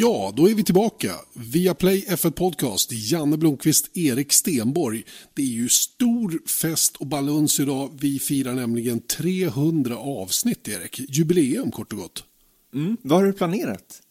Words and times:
Ja, 0.00 0.32
då 0.36 0.50
är 0.50 0.54
vi 0.54 0.64
tillbaka. 0.64 1.14
Via 1.34 1.74
Play 1.74 2.04
F1 2.08 2.30
Podcast, 2.30 2.92
Janne 2.92 3.36
Blomqvist, 3.36 3.96
Erik 3.96 4.32
Stenborg. 4.32 5.04
Det 5.34 5.42
är 5.42 5.46
ju 5.46 5.68
stor 5.68 6.48
fest 6.48 6.96
och 6.96 7.06
baluns 7.06 7.60
idag. 7.60 7.98
Vi 8.00 8.18
firar 8.18 8.54
nämligen 8.54 9.00
300 9.00 9.96
avsnitt, 9.96 10.68
Erik. 10.68 11.00
Jubileum 11.08 11.70
kort 11.70 11.92
och 11.92 11.98
gott. 11.98 12.24
Mm. 12.74 12.96
Vad 13.02 13.18
har 13.18 13.26
du 13.26 13.32
planerat? 13.32 14.02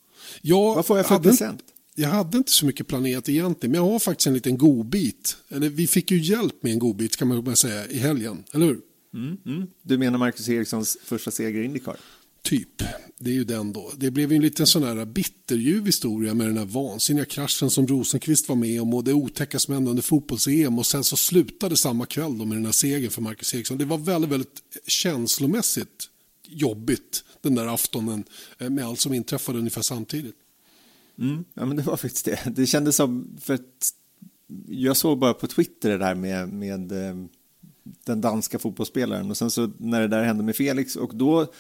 Jag 0.41 0.75
Vad 0.75 0.86
får 0.86 0.97
jag 0.97 1.07
för 1.07 1.19
present? 1.19 1.61
Jag 1.95 2.09
hade 2.09 2.37
inte 2.37 2.51
så 2.51 2.65
mycket 2.65 2.87
planerat 2.87 3.29
egentligen, 3.29 3.71
men 3.71 3.81
jag 3.81 3.92
har 3.92 4.00
faktiskt 4.00 4.28
en 4.28 4.33
liten 4.33 4.57
godbit. 4.57 5.37
Eller 5.50 5.69
vi 5.69 5.87
fick 5.87 6.11
ju 6.11 6.17
hjälp 6.17 6.64
med 6.64 6.71
en 6.71 6.79
godbit 6.79 7.17
kan 7.17 7.28
man 7.28 7.56
säga 7.56 7.87
i 7.87 7.97
helgen, 7.97 8.43
eller 8.53 8.65
hur? 8.65 8.81
Mm, 9.14 9.37
mm. 9.45 9.67
Du 9.81 9.97
menar 9.97 10.19
Marcus 10.19 10.50
Erikssons 10.50 10.97
första 11.03 11.31
seger 11.31 11.61
i 11.61 11.65
Indycar? 11.65 11.97
Typ, 12.42 12.84
det 13.18 13.29
är 13.29 13.34
ju 13.34 13.43
den 13.43 13.74
då. 13.74 13.92
Det 13.98 14.11
blev 14.11 14.32
ju 14.32 14.36
en 14.36 14.42
liten 14.42 14.68
sån 14.68 14.84
här 14.84 15.06
bitterljuv 15.06 15.86
historia 15.86 16.34
med 16.34 16.48
den 16.48 16.57
här 16.57 16.65
vansinniga 16.65 17.25
kraschen 17.25 17.70
som 17.70 17.88
Rosenqvist 17.88 18.50
var 18.50 18.56
med 18.56 18.82
om 18.82 18.93
och 18.93 19.04
det 19.04 19.14
otäcka 19.14 19.60
som 19.60 19.74
hände 19.74 19.89
under 19.89 20.04
fotbolls-EM 20.04 20.79
och 20.79 20.86
sen 20.86 21.04
så 21.04 21.18
slutade 21.18 21.78
samma 21.78 22.06
kväll 22.06 22.38
då 22.38 22.46
med 22.46 22.57
den 22.57 22.65
här 22.65 22.71
segern 22.71 23.12
för 23.12 23.21
Marcus 23.21 23.54
Eriksson. 23.54 23.78
Det 23.78 23.86
var 23.86 23.98
väldigt, 23.98 24.32
väldigt 24.32 24.62
känslomässigt 24.88 26.10
jobbigt 26.48 27.24
den 27.42 27.56
där 27.56 27.74
aftonen 27.74 28.24
eh, 28.57 28.70
med 28.70 28.86
allt 28.86 29.00
som 29.00 29.14
inträffade 29.14 29.57
ungefär 29.57 29.82
samtidigt. 29.82 30.36
Mm, 31.20 31.46
ja, 31.54 31.65
men 31.65 31.78
det 31.78 31.84
var 31.84 31.98
faktiskt 31.98 32.26
det. 32.26 32.40
Det 32.56 32.66
kändes 32.66 32.96
som, 32.96 33.38
för 33.42 33.53
att 33.53 33.94
jag 34.68 34.98
såg 34.98 35.20
bara 35.20 35.34
på 35.34 35.48
Twitter 35.48 35.90
det 35.90 35.98
där 35.98 36.16
med, 36.16 36.53
med 36.53 36.92
eh, 36.92 37.16
den 38.06 38.22
danska 38.22 38.59
fotbollsspelaren 38.59 39.31
och 39.31 39.38
sen 39.38 39.52
så 39.52 39.72
när 39.78 40.02
det 40.02 40.08
där 40.08 40.24
hände 40.24 40.44
med 40.44 40.56
Felix 40.56 40.96
och 40.96 41.16
då 41.16 41.53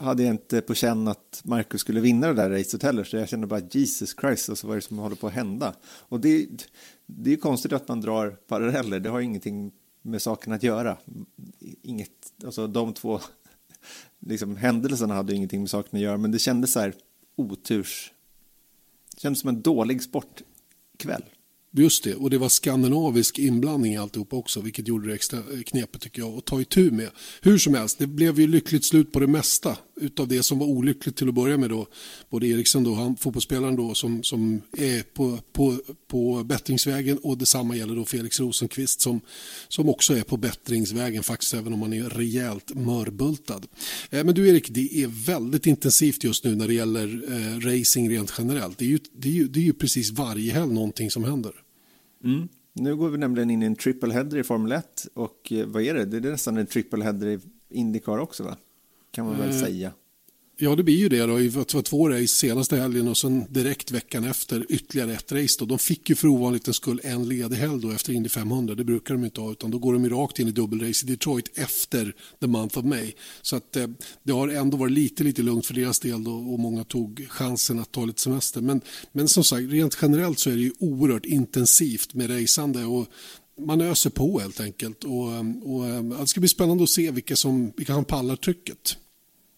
hade 0.00 0.22
jag 0.22 0.30
inte 0.30 0.60
på 0.60 0.74
känn 0.74 1.08
att 1.08 1.42
Marcus 1.44 1.80
skulle 1.80 2.00
vinna 2.00 2.26
det 2.26 2.34
där 2.34 2.50
racet 2.50 2.82
heller, 2.82 3.04
så 3.04 3.16
jag 3.16 3.28
kände 3.28 3.46
bara 3.46 3.60
Jesus 3.70 4.16
Christ, 4.20 4.48
och 4.48 4.58
så 4.58 4.66
vad 4.66 4.76
är 4.76 4.80
det 4.80 4.86
som 4.86 4.98
håller 4.98 5.16
på 5.16 5.26
att 5.26 5.32
hända? 5.32 5.74
Och 5.84 6.20
det, 6.20 6.48
det 7.06 7.32
är 7.32 7.36
konstigt 7.36 7.72
att 7.72 7.88
man 7.88 8.00
drar 8.00 8.30
paralleller, 8.30 9.00
det 9.00 9.08
har 9.08 9.20
ingenting 9.20 9.72
med 10.02 10.22
saken 10.22 10.52
att 10.52 10.62
göra. 10.62 10.96
Inget, 11.82 12.10
alltså 12.44 12.66
de 12.66 12.92
två 12.92 13.20
liksom, 14.18 14.56
händelserna 14.56 15.14
hade 15.14 15.34
ingenting 15.34 15.60
med 15.60 15.70
saken 15.70 15.96
att 15.96 16.02
göra, 16.02 16.16
men 16.16 16.30
det 16.30 16.38
kändes 16.38 16.72
så 16.72 16.80
här 16.80 16.94
oturs... 17.36 18.12
Det 19.14 19.20
kändes 19.20 19.40
som 19.40 19.48
en 19.48 19.62
dålig 19.62 20.02
sportkväll. 20.02 21.24
Just 21.76 22.04
det, 22.04 22.14
och 22.14 22.30
det 22.30 22.38
var 22.38 22.48
skandinavisk 22.48 23.38
inblandning 23.38 23.94
i 23.94 23.96
alltihop 23.96 24.32
också, 24.32 24.60
vilket 24.60 24.88
gjorde 24.88 25.08
det 25.08 25.14
extra 25.14 25.38
eh, 25.38 25.62
knepigt 25.66 26.02
tycker 26.02 26.22
jag 26.22 26.38
att 26.38 26.44
ta 26.44 26.60
itu 26.60 26.90
med. 26.90 27.10
Hur 27.42 27.58
som 27.58 27.74
helst, 27.74 27.98
det 27.98 28.06
blev 28.06 28.40
ju 28.40 28.46
lyckligt 28.46 28.84
slut 28.84 29.12
på 29.12 29.20
det 29.20 29.26
mesta 29.26 29.76
utav 30.00 30.28
det 30.28 30.42
som 30.42 30.58
var 30.58 30.66
olyckligt 30.66 31.16
till 31.16 31.28
att 31.28 31.34
börja 31.34 31.56
med 31.56 31.70
då. 31.70 31.86
Både 32.30 32.46
Eriksson 32.46 32.84
då, 32.84 32.94
han, 32.94 33.16
fotbollsspelaren 33.16 33.76
då 33.76 33.94
som, 33.94 34.22
som 34.22 34.62
är 34.78 35.02
på, 35.02 35.38
på, 35.52 35.78
på 36.08 36.44
bättringsvägen 36.44 37.18
och 37.18 37.38
detsamma 37.38 37.76
gäller 37.76 37.96
då 37.96 38.04
Felix 38.04 38.40
Rosenqvist 38.40 39.00
som, 39.00 39.20
som 39.68 39.88
också 39.88 40.16
är 40.16 40.22
på 40.22 40.36
bättringsvägen 40.36 41.22
faktiskt, 41.22 41.54
även 41.54 41.72
om 41.72 41.82
han 41.82 41.92
är 41.92 42.08
rejält 42.08 42.74
mörbultad. 42.74 43.66
Eh, 44.10 44.24
men 44.24 44.34
du 44.34 44.48
Erik, 44.48 44.68
det 44.70 45.02
är 45.02 45.26
väldigt 45.26 45.66
intensivt 45.66 46.24
just 46.24 46.44
nu 46.44 46.54
när 46.56 46.68
det 46.68 46.74
gäller 46.74 47.32
eh, 47.32 47.60
racing 47.60 48.10
rent 48.10 48.32
generellt. 48.38 48.78
Det 48.78 48.84
är, 48.84 48.88
ju, 48.88 48.98
det, 49.12 49.28
är 49.28 49.32
ju, 49.32 49.48
det 49.48 49.60
är 49.60 49.64
ju 49.64 49.72
precis 49.72 50.10
varje 50.10 50.52
helg 50.52 50.72
någonting 50.72 51.10
som 51.10 51.24
händer. 51.24 51.63
Mm. 52.24 52.48
Nu 52.72 52.96
går 52.96 53.08
vi 53.08 53.18
nämligen 53.18 53.50
in 53.50 53.62
i 53.62 53.66
en 53.66 53.76
triple 53.76 54.14
header 54.14 54.38
i 54.38 54.44
Formel 54.44 54.72
1 54.72 55.06
och 55.14 55.52
eh, 55.52 55.66
vad 55.66 55.82
är 55.82 55.94
det? 55.94 56.04
Det 56.04 56.28
är 56.28 56.32
nästan 56.32 56.56
en 56.56 56.66
triple 56.66 57.04
header 57.04 57.26
i 57.26 57.40
Indycar 57.68 58.18
också 58.18 58.42
va? 58.42 58.56
Kan 59.10 59.26
man 59.26 59.38
väl 59.38 59.48
eh, 59.48 59.56
säga. 59.56 59.92
Ja, 60.56 60.76
det 60.76 60.82
blir 60.82 60.96
ju 60.96 61.08
det. 61.08 61.26
Då. 61.26 61.38
Det 61.38 61.54
var 61.74 61.82
två 61.82 62.08
race 62.08 62.26
senaste 62.26 62.76
helgen 62.76 63.08
och 63.08 63.16
sen 63.16 63.44
direkt 63.48 63.90
veckan 63.90 64.24
efter 64.24 64.66
ytterligare 64.68 65.12
ett 65.12 65.32
race. 65.32 65.56
Då. 65.58 65.64
De 65.64 65.78
fick 65.78 66.10
ju 66.10 66.14
för 66.14 66.28
ovanlighetens 66.28 66.76
skull 66.76 67.00
en 67.04 67.28
ledig 67.28 67.56
helg 67.56 67.82
då 67.82 67.90
efter 67.90 68.12
Indy 68.12 68.28
500. 68.28 68.74
Det 68.74 68.84
brukar 68.84 69.14
de 69.14 69.24
inte 69.24 69.40
ha, 69.40 69.52
utan 69.52 69.70
då 69.70 69.78
går 69.78 69.92
de 69.92 70.08
rakt 70.08 70.38
in 70.38 70.48
i 70.48 70.50
dubbelrace 70.50 71.06
i 71.06 71.10
Detroit 71.10 71.58
efter 71.58 72.14
the 72.40 72.46
month 72.46 72.78
of 72.78 72.84
May. 72.84 73.12
Så 73.42 73.56
att, 73.56 73.76
eh, 73.76 73.86
det 74.22 74.32
har 74.32 74.48
ändå 74.48 74.76
varit 74.76 74.92
lite, 74.92 75.24
lite 75.24 75.42
lugnt 75.42 75.66
för 75.66 75.74
deras 75.74 76.00
del 76.00 76.24
då, 76.24 76.32
och 76.32 76.58
många 76.58 76.84
tog 76.84 77.26
chansen 77.28 77.78
att 77.78 77.92
ta 77.92 78.04
lite 78.04 78.20
semester. 78.20 78.60
Men, 78.60 78.80
men 79.12 79.28
som 79.28 79.44
sagt, 79.44 79.70
rent 79.70 79.98
generellt 80.02 80.38
så 80.38 80.50
är 80.50 80.54
det 80.54 80.62
ju 80.62 80.72
oerhört 80.78 81.26
intensivt 81.26 82.14
med 82.14 82.30
raceande 82.30 82.84
och 82.84 83.06
man 83.60 83.80
öser 83.80 84.10
på 84.10 84.38
helt 84.38 84.60
enkelt. 84.60 85.04
Och, 85.04 85.32
eh, 85.32 85.44
och, 85.62 85.80
och 86.12 86.20
det 86.20 86.26
ska 86.26 86.40
bli 86.40 86.48
spännande 86.48 86.84
att 86.84 86.90
se 86.90 87.10
vilka 87.10 87.36
som, 87.36 87.72
vilka 87.76 87.94
som 87.94 88.04
pallar 88.04 88.36
trycket. 88.36 88.96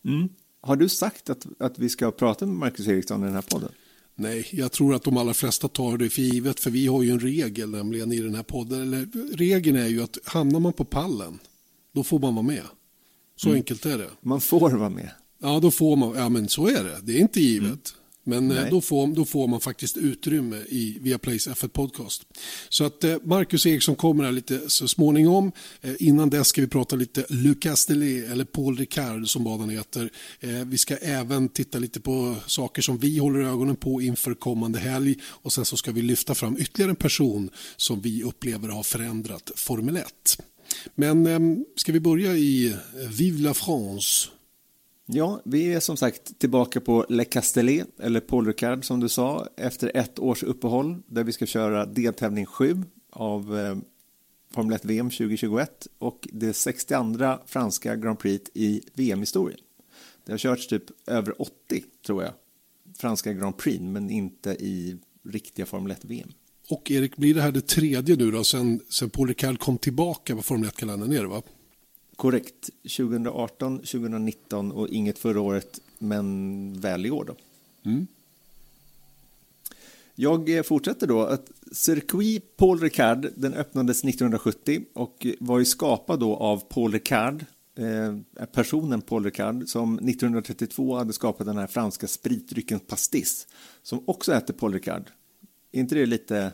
Mm. 0.04 0.28
Har 0.66 0.76
du 0.76 0.88
sagt 0.88 1.30
att, 1.30 1.46
att 1.58 1.78
vi 1.78 1.88
ska 1.88 2.10
prata 2.10 2.46
med 2.46 2.54
Marcus 2.56 2.88
Eriksson 2.88 3.22
i 3.22 3.24
den 3.24 3.34
här 3.34 3.42
podden? 3.42 3.72
Nej, 4.14 4.48
jag 4.52 4.72
tror 4.72 4.94
att 4.94 5.02
de 5.02 5.16
allra 5.16 5.34
flesta 5.34 5.68
tar 5.68 5.98
det 5.98 6.10
för 6.10 6.22
givet, 6.22 6.60
för 6.60 6.70
vi 6.70 6.86
har 6.86 7.02
ju 7.02 7.10
en 7.10 7.20
regel 7.20 7.70
nämligen 7.70 8.12
i 8.12 8.18
den 8.18 8.34
här 8.34 8.42
podden. 8.42 8.82
Eller, 8.82 9.08
regeln 9.36 9.76
är 9.76 9.86
ju 9.86 10.02
att 10.02 10.18
hamnar 10.24 10.60
man 10.60 10.72
på 10.72 10.84
pallen, 10.84 11.38
då 11.92 12.02
får 12.02 12.18
man 12.18 12.34
vara 12.34 12.46
med. 12.46 12.62
Så 13.36 13.48
mm. 13.48 13.56
enkelt 13.56 13.86
är 13.86 13.98
det. 13.98 14.10
Man 14.20 14.40
får 14.40 14.70
vara 14.70 14.90
med? 14.90 15.10
Ja, 15.38 15.60
då 15.60 15.70
får 15.70 15.96
man. 15.96 16.14
Ja, 16.16 16.28
men 16.28 16.48
så 16.48 16.68
är 16.68 16.84
det. 16.84 16.98
Det 17.02 17.12
är 17.16 17.20
inte 17.20 17.40
givet. 17.40 17.66
Mm. 17.66 17.80
Men 18.28 18.50
eh, 18.50 18.70
då 18.70 18.80
får, 18.80 19.06
då 19.06 19.24
får 19.24 19.48
man 19.48 19.60
faktiskt 19.60 19.96
utrymme 19.96 20.56
i 20.56 20.98
Viaplays 21.00 21.48
F1 21.48 21.68
Podcast. 21.68 22.22
Så 22.68 22.84
att 22.84 23.04
eh, 23.04 23.16
Marcus 23.24 23.66
Eriksson 23.66 23.96
kommer 23.96 24.24
här 24.24 24.32
lite 24.32 24.70
så 24.70 24.88
småningom. 24.88 25.52
Eh, 25.82 25.94
innan 25.98 26.30
dess 26.30 26.48
ska 26.48 26.60
vi 26.60 26.66
prata 26.66 26.96
lite 26.96 27.24
Lucas 27.28 27.86
Delay 27.86 28.18
eller 28.18 28.44
Paul 28.44 28.76
Ricard 28.76 29.28
som 29.28 29.44
baden 29.44 29.70
heter. 29.70 30.10
Vi 30.64 30.78
ska 30.78 30.96
även 30.96 31.48
titta 31.48 31.78
lite 31.78 32.00
på 32.00 32.36
saker 32.46 32.82
som 32.82 32.98
vi 32.98 33.18
håller 33.18 33.40
ögonen 33.40 33.76
på 33.76 34.02
inför 34.02 34.34
kommande 34.34 34.78
helg 34.78 35.16
och 35.24 35.52
sen 35.52 35.64
så 35.64 35.76
ska 35.76 35.92
vi 35.92 36.02
lyfta 36.02 36.34
fram 36.34 36.56
ytterligare 36.58 36.90
en 36.90 36.96
person 36.96 37.50
som 37.76 38.00
vi 38.00 38.22
upplever 38.22 38.68
har 38.68 38.82
förändrat 38.82 39.50
Formel 39.56 39.96
1. 39.96 40.04
Men 40.94 41.64
ska 41.76 41.92
vi 41.92 42.00
börja 42.00 42.36
i 42.36 42.76
Vive 43.08 43.42
la 43.42 43.54
France 43.54 44.28
Ja, 45.08 45.40
vi 45.44 45.72
är 45.72 45.80
som 45.80 45.96
sagt 45.96 46.38
tillbaka 46.38 46.80
på 46.80 47.06
Le 47.08 47.24
Castellet, 47.24 48.00
eller 48.00 48.20
Paul 48.20 48.46
Ricard 48.46 48.84
som 48.84 49.00
du 49.00 49.08
sa, 49.08 49.48
efter 49.56 49.92
ett 49.94 50.18
års 50.18 50.42
uppehåll 50.42 51.02
där 51.06 51.24
vi 51.24 51.32
ska 51.32 51.46
köra 51.46 51.86
deltävling 51.86 52.46
7 52.46 52.82
av 53.10 53.58
eh, 53.58 53.76
Formel 54.54 54.76
1 54.76 54.84
VM 54.84 55.10
2021 55.10 55.86
och 55.98 56.28
det 56.32 56.52
62 56.52 57.38
franska 57.46 57.96
Grand 57.96 58.18
Prix 58.18 58.50
i 58.54 58.82
VM-historien. 58.94 59.60
Det 60.24 60.32
har 60.32 60.38
körts 60.38 60.66
typ 60.66 60.84
över 61.06 61.42
80, 61.42 61.84
tror 62.06 62.22
jag, 62.22 62.32
franska 62.98 63.32
Grand 63.32 63.56
Prix, 63.56 63.80
men 63.80 64.10
inte 64.10 64.50
i 64.50 64.96
riktiga 65.24 65.66
Formel 65.66 65.92
1-VM. 65.92 66.32
Och 66.68 66.90
Erik, 66.90 67.16
blir 67.16 67.34
det 67.34 67.42
här 67.42 67.52
det 67.52 67.66
tredje 67.66 68.16
nu 68.16 68.30
då, 68.30 68.44
sen, 68.44 68.80
sen 68.88 69.10
Paul 69.10 69.28
Ricard 69.28 69.58
kom 69.58 69.78
tillbaka 69.78 70.36
på 70.36 70.42
Formel 70.42 70.70
1-kalendern, 70.70 71.12
är 71.12 71.22
det 71.22 71.28
va? 71.28 71.42
Korrekt. 72.16 72.70
2018, 72.82 73.78
2019 73.78 74.72
och 74.72 74.88
inget 74.88 75.18
förra 75.18 75.40
året, 75.40 75.80
men 75.98 76.80
väl 76.80 77.06
i 77.06 77.10
år 77.10 77.24
då. 77.24 77.36
Mm. 77.90 78.06
Jag 80.14 80.56
eh, 80.56 80.62
fortsätter 80.62 81.06
då 81.06 81.22
att 81.22 81.50
Circuit 81.72 82.56
Paul 82.56 82.80
Ricard, 82.80 83.28
den 83.36 83.54
öppnades 83.54 84.04
1970 84.04 84.84
och 84.92 85.26
var 85.38 85.58
ju 85.58 85.64
skapad 85.64 86.20
då 86.20 86.36
av 86.36 86.58
Paul 86.68 86.92
Ricard, 86.92 87.44
eh, 87.78 88.46
personen 88.46 89.02
Paul 89.02 89.24
Ricard, 89.24 89.68
som 89.68 89.94
1932 89.94 90.96
hade 90.96 91.12
skapat 91.12 91.46
den 91.46 91.58
här 91.58 91.66
franska 91.66 92.06
spritdrycken 92.06 92.80
Pastis, 92.80 93.46
som 93.82 94.02
också 94.06 94.34
heter 94.34 94.52
Paul 94.52 94.72
Ricard. 94.72 95.10
Är 95.72 95.80
inte 95.80 95.94
det 95.94 96.06
lite, 96.06 96.52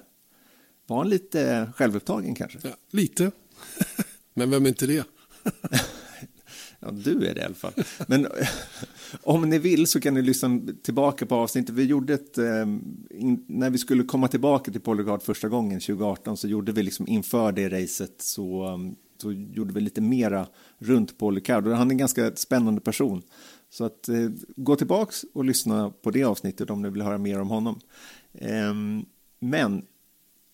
var 0.87 0.97
han 0.97 1.09
lite 1.09 1.73
självupptagen 1.77 2.35
kanske? 2.35 2.59
Ja, 2.63 2.71
lite, 2.91 3.31
men 4.35 4.51
vem 4.51 4.65
är 4.65 4.69
inte 4.69 4.87
det? 4.87 5.07
Ja, 6.81 6.91
du 6.91 7.27
är 7.27 7.35
det 7.35 7.41
i 7.41 7.45
alla 7.45 7.55
fall. 7.55 7.73
Men 8.07 8.27
om 9.23 9.51
ni 9.51 9.59
vill 9.59 9.87
så 9.87 10.01
kan 10.01 10.15
ni 10.15 10.23
lyssna 10.23 10.61
tillbaka 10.83 11.27
på 11.27 11.35
avsnittet. 11.35 11.75
Vi 11.75 11.85
gjorde 11.85 12.15
ett, 12.15 12.39
eh, 12.39 12.63
in, 13.11 13.45
när 13.49 13.71
vi 13.71 13.79
skulle 13.79 14.05
komma 14.05 14.29
tillbaka 14.29 14.73
till 14.73 14.81
Polygard 14.81 15.23
första 15.23 15.49
gången 15.49 15.81
2018 15.81 16.37
så 16.37 16.49
gjorde 16.49 16.73
vi 16.73 16.83
liksom 16.83 17.09
inför 17.09 17.53
det 17.53 17.69
racet 17.69 18.15
så, 18.23 18.69
um, 18.69 18.97
så 19.23 19.33
gjorde 19.33 19.75
vi 19.75 19.81
lite 19.81 20.01
mera 20.01 20.47
runt 20.79 21.19
Polycard 21.19 21.67
och 21.67 21.77
han 21.77 21.89
är 21.89 21.93
en 21.93 21.99
ganska 21.99 22.37
spännande 22.37 22.81
person. 22.81 23.23
Så 23.71 23.85
att 23.85 24.09
eh, 24.09 24.31
gå 24.57 24.77
tillbaks 24.77 25.25
och 25.35 25.45
lyssna 25.45 25.91
på 25.91 26.11
det 26.11 26.25
avsnittet 26.25 26.71
om 26.71 26.83
ni 26.83 26.91
vill 26.91 27.03
höra 27.03 27.19
mer 27.19 27.41
om 27.41 27.49
honom. 27.49 27.81
Eh, 28.35 28.75
men 29.41 29.83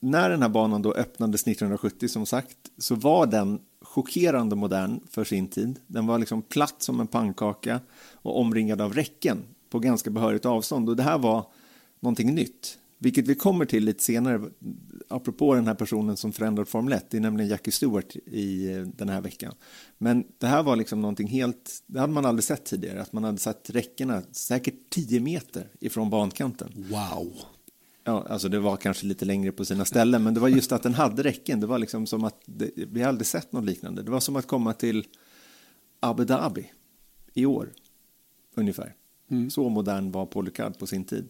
när 0.01 0.31
den 0.31 0.43
här 0.43 0.49
banan 0.49 0.83
då 0.83 0.93
öppnades 0.93 1.43
1970 1.43 2.09
som 2.09 2.27
sagt 2.27 2.57
så 2.79 2.95
var 2.95 3.27
den 3.27 3.61
chockerande 4.03 4.57
modern 4.57 5.01
för 5.11 5.25
sin 5.25 5.49
tid. 5.49 5.79
Den 5.87 6.07
var 6.07 6.19
liksom 6.19 6.43
platt 6.43 6.83
som 6.83 7.01
en 7.01 7.07
pannkaka 7.07 7.81
och 8.13 8.41
omringad 8.41 8.81
av 8.81 8.93
räcken 8.93 9.39
på 9.71 9.79
ganska 9.79 10.11
behörigt 10.11 10.47
avstånd 10.47 10.89
och 10.89 10.97
det 10.97 11.03
här 11.03 11.19
var 11.19 11.47
någonting 12.01 12.35
nytt, 12.35 12.79
vilket 12.99 13.29
vi 13.29 13.35
kommer 13.35 13.65
till 13.65 13.85
lite 13.85 14.05
senare 14.05 14.41
apropå 15.09 15.55
den 15.55 15.67
här 15.67 15.75
personen 15.75 16.17
som 16.17 16.33
förändrade 16.33 16.71
Formel 16.71 16.93
1, 16.93 17.11
det 17.11 17.17
är 17.17 17.21
nämligen 17.21 17.51
Jackie 17.51 17.73
Stewart 17.73 18.17
i 18.17 18.73
eh, 18.73 18.81
den 18.81 19.09
här 19.09 19.21
veckan. 19.21 19.55
Men 19.99 20.25
det 20.39 20.47
här 20.47 20.63
var 20.63 20.77
liksom 20.77 21.03
någonting 21.03 21.29
helt, 21.29 21.83
det 21.87 22.01
hade 22.01 22.13
man 22.13 22.27
aldrig 22.27 22.45
sett 22.45 22.65
tidigare, 22.65 23.03
att 23.03 23.13
man 23.13 23.25
hade 23.25 23.39
satt 23.39 23.71
räckena 23.71 24.23
säkert 24.33 24.75
10 24.91 25.21
meter 25.21 25.69
ifrån 25.81 26.11
bankanten. 26.11 26.87
Wow. 26.91 27.33
Ja, 28.09 28.27
alltså 28.29 28.49
det 28.49 28.59
var 28.59 28.77
kanske 28.77 29.07
lite 29.07 29.25
längre 29.25 29.53
på 29.53 29.65
sina 29.65 29.85
ställen, 29.85 30.23
men 30.23 30.35
det 30.35 30.41
var 30.41 30.49
just 30.49 30.73
att 30.73 30.83
den 30.83 30.95
hade 30.95 31.23
räcken. 31.23 31.61
Det 31.61 31.67
var 31.67 31.79
liksom 31.79 32.07
som 32.07 32.25
att, 32.25 32.43
det, 32.45 32.71
vi 32.77 33.03
har 33.03 33.09
aldrig 33.09 33.27
sett 33.27 33.53
något 33.53 33.65
liknande. 33.65 34.03
Det 34.03 34.11
var 34.11 34.21
som 34.21 34.37
att 34.37 34.47
komma 34.47 34.73
till 34.73 35.07
Abu 36.01 36.25
Dhabi 36.25 36.73
i 37.35 37.47
år, 37.47 37.69
ungefär. 38.55 38.95
Mm. 39.31 39.51
Så 39.51 39.69
modern 39.69 40.13
var 40.13 40.27
Paul 40.27 40.45
Ricard 40.45 40.79
på 40.79 40.87
sin 40.87 41.05
tid. 41.05 41.29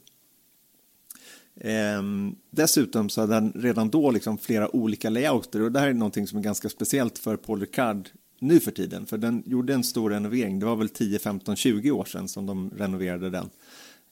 Ehm, 1.61 2.37
dessutom 2.51 3.09
så 3.09 3.21
hade 3.21 3.35
han 3.35 3.53
redan 3.55 3.91
då 3.91 4.11
liksom 4.11 4.39
flera 4.39 4.77
olika 4.77 5.11
layouter 5.11 5.63
och 5.63 5.73
det 5.73 5.81
här 5.81 5.89
är 5.89 5.95
någonting 5.95 6.27
som 6.27 6.39
är 6.39 6.43
ganska 6.43 6.69
speciellt 6.69 7.19
för 7.19 7.37
Paul 7.37 7.61
Ricard 7.61 8.09
nu 8.39 8.61
för 8.61 8.71
tiden, 8.71 9.07
för 9.07 9.19
den 9.19 9.43
gjorde 9.47 9.75
en 9.75 9.85
stor 9.85 10.11
renovering. 10.11 10.59
Det 10.59 10.67
var 10.67 10.77
väl 10.77 10.89
10, 10.89 11.19
15, 11.19 11.57
20 11.57 11.91
år 11.91 12.05
sedan 12.05 12.29
som 12.29 12.47
de 12.47 12.71
renoverade 12.71 13.31
den. 13.31 13.51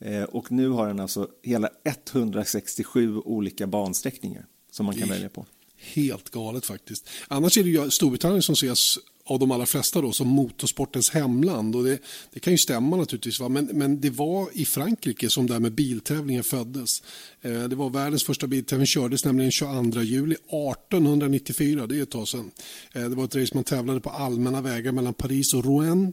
Ehm, 0.00 0.24
och 0.24 0.52
nu 0.52 0.68
har 0.68 0.86
den 0.86 1.00
alltså 1.00 1.28
hela 1.42 1.70
167 1.84 3.18
olika 3.18 3.66
bansträckningar 3.66 4.46
som 4.70 4.86
man 4.86 4.94
kan 4.94 5.08
välja 5.08 5.28
på. 5.28 5.46
Helt 5.76 6.30
galet 6.30 6.66
faktiskt. 6.66 7.08
Annars 7.28 7.58
är 7.58 7.62
det 7.62 7.70
ju 7.70 7.90
Storbritannien 7.90 8.42
som 8.42 8.52
ses 8.52 8.98
av 9.28 9.38
de 9.38 9.50
allra 9.50 9.66
flesta 9.66 10.00
då, 10.00 10.12
som 10.12 10.28
motorsportens 10.28 11.10
hemland. 11.10 11.76
Och 11.76 11.84
det, 11.84 11.98
det 12.32 12.40
kan 12.40 12.52
ju 12.52 12.58
stämma 12.58 12.96
naturligtvis, 12.96 13.40
va? 13.40 13.48
Men, 13.48 13.64
men 13.64 14.00
det 14.00 14.10
var 14.10 14.48
i 14.52 14.64
Frankrike 14.64 15.30
som 15.30 15.46
det 15.46 15.52
här 15.52 15.60
med 15.60 15.72
biltävlingen 15.72 16.44
föddes. 16.44 17.02
Eh, 17.42 17.62
det 17.62 17.76
var 17.76 17.90
världens 17.90 18.24
första 18.24 18.46
biltävling, 18.46 18.86
kördes 18.86 19.24
nämligen 19.24 19.50
22 19.50 20.02
juli 20.02 20.34
1894, 20.34 21.86
det 21.86 21.98
är 21.98 22.02
ett 22.02 22.10
tag 22.10 22.28
sedan. 22.28 22.50
Eh, 22.92 23.08
det 23.08 23.16
var 23.16 23.24
ett 23.24 23.36
race 23.36 23.54
man 23.54 23.64
tävlade 23.64 24.00
på 24.00 24.10
allmänna 24.10 24.60
vägar 24.60 24.92
mellan 24.92 25.14
Paris 25.14 25.54
och 25.54 25.64
Rouen. 25.64 26.12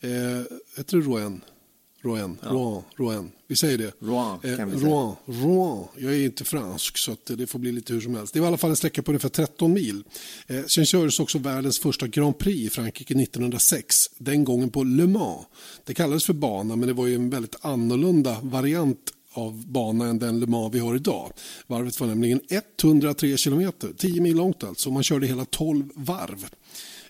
Eh, 0.00 0.10
heter 0.76 0.96
det 0.96 1.04
Rouen? 1.04 1.40
Rouen, 2.04 2.38
ja. 2.42 2.48
Rouen, 2.48 2.82
Rouen. 2.96 3.30
Vi 3.46 3.56
säger 3.56 3.78
det. 3.78 3.92
Rouen, 4.00 4.38
eh, 4.42 4.56
kan 4.56 4.70
vi 4.70 4.78
säga. 4.78 4.90
Rouen, 4.90 5.14
Rouen. 5.26 5.84
Jag 5.96 6.14
är 6.14 6.24
inte 6.24 6.44
fransk 6.44 6.98
så 6.98 7.12
att 7.12 7.26
det 7.26 7.46
får 7.46 7.58
bli 7.58 7.72
lite 7.72 7.92
hur 7.92 8.00
som 8.00 8.14
helst. 8.14 8.34
Det 8.34 8.40
var 8.40 8.46
i 8.46 8.48
alla 8.48 8.56
fall 8.56 8.70
en 8.70 8.76
sträcka 8.76 9.02
på 9.02 9.10
ungefär 9.10 9.28
13 9.28 9.72
mil. 9.72 10.04
Eh, 10.46 10.64
sen 10.64 10.86
kördes 10.86 11.20
också 11.20 11.38
världens 11.38 11.78
första 11.78 12.06
Grand 12.06 12.38
Prix 12.38 12.58
i 12.58 12.70
Frankrike 12.70 13.14
1906. 13.14 13.96
Den 14.18 14.44
gången 14.44 14.70
på 14.70 14.84
Le 14.84 15.06
Mans. 15.06 15.46
Det 15.84 15.94
kallades 15.94 16.24
för 16.24 16.32
bana 16.32 16.76
men 16.76 16.88
det 16.88 16.94
var 16.94 17.06
ju 17.06 17.14
en 17.14 17.30
väldigt 17.30 17.56
annorlunda 17.60 18.36
variant 18.42 19.10
av 19.32 19.66
bana 19.66 20.06
än 20.06 20.18
den 20.18 20.40
Le 20.40 20.46
Mans 20.46 20.74
vi 20.74 20.78
har 20.78 20.96
idag. 20.96 21.32
Varvet 21.66 22.00
var 22.00 22.06
nämligen 22.06 22.40
103 22.80 23.36
kilometer, 23.36 23.92
10 23.96 24.20
mil 24.20 24.36
långt 24.36 24.64
alltså. 24.64 24.90
Man 24.90 25.02
körde 25.02 25.26
hela 25.26 25.44
12 25.44 25.90
varv. 25.94 26.46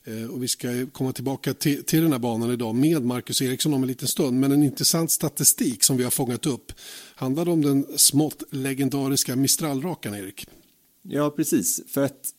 Eh, 0.05 0.31
och 0.31 0.43
vi 0.43 0.49
ska 0.49 0.87
komma 0.93 1.13
tillbaka 1.13 1.55
till, 1.55 1.85
till 1.85 2.03
den 2.03 2.13
här 2.13 2.19
banan 2.19 2.51
idag 2.51 2.75
med 2.75 3.05
Marcus 3.05 3.43
Eriksson 3.43 3.75
om 3.75 3.83
en 3.83 3.89
liten 3.89 4.09
stund. 4.09 4.41
Men 4.41 4.53
en 4.53 4.63
intressant 4.63 5.11
statistik 5.11 5.85
som 5.85 5.97
vi 5.97 6.05
har 6.05 6.11
fångat 6.11 6.47
upp 6.47 6.73
handlar 7.15 7.49
om 7.49 7.63
den 7.63 7.87
smått 7.99 8.43
legendariska 8.51 9.37
Mistral-rakan, 9.37 10.15
Erik. 10.15 10.47
Ja, 11.03 11.31
precis. 11.31 11.81
För 11.89 12.05
att 12.05 12.35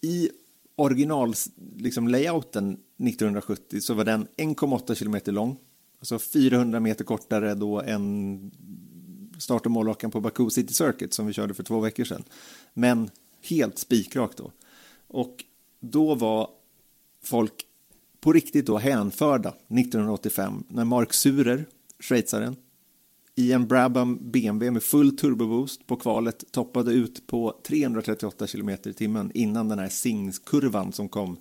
i 0.00 0.30
original 0.76 1.34
liksom 1.76 2.08
layouten 2.08 2.72
1970 2.72 3.80
så 3.80 3.94
var 3.94 4.04
den 4.04 4.26
1,8 4.36 4.94
kilometer 4.94 5.32
lång. 5.32 5.56
Alltså 5.98 6.18
400 6.18 6.80
meter 6.80 7.04
kortare 7.04 7.54
då 7.54 7.80
än 7.80 8.50
start 9.38 9.66
och 9.66 9.72
målrakan 9.72 10.10
på 10.10 10.20
Baku 10.20 10.50
City 10.50 10.74
Circuit 10.74 11.14
som 11.14 11.26
vi 11.26 11.32
körde 11.32 11.54
för 11.54 11.62
två 11.62 11.80
veckor 11.80 12.04
sedan. 12.04 12.24
Men 12.74 13.10
helt 13.42 13.78
spikrak 13.78 14.36
då. 14.36 14.52
Och 15.08 15.44
då 15.80 16.14
var 16.14 16.50
folk 17.24 17.66
på 18.20 18.32
riktigt 18.32 18.66
då 18.66 18.78
hänförda 18.78 19.48
1985 19.48 20.64
när 20.68 20.84
Mark 20.84 21.12
Surer, 21.12 21.66
schweizaren, 22.00 22.56
i 23.34 23.52
en 23.52 23.66
Brabham 23.66 24.18
BMW 24.30 24.70
med 24.70 24.82
full 24.82 25.16
turboboost 25.16 25.86
på 25.86 25.96
kvalet 25.96 26.44
toppade 26.52 26.92
ut 26.92 27.26
på 27.26 27.60
338 27.66 28.46
km 28.46 28.70
i 28.70 28.92
timmen 28.92 29.30
innan 29.34 29.68
den 29.68 29.78
här 29.78 29.88
Singskurvan 29.88 30.92
som 30.92 31.08
kom 31.08 31.36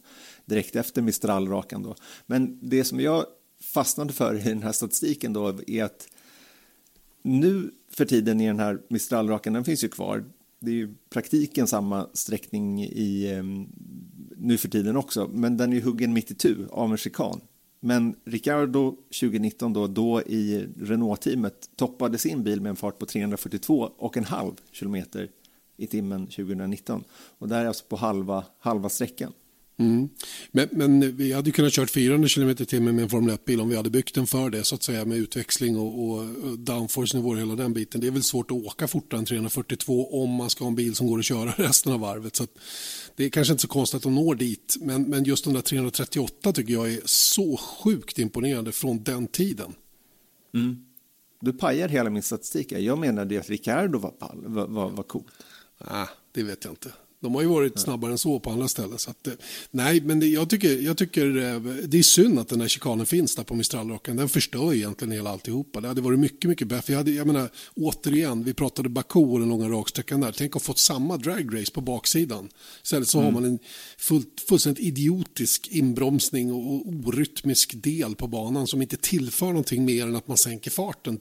direkt 0.46 0.76
efter 0.76 1.02
Mistral-rakan. 1.02 1.84
Då. 1.84 1.96
Men 2.26 2.60
det 2.62 2.84
som 2.84 3.00
jag 3.00 3.26
fastnade 3.62 4.14
för 4.14 4.36
i 4.36 4.44
den 4.44 4.64
här 4.64 4.72
statistiken 4.72 5.34
då 5.34 5.60
är 5.68 5.84
att 5.84 6.08
nu 7.22 7.72
för 7.90 8.06
tiden 8.06 8.42
i 8.42 8.48
den 8.48 8.60
här 8.60 8.82
Mistral-rakan, 8.90 9.54
den 9.54 9.64
finns 9.64 9.84
ju 9.84 9.88
kvar. 9.88 10.26
Det 10.60 10.72
är 10.72 10.76
ju 10.76 10.94
praktiken 11.10 11.68
samma 11.68 12.08
sträckning 12.14 12.84
i 12.84 13.32
ehm, 13.32 13.68
nu 14.42 14.58
för 14.58 14.68
tiden 14.68 14.98
också, 14.98 15.30
men 15.34 15.58
den 15.58 15.74
är 15.74 15.82
huggen 15.82 16.14
mitt 16.14 16.32
i 16.32 16.36
tu 16.36 16.68
av 16.72 16.92
en 16.92 16.98
chikan. 16.98 17.42
Men 17.80 18.16
Ricardo 18.26 18.92
2019 18.92 19.74
då, 19.74 19.88
då 19.88 20.22
i 20.22 20.68
Renault-teamet 20.80 21.70
toppade 21.76 22.18
sin 22.18 22.44
bil 22.44 22.62
med 22.62 22.70
en 22.70 22.76
fart 22.76 23.00
på 23.00 23.06
342 23.06 23.92
och 23.98 24.18
en 24.18 24.26
halv 24.26 24.52
kilometer 24.72 25.30
i 25.78 25.88
timmen 25.88 26.28
2019. 26.28 27.04
Och 27.38 27.48
det 27.48 27.56
är 27.56 27.66
alltså 27.66 27.86
på 27.86 27.96
halva, 27.96 28.46
halva 28.60 28.90
sträckan. 28.90 29.34
Mm. 29.82 30.10
Men, 30.52 30.70
men, 30.72 31.18
vi 31.18 31.34
hade 31.34 31.52
kunnat 31.52 31.74
kört 31.74 31.90
400 31.90 32.30
km 32.30 32.50
i 32.50 32.56
timmen 32.56 32.96
med 32.96 33.04
en 33.04 33.10
Formel 33.10 33.36
1-bil 33.36 33.62
om 33.62 33.70
vi 33.70 33.76
hade 33.76 33.90
byggt 33.90 34.16
den 34.16 34.28
för 34.28 34.50
det 34.50 34.64
så 34.64 34.76
att 34.76 34.84
säga 34.84 35.06
med 35.06 35.18
utväxling 35.18 35.78
och, 35.78 36.06
och 36.06 36.26
downforce-nivåer 36.60 37.36
hela 37.36 37.56
den 37.56 37.74
biten. 37.74 38.02
Det 38.02 38.08
är 38.08 38.12
väl 38.12 38.24
svårt 38.24 38.52
att 38.52 38.58
åka 38.58 38.88
fortare 38.88 39.20
än 39.20 39.26
342 39.26 40.24
om 40.24 40.30
man 40.30 40.50
ska 40.50 40.64
ha 40.64 40.70
en 40.70 40.76
bil 40.76 40.96
som 40.96 41.08
går 41.08 41.20
att 41.20 41.26
köra 41.26 41.52
resten 41.58 41.94
av 41.94 42.00
varvet. 42.00 42.36
Så 42.36 42.48
det 43.16 43.26
är 43.26 43.30
kanske 43.30 43.52
inte 43.52 43.62
så 43.62 43.68
konstigt 43.68 43.98
att 43.98 44.04
de 44.04 44.16
når 44.16 44.36
dit 44.36 44.78
men, 44.82 45.04
men 45.04 45.24
just 45.24 45.44
den 45.44 45.54
där 45.54 45.62
338 45.62 46.54
tycker 46.54 46.74
jag 46.74 46.94
är 46.94 47.02
så 47.06 47.58
sjukt 47.58 48.20
imponerande 48.20 48.72
från 48.72 49.04
den 49.04 49.28
tiden. 49.28 49.74
Mm. 50.54 50.86
Du 51.42 51.54
pajar 51.54 51.90
hela 51.90 52.10
min 52.10 52.24
statistik. 52.24 52.72
Jag 52.72 52.98
menade 52.98 53.40
att 53.40 53.50
Ricardo 53.50 54.00
var, 54.00 54.14
var, 54.34 54.68
var, 54.68 54.90
var 54.90 55.04
coolt. 55.04 55.26
Nej, 55.92 56.08
det 56.32 56.44
vet 56.44 56.66
jag 56.66 56.72
inte. 56.72 56.92
De 57.22 57.36
har 57.36 57.42
ju 57.42 57.48
varit 57.48 57.80
snabbare 57.80 58.12
än 58.12 58.18
så 58.18 58.40
på 58.40 58.50
andra 58.50 58.68
ställen. 58.68 58.98
Så 58.98 59.12
att, 59.12 59.28
eh, 59.28 59.34
nej, 59.72 60.02
men 60.02 60.20
det, 60.20 60.28
jag, 60.28 60.50
tycker, 60.50 60.82
jag 60.82 60.98
tycker 60.98 61.38
eh, 61.38 61.60
det 61.62 62.00
är 62.00 62.04
synd 62.04 62.40
att 62.40 62.48
den 62.48 62.62
här 62.62 62.68
chikanen 62.68 63.06
finns 63.06 63.36
där 63.36 63.44
på 63.44 63.56
Mistralrocken. 63.56 64.18
Den 64.18 64.30
förstör 64.30 64.74
egentligen 64.74 65.12
hela 65.12 65.30
alltihopa. 65.30 65.82
Det 65.82 65.88
hade 65.88 66.02
varit 66.02 66.20
mycket, 66.20 66.50
mycket 66.50 66.68
bättre. 66.68 66.94
Jag, 66.94 66.98
hade, 66.98 67.12
jag 67.12 67.28
menar, 67.28 67.50
återigen, 67.76 68.44
vi 68.44 68.54
pratade 68.54 68.90
Baku 68.90 69.20
och 69.20 69.40
den 69.40 69.50
långa 69.50 69.70
raksträckan 69.70 70.22
där. 70.22 70.32
Tänk 70.38 70.56
att 70.56 70.64
fått 70.64 70.80
samma 70.80 71.18
dragrace 71.18 71.72
på 71.72 71.82
baksidan. 71.82 72.50
Istället 72.84 73.08
så 73.08 73.20
mm. 73.20 73.34
har 73.34 73.42
man 73.42 73.50
en 73.50 73.60
fullt, 73.98 74.44
fullständigt 74.50 74.84
idiotisk 74.84 75.68
inbromsning 75.72 76.52
och, 76.52 76.76
och 76.76 76.88
orytmisk 76.88 77.84
del 77.84 78.16
på 78.16 78.28
banan 78.28 78.68
som 78.68 78.82
inte 78.82 78.98
tillför 78.98 79.48
någonting 79.48 79.86
mer 79.86 80.04
än 80.04 80.16
att 80.16 80.28
man 80.28 80.38
sänker 80.38 80.72
farten 80.72 81.20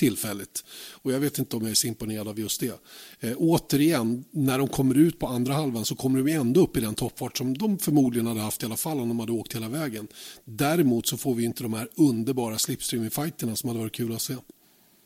tillfälligt. 0.00 0.64
Och 0.92 1.12
jag 1.12 1.20
vet 1.20 1.38
inte 1.38 1.56
om 1.56 1.62
jag 1.62 1.70
är 1.70 1.74
så 1.74 1.86
imponerad 1.86 2.28
av 2.28 2.38
just 2.38 2.60
det. 2.60 2.80
Eh, 3.20 3.34
återigen, 3.36 4.24
när 4.30 4.58
de 4.58 4.68
kommer 4.68 4.94
ut 4.98 5.18
på 5.18 5.26
andra 5.26 5.54
halvan 5.54 5.84
så 5.84 5.94
kommer 5.94 6.22
de 6.22 6.32
ändå 6.32 6.62
upp 6.62 6.76
i 6.76 6.80
den 6.80 6.94
toppfart 6.94 7.38
som 7.38 7.58
de 7.58 7.78
förmodligen 7.78 8.26
hade 8.26 8.40
haft 8.40 8.62
i 8.62 8.66
alla 8.66 8.76
fall 8.76 9.00
om 9.00 9.08
de 9.08 9.20
hade 9.20 9.32
åkt 9.32 9.54
hela 9.54 9.68
vägen. 9.68 10.08
Däremot 10.44 11.06
så 11.06 11.16
får 11.16 11.34
vi 11.34 11.44
inte 11.44 11.62
de 11.62 11.74
här 11.74 11.88
underbara 11.94 12.56
slipstreaming-fighterna 12.56 13.56
som 13.56 13.68
hade 13.68 13.80
varit 13.80 13.94
kul 13.94 14.12
att 14.12 14.22
se. 14.22 14.36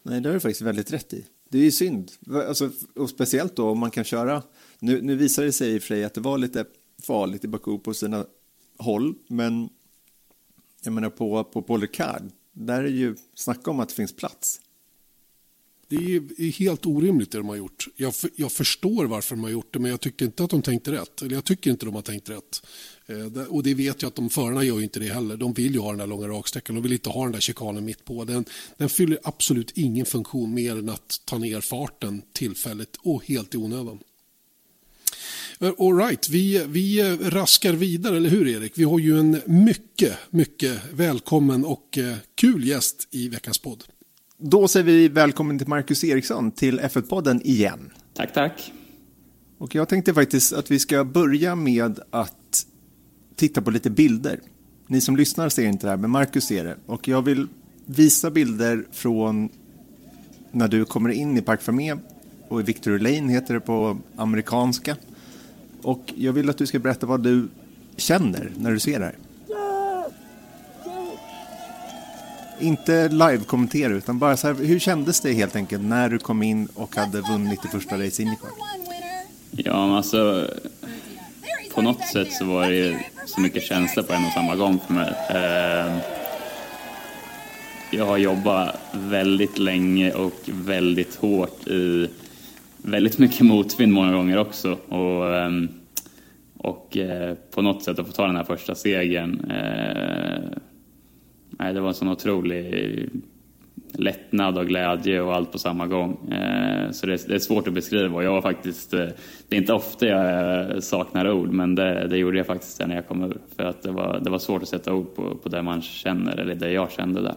Nej, 0.03 0.21
det 0.21 0.29
har 0.29 0.35
du 0.35 0.41
faktiskt 0.41 0.63
väldigt 0.63 0.93
rätt 0.93 1.13
i. 1.13 1.27
Det 1.49 1.59
är 1.59 1.63
ju 1.63 1.71
synd, 1.71 2.11
alltså, 2.49 2.71
och 2.95 3.11
speciellt 3.11 3.57
då 3.57 3.69
om 3.71 3.79
man 3.79 3.91
kan 3.91 4.05
köra. 4.05 4.43
Nu, 4.79 5.03
nu 5.03 5.17
visar 5.17 5.45
det 5.45 5.53
sig 5.53 5.75
i 5.75 5.79
och 5.79 5.83
för 5.83 5.89
sig 5.89 6.05
att 6.05 6.15
det 6.15 6.21
var 6.21 6.39
lite 6.39 6.65
farligt 7.03 7.45
i 7.45 7.49
Baku 7.49 7.79
på 7.79 7.95
sina 7.95 8.27
håll, 8.79 9.15
men 9.29 9.69
jag 10.85 10.93
menar 10.93 11.11
på, 11.11 11.45
på 11.45 11.63
Paul 11.63 11.81
Ricard, 11.81 12.23
där 12.53 12.83
är 12.83 12.89
ju 12.89 13.17
snacka 13.35 13.71
om 13.71 13.81
att 13.81 13.89
det 13.89 13.95
finns 13.95 14.17
plats. 14.17 14.61
Det 15.95 16.47
är 16.47 16.53
helt 16.53 16.87
orimligt 16.87 17.31
det 17.31 17.39
de 17.39 17.49
har 17.49 17.57
gjort. 17.57 17.87
Jag, 17.97 18.15
jag 18.37 18.53
förstår 18.53 19.05
varför 19.05 19.37
de 19.37 19.45
har 19.45 19.51
gjort 19.51 19.73
det 19.73 19.79
men 19.79 19.91
jag 19.91 20.01
tyckte 20.01 20.25
inte 20.25 20.45
att 20.45 20.51
de 20.51 20.63
tänkte 20.63 20.93
rätt. 20.93 21.23
Eller 21.23 21.35
jag 21.35 21.45
tycker 21.45 21.71
inte 21.71 21.87
de 21.87 21.95
har 21.95 22.03
tänkt 22.03 22.31
rätt. 22.31 22.63
Eh, 23.07 23.43
och 23.43 23.63
det 23.63 23.75
vet 23.75 24.03
jag 24.03 24.09
att 24.09 24.15
de 24.15 24.31
förarna 24.31 24.65
gör 24.65 24.83
inte 24.83 25.01
det 25.01 25.13
heller. 25.13 25.37
De 25.37 25.53
vill 25.53 25.75
ju 25.75 25.81
ha 25.81 25.91
den 25.91 25.99
där 25.99 26.07
långa 26.07 26.29
raksträckan. 26.29 26.77
De 26.77 26.83
vill 26.83 26.93
inte 26.93 27.11
ha 27.11 27.23
den 27.23 27.33
där 27.33 27.41
chikanen 27.41 27.85
mitt 27.85 28.05
på. 28.05 28.25
Den, 28.25 28.45
den 28.77 28.89
fyller 28.89 29.19
absolut 29.23 29.71
ingen 29.75 30.07
funktion 30.07 30.55
mer 30.55 30.77
än 30.77 30.89
att 30.89 31.21
ta 31.25 31.39
ner 31.39 31.61
farten 31.61 32.23
tillfälligt 32.33 32.97
och 33.03 33.25
helt 33.25 33.55
i 33.55 33.59
onödan. 33.59 33.99
Eh, 35.61 35.73
all 35.79 35.97
right, 35.97 36.29
vi, 36.29 36.65
vi 36.69 37.17
raskar 37.21 37.73
vidare, 37.73 38.17
eller 38.17 38.31
hur 38.31 38.49
Erik? 38.49 38.73
Vi 38.75 38.85
har 38.85 38.99
ju 38.99 39.19
en 39.19 39.41
mycket, 39.47 40.19
mycket 40.31 40.81
välkommen 40.93 41.65
och 41.65 41.99
eh, 41.99 42.17
kul 42.35 42.65
gäst 42.65 43.09
i 43.11 43.29
veckans 43.29 43.59
podd. 43.59 43.85
Då 44.39 44.69
säger 44.69 44.87
vi 44.87 45.09
välkommen 45.09 45.59
till 45.59 45.69
Marcus 45.69 46.05
Eriksson 46.05 46.51
till 46.51 46.81
F1-podden 46.81 47.41
igen. 47.45 47.91
Tack, 48.15 48.33
tack. 48.33 48.73
Och 49.59 49.75
jag 49.75 49.89
tänkte 49.89 50.15
faktiskt 50.15 50.53
att 50.53 50.71
vi 50.71 50.79
ska 50.79 51.05
börja 51.05 51.55
med 51.55 51.99
att 52.11 52.67
titta 53.37 53.63
på 53.63 53.71
lite 53.71 53.91
bilder. 53.91 54.41
Ni 54.87 55.01
som 55.01 55.17
lyssnar 55.17 55.49
ser 55.49 55.67
inte 55.67 55.87
det 55.87 55.91
här, 55.91 55.97
men 55.97 56.11
Marcus 56.11 56.45
ser 56.45 56.65
det. 56.65 56.77
Och 56.87 57.09
jag 57.09 57.23
vill 57.23 57.49
visa 57.87 58.31
bilder 58.31 58.87
från 58.93 59.49
när 60.53 60.69
du 60.69 60.85
kommer 60.85 61.11
in 61.11 61.37
i 61.37 61.43
Park 61.43 61.63
Fermé 61.63 61.97
och 62.49 62.69
Victory 62.69 62.99
Lane 62.99 63.33
heter 63.33 63.55
det 63.55 63.61
på 63.61 63.99
amerikanska. 64.17 64.97
Och 65.83 66.13
jag 66.17 66.33
vill 66.33 66.51
att 66.51 66.59
du 66.59 66.67
ska 66.67 66.79
berätta 66.79 67.07
vad 67.07 67.23
du 67.23 67.49
känner 67.97 68.53
när 68.57 68.71
du 68.73 68.79
ser 68.81 68.99
det 68.99 69.05
här. 69.05 69.17
Inte 72.61 73.09
live-kommentera, 73.09 73.93
utan 73.93 74.19
bara 74.19 74.37
så 74.37 74.47
här, 74.47 74.55
hur 74.55 74.79
kändes 74.79 75.21
det 75.21 75.33
helt 75.33 75.57
enkelt 75.57 75.83
när 75.83 76.09
du 76.09 76.19
kom 76.19 76.43
in 76.43 76.69
och 76.75 76.97
hade 76.97 77.21
vunnit 77.21 77.63
det 77.63 77.69
första 77.69 77.95
race 77.95 78.23
Indycar? 78.23 78.51
Ja, 79.51 79.87
men 79.87 79.97
alltså 79.97 80.49
på 81.75 81.83
något 81.83 82.07
sätt 82.07 82.33
så 82.33 82.45
var 82.45 82.71
det 82.71 83.05
så 83.27 83.41
mycket 83.41 83.63
känsla 83.63 84.03
på 84.03 84.13
en 84.13 84.25
och 84.25 84.33
samma 84.33 84.57
gång 84.57 84.79
för 84.87 84.95
mig. 84.95 85.15
Ehm, 85.31 85.99
jag 87.91 88.07
har 88.07 88.17
jobbat 88.17 88.77
väldigt 88.93 89.59
länge 89.59 90.13
och 90.13 90.41
väldigt 90.47 91.15
hårt 91.15 91.69
i 91.69 92.09
väldigt 92.77 93.19
mycket 93.19 93.41
motvind 93.41 93.93
många 93.93 94.13
gånger 94.13 94.39
också. 94.39 94.73
Och, 94.89 95.37
ehm, 95.37 95.69
och 96.59 96.97
eh, 96.97 97.35
på 97.35 97.63
något 97.63 97.83
sätt 97.83 97.99
att 97.99 98.07
få 98.07 98.13
ta 98.13 98.27
den 98.27 98.37
här 98.37 98.45
första 98.45 98.75
segern. 98.75 99.51
Eh, 99.51 100.59
Eh, 101.61 101.73
det 101.75 101.81
var 101.81 101.89
en 101.89 101.95
sån 101.95 102.09
otrolig 102.09 103.09
lättnad 103.93 104.59
och 104.59 104.67
glädje 104.67 105.21
och 105.21 105.35
allt 105.35 105.53
på 105.53 105.59
samma 105.59 105.87
gång. 105.87 106.33
Eh, 106.33 106.91
så 106.91 107.07
det 107.07 107.31
är 107.31 107.39
svårt 107.39 107.69
att 107.69 107.75
beskriva 107.75 108.17
och 108.17 108.25
jag 108.25 108.33
var 108.33 108.43
faktiskt, 108.43 108.91
det 108.91 109.15
är 109.51 109.57
inte 109.57 109.73
ofta 109.73 110.07
jag 110.07 110.83
saknar 110.83 111.31
ord 111.31 111.53
men 111.53 111.75
det, 111.75 112.09
det 112.09 112.17
gjorde 112.17 112.37
jag 112.37 112.47
faktiskt 112.47 112.81
när 112.87 112.95
jag 112.95 113.09
kom 113.09 113.23
ur. 113.23 113.39
För 113.57 113.65
att 113.65 113.83
det 113.83 113.91
var, 113.91 114.21
det 114.21 114.31
var 114.31 114.39
svårt 114.39 114.63
att 114.63 114.69
sätta 114.69 114.95
ord 114.95 115.15
på, 115.15 115.35
på 115.37 115.49
det 115.49 115.63
man 115.63 115.83
känner 115.83 116.37
eller 116.37 116.55
det 116.55 116.73
jag 116.73 116.93
kände 116.93 117.23
där. 117.23 117.35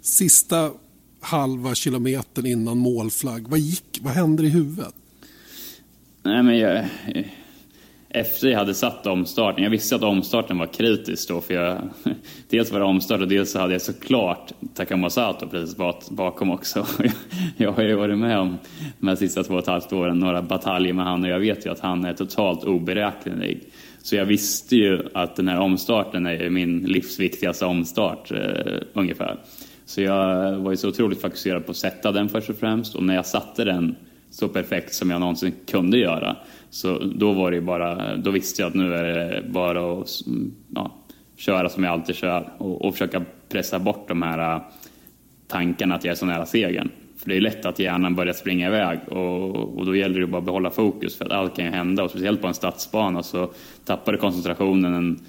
Sista 0.00 0.70
halva 1.20 1.74
kilometern 1.74 2.46
innan 2.46 2.78
målflagg, 2.78 3.48
vad 3.48 3.58
gick, 3.58 3.98
vad 4.02 4.12
hände 4.12 4.42
i 4.42 4.48
huvudet? 4.48 4.94
Nej 6.22 6.42
men 6.42 6.58
jag, 6.58 6.84
efter 8.10 8.48
jag 8.48 8.58
hade 8.58 8.74
satt 8.74 9.06
omstarten, 9.06 9.64
jag 9.64 9.70
visste 9.70 9.96
att 9.96 10.02
omstarten 10.02 10.58
var 10.58 10.66
kritisk 10.66 11.28
då 11.28 11.40
för 11.40 11.54
jag, 11.54 11.78
dels 12.48 12.72
var 12.72 12.78
det 12.78 12.84
omstart 12.84 13.20
och 13.20 13.28
dels 13.28 13.52
så 13.52 13.58
hade 13.58 13.72
jag 13.72 13.82
såklart 13.82 14.52
Takamo 14.74 15.10
Sato 15.10 15.48
precis 15.48 15.76
bakom 16.10 16.50
också. 16.50 16.86
Jag 17.56 17.72
har 17.72 17.82
ju 17.82 17.94
varit 17.94 18.18
med 18.18 18.38
om 18.38 18.58
de 18.98 19.08
här 19.08 19.16
sista 19.16 19.42
två 19.42 19.54
och 19.54 19.60
ett 19.60 19.66
halvt 19.66 19.92
åren, 19.92 20.18
några 20.18 20.42
bataljer 20.42 20.92
med 20.92 21.04
han 21.04 21.22
och 21.22 21.28
jag 21.28 21.38
vet 21.38 21.66
ju 21.66 21.70
att 21.70 21.80
han 21.80 22.04
är 22.04 22.14
totalt 22.14 22.64
oberäknelig. 22.64 23.60
Så 24.02 24.16
jag 24.16 24.24
visste 24.24 24.76
ju 24.76 25.08
att 25.14 25.36
den 25.36 25.48
här 25.48 25.60
omstarten 25.60 26.26
är 26.26 26.50
min 26.50 26.78
livsviktigaste 26.78 27.66
omstart 27.66 28.30
eh, 28.30 28.82
ungefär. 28.92 29.36
Så 29.84 30.00
jag 30.00 30.52
var 30.58 30.70
ju 30.70 30.76
så 30.76 30.88
otroligt 30.88 31.20
fokuserad 31.20 31.64
på 31.66 31.70
att 31.70 31.76
sätta 31.76 32.12
den 32.12 32.28
först 32.28 32.50
och 32.50 32.56
främst 32.56 32.94
och 32.94 33.02
när 33.02 33.14
jag 33.14 33.26
satte 33.26 33.64
den 33.64 33.96
så 34.30 34.48
perfekt 34.48 34.94
som 34.94 35.10
jag 35.10 35.20
någonsin 35.20 35.52
kunde 35.66 35.98
göra 35.98 36.36
så 36.70 36.98
då 36.98 37.32
var 37.32 37.50
det 37.50 37.60
bara, 37.60 38.16
då 38.16 38.30
visste 38.30 38.62
jag 38.62 38.68
att 38.68 38.74
nu 38.74 38.94
är 38.94 39.04
det 39.04 39.42
bara 39.48 39.92
att 39.92 40.08
ja, 40.74 40.94
köra 41.36 41.68
som 41.68 41.84
jag 41.84 41.92
alltid 41.92 42.14
kör 42.14 42.52
och, 42.58 42.84
och 42.84 42.94
försöka 42.94 43.24
pressa 43.48 43.78
bort 43.78 44.08
de 44.08 44.22
här 44.22 44.54
äh, 44.54 44.62
tankarna 45.48 45.94
att 45.94 46.04
jag 46.04 46.12
är 46.12 46.16
så 46.16 46.26
nära 46.26 46.46
segern. 46.46 46.90
För 47.18 47.28
det 47.28 47.36
är 47.36 47.40
lätt 47.40 47.66
att 47.66 47.78
hjärnan 47.78 48.14
börjar 48.14 48.32
springa 48.32 48.66
iväg 48.66 48.98
och, 49.08 49.78
och 49.78 49.86
då 49.86 49.96
gäller 49.96 50.20
det 50.20 50.26
bara 50.26 50.38
att 50.38 50.44
behålla 50.44 50.70
fokus 50.70 51.16
för 51.16 51.24
att 51.24 51.32
allt 51.32 51.56
kan 51.56 51.64
ju 51.64 51.70
hända 51.70 52.04
och 52.04 52.10
speciellt 52.10 52.40
på 52.40 52.46
en 52.46 52.54
stadsbana 52.54 53.22
så 53.22 53.52
tappar 53.84 54.12
du 54.12 54.18
koncentrationen 54.18 54.94
en 54.94 55.20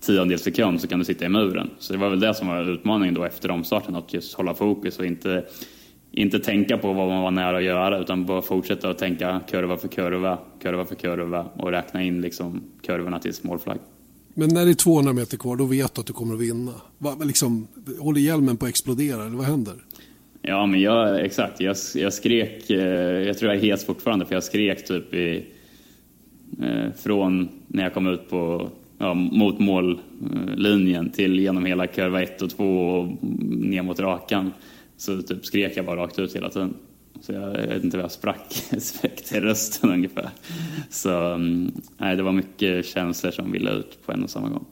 tiondel 0.00 0.38
sekund 0.38 0.80
så 0.80 0.88
kan 0.88 0.98
du 0.98 1.04
sitta 1.04 1.24
i 1.24 1.28
muren. 1.28 1.70
Så 1.78 1.92
det 1.92 1.98
var 1.98 2.08
väl 2.08 2.20
det 2.20 2.34
som 2.34 2.48
var 2.48 2.70
utmaningen 2.70 3.14
då 3.14 3.24
efter 3.24 3.50
omstarten, 3.50 3.96
att 3.96 4.14
just 4.14 4.34
hålla 4.34 4.54
fokus 4.54 4.98
och 4.98 5.06
inte, 5.06 5.44
inte 6.12 6.38
tänka 6.38 6.78
på 6.78 6.92
vad 6.92 7.08
man 7.08 7.22
var 7.22 7.30
nära 7.30 7.56
att 7.56 7.64
göra 7.64 7.98
utan 7.98 8.26
bara 8.26 8.42
fortsätta 8.42 8.90
att 8.90 8.98
tänka 8.98 9.40
kurva 9.50 9.76
för 9.76 9.88
kurva, 9.88 10.38
kurva 10.62 10.84
för 10.84 10.94
kurva 10.94 11.46
och 11.56 11.70
räkna 11.70 12.02
in 12.02 12.20
liksom 12.20 12.62
kurvorna 12.82 13.18
till 13.18 13.32
målflagg. 13.42 13.78
Men 14.34 14.48
när 14.48 14.64
det 14.64 14.70
är 14.70 14.74
200 14.74 15.12
meter 15.12 15.36
kvar, 15.36 15.56
då 15.56 15.64
vet 15.64 15.94
du 15.94 16.00
att 16.00 16.06
du 16.06 16.12
kommer 16.12 16.34
att 16.34 16.40
vinna. 16.40 16.72
Va, 16.98 17.16
liksom, 17.20 17.68
håller 17.98 18.20
hjälmen 18.20 18.56
på 18.56 18.64
att 18.64 18.70
explodera, 18.70 19.26
eller 19.26 19.36
vad 19.36 19.46
händer? 19.46 19.74
Ja, 20.42 20.66
men 20.66 20.80
jag, 20.80 21.24
exakt. 21.24 21.60
Jag, 21.60 21.76
jag 21.94 22.12
skrek, 22.12 22.70
eh, 22.70 22.78
jag 23.26 23.38
tror 23.38 23.52
jag 23.52 23.64
är 23.64 23.70
hes 23.70 23.84
fortfarande, 23.84 24.26
för 24.26 24.34
jag 24.34 24.44
skrek 24.44 24.86
typ 24.86 25.14
i, 25.14 25.46
eh, 26.62 26.92
från 26.96 27.48
när 27.66 27.82
jag 27.82 27.94
kom 27.94 28.06
ut 28.06 28.30
på 28.30 28.70
ja, 28.98 29.14
mot 29.14 29.58
mållinjen 29.58 31.10
till 31.10 31.38
genom 31.38 31.64
hela 31.64 31.86
kurva 31.86 32.22
1 32.22 32.42
och 32.42 32.50
2 32.50 32.64
och 32.64 33.08
ner 33.50 33.82
mot 33.82 34.00
rakan. 34.00 34.52
Så 35.00 35.22
typ 35.22 35.46
skrek 35.46 35.76
jag 35.76 35.86
bara 35.86 36.02
rakt 36.02 36.18
ut 36.18 36.36
hela 36.36 36.50
tiden. 36.50 36.74
Så 37.20 37.32
jag, 37.32 37.56
jag 37.56 37.66
vet 37.66 37.84
inte 37.84 37.96
vad 37.96 38.04
jag 38.04 38.12
sprack, 38.12 38.64
spräckte 38.78 39.28
till 39.28 39.40
rösten 39.40 39.90
ungefär. 39.90 40.30
Så 40.90 41.32
mm, 41.32 41.72
nej, 41.98 42.16
det 42.16 42.22
var 42.22 42.32
mycket 42.32 42.86
känslor 42.86 43.30
som 43.30 43.52
ville 43.52 43.70
ut 43.70 44.06
på 44.06 44.12
en 44.12 44.24
och 44.24 44.30
samma 44.30 44.48
gång. 44.48 44.64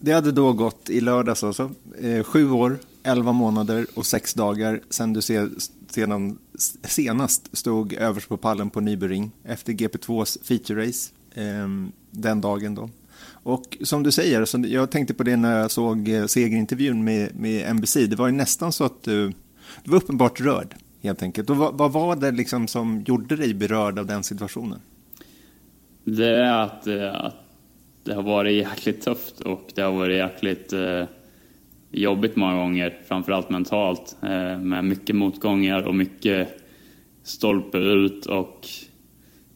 Det 0.00 0.12
hade 0.12 0.32
då 0.32 0.52
gått 0.52 0.90
i 0.90 1.00
lördags 1.00 1.44
alltså, 1.44 1.70
eh, 2.00 2.22
sju 2.22 2.50
år, 2.50 2.78
elva 3.02 3.32
månader 3.32 3.86
och 3.94 4.06
sex 4.06 4.34
dagar 4.34 4.80
sedan 4.90 5.12
du 5.12 5.22
sedan, 5.22 6.38
senast 6.82 7.56
stod 7.56 7.92
överst 7.92 8.28
på 8.28 8.36
pallen 8.36 8.70
på 8.70 8.80
Nybering 8.80 9.30
efter 9.44 9.72
GP2s 9.72 10.44
feature 10.44 10.86
race 10.86 11.10
eh, 11.34 11.68
den 12.10 12.40
dagen 12.40 12.74
då. 12.74 12.90
Och 13.42 13.78
som 13.82 14.02
du 14.02 14.12
säger, 14.12 14.44
så 14.44 14.64
jag 14.66 14.90
tänkte 14.90 15.14
på 15.14 15.22
det 15.22 15.36
när 15.36 15.58
jag 15.58 15.70
såg 15.70 16.08
eh, 16.08 16.26
segerintervjun 16.26 17.04
med, 17.04 17.40
med 17.40 17.76
NBC, 17.76 17.94
det 17.94 18.16
var 18.16 18.26
ju 18.26 18.32
nästan 18.32 18.72
så 18.72 18.84
att 18.84 19.02
du, 19.02 19.28
du 19.84 19.90
var 19.90 19.96
uppenbart 19.96 20.40
rörd 20.40 20.74
helt 21.02 21.22
enkelt. 21.22 21.50
Och 21.50 21.56
vad, 21.56 21.78
vad, 21.78 21.92
var 21.92 22.16
det 22.16 22.30
liksom 22.30 22.68
som 22.68 23.04
gjorde 23.06 23.36
dig 23.36 23.54
berörd 23.54 23.98
av 23.98 24.06
den 24.06 24.22
situationen? 24.22 24.78
Det 26.04 26.36
är 26.36 26.62
att, 26.62 26.86
eh, 26.86 27.14
att 27.14 27.36
det 28.04 28.14
har 28.14 28.22
varit 28.22 28.56
jäkligt 28.56 29.02
tufft 29.02 29.40
och 29.40 29.72
det 29.74 29.82
har 29.82 29.92
varit 29.92 30.16
jäkligt 30.16 30.72
eh, 30.72 31.04
jobbigt 31.90 32.36
många 32.36 32.54
gånger, 32.54 32.98
framförallt 33.08 33.50
mentalt, 33.50 34.16
eh, 34.22 34.58
med 34.58 34.84
mycket 34.84 35.16
motgångar 35.16 35.82
och 35.82 35.94
mycket 35.94 36.48
stolpe 37.22 37.78
ut 37.78 38.26
och 38.26 38.68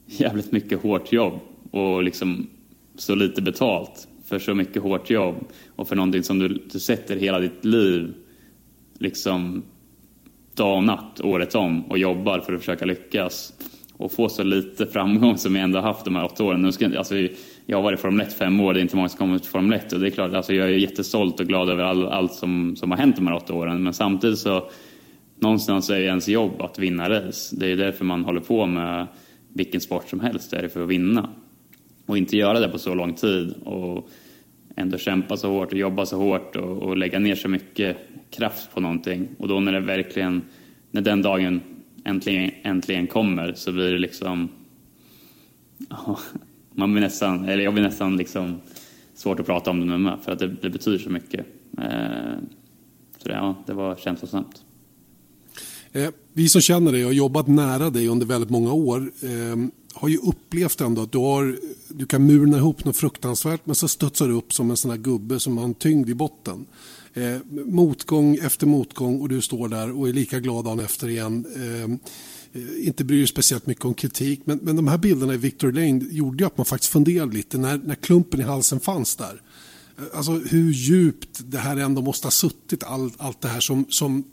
jävligt 0.06 0.52
mycket 0.52 0.82
hårt 0.82 1.12
jobb 1.12 1.40
och 1.70 2.02
liksom 2.02 2.46
så 2.96 3.14
lite 3.14 3.42
betalt 3.42 4.08
för 4.24 4.38
så 4.38 4.54
mycket 4.54 4.82
hårt 4.82 5.10
jobb 5.10 5.36
och 5.76 5.88
för 5.88 5.96
någonting 5.96 6.22
som 6.22 6.38
du, 6.38 6.48
du 6.72 6.80
sätter 6.80 7.16
hela 7.16 7.40
ditt 7.40 7.64
liv 7.64 8.14
liksom 8.98 9.62
dag 10.54 10.76
och 10.76 10.84
natt 10.84 11.20
året 11.20 11.54
om 11.54 11.84
och 11.84 11.98
jobbar 11.98 12.40
för 12.40 12.52
att 12.52 12.60
försöka 12.60 12.84
lyckas 12.84 13.52
och 13.96 14.12
få 14.12 14.28
så 14.28 14.42
lite 14.42 14.86
framgång 14.86 15.38
som 15.38 15.56
jag 15.56 15.64
ändå 15.64 15.80
haft 15.80 16.04
de 16.04 16.16
här 16.16 16.24
åtta 16.24 16.44
åren. 16.44 16.62
Nu 16.62 16.72
ska, 16.72 16.98
alltså, 16.98 17.14
jag 17.66 17.78
har 17.78 17.82
varit 17.82 17.98
i 17.98 18.02
Formel 18.02 18.26
1 18.26 18.34
fem 18.34 18.60
år, 18.60 18.74
det 18.74 18.80
är 18.80 18.82
inte 18.82 18.96
många 18.96 19.08
som 19.08 19.18
kommer 19.18 19.38
till 19.38 19.50
Formel 19.50 19.78
1 19.78 19.92
och 19.92 20.00
det 20.00 20.08
är 20.08 20.10
klart, 20.10 20.34
alltså, 20.34 20.52
jag 20.54 20.66
är 20.66 20.72
jättestolt 20.72 21.40
och 21.40 21.46
glad 21.46 21.70
över 21.70 21.84
all, 21.84 22.06
allt 22.06 22.32
som, 22.32 22.76
som 22.76 22.90
har 22.90 22.98
hänt 22.98 23.16
de 23.16 23.26
här 23.26 23.34
åtta 23.34 23.54
åren 23.54 23.82
men 23.82 23.94
samtidigt 23.94 24.38
så 24.38 24.70
någonstans 25.40 25.90
är 25.90 25.98
ju 25.98 26.04
ens 26.04 26.28
jobb 26.28 26.62
att 26.62 26.78
vinna 26.78 27.10
race. 27.10 27.56
Det 27.56 27.66
är 27.66 27.70
ju 27.70 27.76
därför 27.76 28.04
man 28.04 28.24
håller 28.24 28.40
på 28.40 28.66
med 28.66 29.06
vilken 29.54 29.80
sport 29.80 30.08
som 30.08 30.20
helst, 30.20 30.50
det 30.50 30.56
är 30.56 30.62
det 30.62 30.68
för 30.68 30.82
att 30.82 30.88
vinna 30.88 31.30
och 32.06 32.18
inte 32.18 32.36
göra 32.36 32.60
det 32.60 32.68
på 32.68 32.78
så 32.78 32.94
lång 32.94 33.14
tid 33.14 33.54
och 33.64 34.08
ändå 34.76 34.98
kämpa 34.98 35.36
så 35.36 35.48
hårt 35.48 35.72
och 35.72 35.78
jobba 35.78 36.06
så 36.06 36.16
hårt 36.16 36.56
och, 36.56 36.82
och, 36.82 36.96
lägga 36.96 37.18
ner 37.18 37.34
så 37.34 37.48
mycket 37.48 37.96
kraft 38.30 38.74
på 38.74 38.80
någonting. 38.80 39.28
Och 39.38 39.48
då 39.48 39.60
när 39.60 39.72
det 39.72 39.80
verkligen, 39.80 40.42
när 40.90 41.02
den 41.02 41.22
dagen 41.22 41.60
äntligen, 42.04 42.50
äntligen 42.62 43.06
kommer 43.06 43.52
så 43.54 43.72
blir 43.72 43.92
det 43.92 43.98
liksom, 43.98 44.48
oh, 45.90 46.18
man 46.74 46.92
blir 46.92 47.02
nästan, 47.02 47.48
eller 47.48 47.64
jag 47.64 47.72
blir 47.74 47.84
nästan 47.84 48.16
liksom 48.16 48.60
svårt 49.14 49.40
att 49.40 49.46
prata 49.46 49.70
om 49.70 49.80
det 49.80 49.86
nu 49.86 49.98
med 49.98 50.18
för 50.24 50.32
att 50.32 50.38
det, 50.38 50.56
det 50.62 50.70
betyder 50.70 50.98
så 50.98 51.10
mycket. 51.10 51.46
Eh, 51.78 52.38
så 53.18 53.28
det, 53.28 53.34
ja, 53.34 53.54
det 53.66 53.72
var 53.72 53.96
känslosamt. 53.96 54.62
Eh, 55.92 56.08
vi 56.32 56.48
som 56.48 56.60
känner 56.60 56.92
dig 56.92 57.04
och 57.04 57.08
har 57.08 57.14
jobbat 57.14 57.48
nära 57.48 57.90
dig 57.90 58.08
under 58.08 58.26
väldigt 58.26 58.50
många 58.50 58.72
år 58.72 59.12
eh, 59.22 59.56
har 59.94 60.08
ju 60.08 60.18
upplevt 60.18 60.80
ändå 60.80 61.02
att 61.02 61.12
du, 61.12 61.18
har, 61.18 61.58
du 61.88 62.06
kan 62.06 62.26
murna 62.26 62.56
ihop 62.56 62.84
något 62.84 62.96
fruktansvärt 62.96 63.60
men 63.64 63.74
så 63.74 63.88
studsar 63.88 64.28
du 64.28 64.34
upp 64.34 64.52
som 64.52 64.70
en 64.70 64.76
sån 64.76 64.90
här 64.90 64.98
gubbe 64.98 65.40
som 65.40 65.58
har 65.58 65.64
en 65.64 65.74
tyngd 65.74 66.10
i 66.10 66.14
botten. 66.14 66.66
Eh, 67.14 67.36
motgång 67.64 68.36
efter 68.36 68.66
motgång 68.66 69.20
och 69.20 69.28
du 69.28 69.42
står 69.42 69.68
där 69.68 69.98
och 69.98 70.08
är 70.08 70.12
lika 70.12 70.40
glad 70.40 70.64
dagen 70.64 70.80
efter 70.80 71.08
igen. 71.08 71.46
Eh, 71.56 71.82
eh 71.82 72.86
inte 72.86 73.04
bryr 73.04 73.18
dig 73.18 73.26
speciellt 73.26 73.66
mycket 73.66 73.84
om 73.84 73.94
kritik 73.94 74.40
men, 74.44 74.58
men 74.62 74.76
de 74.76 74.88
här 74.88 74.98
bilderna 74.98 75.34
i 75.34 75.36
Victor 75.36 75.72
Lane 75.72 76.04
gjorde 76.10 76.42
ju 76.42 76.46
att 76.46 76.56
man 76.56 76.66
faktiskt 76.66 76.92
funderade 76.92 77.32
lite 77.32 77.58
när, 77.58 77.78
när 77.78 77.94
klumpen 77.94 78.40
i 78.40 78.44
halsen 78.44 78.80
fanns 78.80 79.16
där. 79.16 79.42
Eh, 79.98 80.04
alltså 80.14 80.32
hur 80.32 80.72
djupt 80.72 81.40
det 81.44 81.58
här 81.58 81.76
ändå 81.76 82.02
måste 82.02 82.26
ha 82.26 82.30
suttit 82.30 82.84
allt, 82.84 83.14
allt 83.18 83.40
det 83.40 83.48
här 83.48 83.60
som, 83.60 83.84
som 83.88 84.24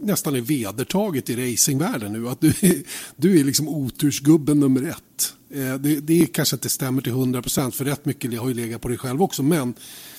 nästan 0.00 0.36
är 0.36 0.40
vedertaget 0.40 1.30
i 1.30 1.52
racingvärlden 1.52 2.12
nu. 2.12 2.28
Att 2.28 2.40
du, 2.40 2.48
är, 2.48 2.82
du 3.16 3.40
är 3.40 3.44
liksom 3.44 3.68
otursgubben 3.68 4.60
nummer 4.60 4.82
ett. 4.82 5.34
Eh, 5.50 5.74
det, 5.74 6.00
det 6.00 6.26
kanske 6.26 6.56
inte 6.56 6.68
stämmer 6.68 7.02
till 7.02 7.12
100 7.12 7.42
procent 7.42 7.74
för 7.74 7.84
rätt 7.84 8.04
mycket 8.04 8.40
har 8.40 8.48
ju 8.48 8.54
legat 8.54 8.80
på 8.80 8.88
dig 8.88 8.98
själv 8.98 9.22
också. 9.22 9.42
Men 9.42 9.74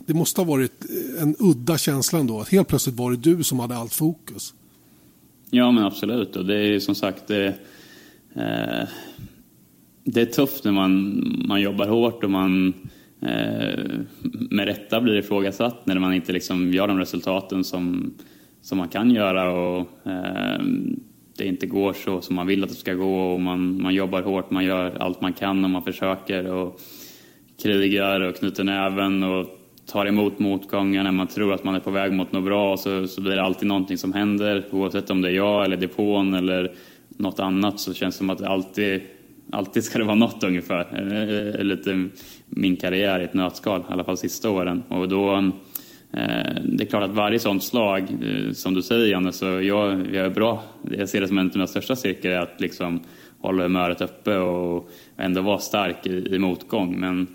det 0.06 0.14
måste 0.14 0.42
ha 0.42 0.46
varit 0.46 0.86
eh, 0.86 1.22
en 1.22 1.36
udda 1.40 1.78
känsla 1.78 2.20
ändå. 2.20 2.40
Att 2.40 2.50
helt 2.50 2.68
plötsligt 2.68 2.96
var 2.96 3.12
det 3.12 3.18
du 3.18 3.44
som 3.44 3.60
hade 3.60 3.76
allt 3.76 3.94
fokus. 3.94 4.54
Ja 5.50 5.72
men 5.72 5.84
absolut 5.84 6.36
och 6.36 6.46
det 6.46 6.56
är 6.56 6.80
som 6.80 6.96
sagt 6.96 7.28
det, 7.28 7.48
eh, 8.36 8.88
det 10.04 10.22
är 10.22 10.26
tufft 10.26 10.64
när 10.64 10.72
man, 10.72 11.24
man 11.48 11.62
jobbar 11.62 11.88
hårt 11.88 12.24
och 12.24 12.32
man 12.32 12.74
eh, 13.22 13.80
med 14.50 14.66
rätta 14.66 15.02
blir 15.02 15.16
ifrågasatt 15.16 15.86
när 15.86 16.00
man 16.00 16.14
inte 16.14 16.32
liksom 16.32 16.74
gör 16.74 16.88
de 16.88 16.98
resultaten 16.98 17.64
som, 17.64 18.14
som 18.62 18.78
man 18.78 18.88
kan 18.88 19.12
göra 19.12 19.52
och 19.52 19.80
eh, 20.08 20.60
det 21.38 21.46
inte 21.46 21.66
går 21.66 21.94
så 21.94 22.22
som 22.22 22.36
man 22.36 22.48
vill 22.48 22.64
att 22.64 22.70
det 22.70 22.76
ska 22.76 22.94
gå 22.94 23.34
och 23.34 23.42
man, 23.42 23.82
man 23.82 23.94
jobbar 23.94 24.22
hårt, 24.22 24.52
man 24.52 24.66
gör 24.66 24.98
allt 25.00 25.22
man 25.22 25.34
kan 25.34 25.64
och 25.64 25.70
man 25.70 25.84
försöker 25.84 26.52
och 26.52 26.80
krigar 27.64 28.22
och 28.22 28.36
knyter 28.36 28.64
näven 28.64 29.24
och 29.24 29.48
tar 29.86 30.06
emot 30.06 30.40
motgångar 30.40 31.04
när 31.04 31.12
man 31.12 31.28
tror 31.28 31.54
att 31.54 31.64
man 31.64 31.76
är 31.76 31.80
på 31.80 31.92
väg 31.92 32.14
mot 32.14 32.32
något 32.32 32.44
bra 32.44 32.72
och 32.72 32.80
så, 32.80 33.08
så 33.08 33.22
blir 33.22 33.36
det 33.36 33.44
alltid 33.44 33.68
någonting 33.68 33.98
som 33.98 34.14
händer 34.14 34.66
oavsett 34.72 35.10
om 35.10 35.22
det 35.22 35.30
är 35.30 35.34
jag 35.34 35.66
eller 35.66 35.78
depån 35.78 36.34
eller 36.34 36.72
något 37.20 37.40
annat 37.40 37.80
så 37.80 37.94
känns 37.94 38.16
det 38.16 38.18
som 38.18 38.30
att 38.30 38.38
det 38.38 38.48
alltid, 38.48 39.02
alltid 39.52 39.84
ska 39.84 40.00
det 40.00 40.06
vara 40.06 40.16
något 40.16 40.44
ungefär. 40.44 40.88
Eh, 40.92 41.18
eh, 41.18 41.56
eh, 41.56 41.64
lite 41.64 42.10
min 42.46 42.76
karriär 42.76 43.20
i 43.20 43.24
ett 43.24 43.34
nötskal, 43.34 43.82
i 43.82 43.94
alla 43.94 44.04
fall 44.04 44.18
sista 44.18 44.50
åren. 44.50 44.84
Och 44.88 45.10
då, 45.10 45.52
Eh, 46.14 46.62
det 46.64 46.84
är 46.84 46.86
klart 46.86 47.04
att 47.04 47.16
varje 47.16 47.40
sånt 47.40 47.64
slag, 47.64 48.02
eh, 48.02 48.52
som 48.52 48.74
du 48.74 48.82
säger 48.82 49.08
Janne, 49.08 49.32
så 49.32 49.46
jag, 49.46 50.08
jag 50.14 50.26
är 50.26 50.30
bra. 50.30 50.64
Jag 50.92 51.10
ser 51.10 51.22
det 51.22 51.28
som 51.28 51.38
en 51.38 51.48
av 51.48 51.56
mina 51.56 51.68
största 51.68 51.96
styrkor, 51.96 52.32
att 52.32 52.62
liksom 52.62 53.00
hålla 53.40 53.64
humöret 53.64 54.02
uppe 54.02 54.38
och 54.38 54.90
ändå 55.18 55.42
vara 55.42 55.60
stark 55.60 56.08
i, 56.08 56.36
i 56.36 56.40
motgång. 56.40 57.00
Men 57.00 57.28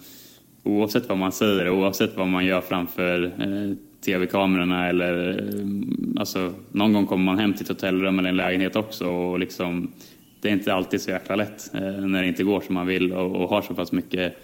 oavsett 0.62 1.08
vad 1.08 1.18
man 1.18 1.32
säger, 1.32 1.70
oavsett 1.70 2.16
vad 2.16 2.28
man 2.28 2.44
gör 2.44 2.60
framför 2.60 3.24
eh, 3.24 3.76
tv-kamerorna 4.04 4.88
eller 4.88 5.28
eh, 5.28 6.20
alltså, 6.20 6.52
någon 6.72 6.92
gång 6.92 7.06
kommer 7.06 7.24
man 7.24 7.38
hem 7.38 7.52
till 7.52 7.62
ett 7.62 7.68
hotellrum 7.68 8.18
eller 8.18 8.28
en 8.28 8.36
lägenhet 8.36 8.76
också 8.76 9.08
och 9.08 9.38
liksom, 9.38 9.92
det 10.40 10.48
är 10.48 10.52
inte 10.52 10.74
alltid 10.74 11.00
så 11.00 11.10
jäkla 11.10 11.36
lätt 11.36 11.74
eh, 11.74 11.80
när 11.80 12.22
det 12.22 12.28
inte 12.28 12.44
går 12.44 12.60
som 12.60 12.74
man 12.74 12.86
vill 12.86 13.12
och, 13.12 13.36
och 13.36 13.48
har 13.48 13.62
så 13.62 13.74
pass 13.74 13.92
mycket 13.92 14.36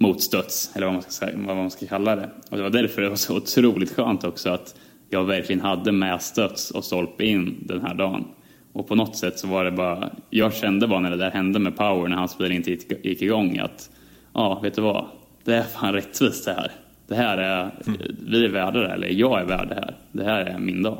motstöts, 0.00 0.70
eller 0.74 0.86
vad 0.86 0.94
man, 0.94 1.02
ska, 1.02 1.26
vad 1.34 1.56
man 1.56 1.70
ska 1.70 1.86
kalla 1.86 2.16
det. 2.16 2.30
Och 2.50 2.56
det 2.56 2.62
var 2.62 2.70
därför 2.70 3.02
det 3.02 3.08
var 3.08 3.16
så 3.16 3.36
otroligt 3.36 3.94
skönt 3.94 4.24
också 4.24 4.50
att 4.50 4.74
jag 5.10 5.24
verkligen 5.24 5.60
hade 5.60 5.92
medstöts 5.92 6.70
och 6.70 6.84
stolpe 6.84 7.24
in 7.24 7.56
den 7.60 7.80
här 7.80 7.94
dagen. 7.94 8.24
Och 8.72 8.88
på 8.88 8.94
något 8.94 9.16
sätt 9.16 9.38
så 9.38 9.46
var 9.46 9.64
det 9.64 9.70
bara, 9.70 10.10
jag 10.30 10.54
kände 10.54 10.86
bara 10.88 11.00
när 11.00 11.10
det 11.10 11.16
där 11.16 11.30
hände 11.30 11.58
med 11.58 11.76
Power, 11.76 12.08
när 12.08 12.16
hans 12.16 12.38
bil 12.38 12.52
inte 12.52 12.70
gick 13.02 13.22
igång, 13.22 13.58
att 13.58 13.90
ja, 14.34 14.60
vet 14.60 14.74
du 14.74 14.82
vad, 14.82 15.06
det 15.44 15.54
är 15.54 15.62
fan 15.62 15.92
rättvist 15.92 16.44
det 16.44 16.52
här. 16.52 16.72
Det 17.08 17.14
här 17.14 17.38
är, 17.38 17.70
mm. 17.86 18.00
vi 18.26 18.44
är 18.44 18.48
värda 18.48 18.80
det 18.80 18.88
här, 18.88 18.94
eller 18.94 19.08
jag 19.08 19.40
är 19.40 19.44
värd 19.44 19.68
det 19.68 19.74
här. 19.74 19.96
Det 20.12 20.24
här 20.24 20.44
är 20.44 20.58
min 20.58 20.82
dag. 20.82 20.98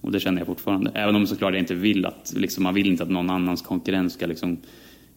Och 0.00 0.12
det 0.12 0.20
känner 0.20 0.40
jag 0.40 0.46
fortfarande. 0.46 0.90
Även 0.94 1.16
om 1.16 1.26
såklart 1.26 1.52
jag 1.52 1.60
inte 1.60 1.74
vill 1.74 2.06
att, 2.06 2.32
liksom, 2.36 2.62
man 2.62 2.74
vill 2.74 2.86
inte 2.86 3.02
att 3.02 3.10
någon 3.10 3.30
annans 3.30 3.62
konkurrens 3.62 4.12
ska 4.12 4.26
liksom, 4.26 4.58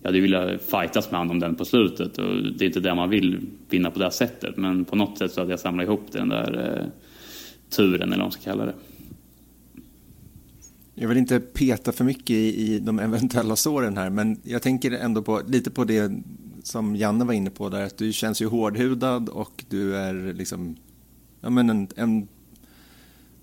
jag 0.02 0.10
hade 0.10 0.22
velat 0.22 0.62
fightas 0.62 1.12
med 1.12 1.20
honom 1.20 1.32
om 1.32 1.40
den 1.40 1.56
på 1.56 1.66
slutet 1.66 2.18
och 2.18 2.44
det 2.58 2.66
är 2.66 2.68
inte 2.68 2.80
det 2.80 2.96
man 2.96 3.10
vill 3.10 3.40
vinna 3.70 3.92
på 3.92 4.00
det 4.00 4.12
sättet. 4.12 4.58
Men 4.58 4.86
på 4.86 4.96
något 4.96 5.18
sätt 5.18 5.32
så 5.32 5.42
hade 5.42 5.52
jag 5.52 5.60
samlat 5.60 5.86
ihop 5.86 6.12
den 6.12 6.30
där 6.30 6.78
eh, 6.78 6.86
turen 7.70 8.02
eller 8.02 8.18
vad 8.18 8.26
man 8.26 8.32
ska 8.32 8.42
kalla 8.42 8.66
det. 8.66 8.74
Jag 10.96 11.08
vill 11.08 11.18
inte 11.18 11.40
peta 11.40 11.92
för 11.92 12.04
mycket 12.04 12.30
i, 12.30 12.74
i 12.74 12.80
de 12.80 13.00
eventuella 13.00 13.56
såren 13.56 13.98
här, 13.98 14.10
men 14.10 14.40
jag 14.44 14.62
tänker 14.62 14.92
ändå 14.92 15.22
på, 15.22 15.42
lite 15.48 15.72
på 15.72 15.84
det 15.84 16.12
som 16.64 16.96
Janne 16.96 17.26
var 17.26 17.34
inne 17.34 17.50
på 17.50 17.70
där, 17.70 17.86
att 17.86 17.98
du 17.98 18.14
känns 18.14 18.42
ju 18.42 18.46
hårdhudad 18.46 19.30
och 19.30 19.66
du 19.70 19.96
är 19.96 20.34
liksom 20.34 20.76
ja, 21.42 21.50
men 21.50 21.70
en, 21.70 21.88
en 21.96 22.28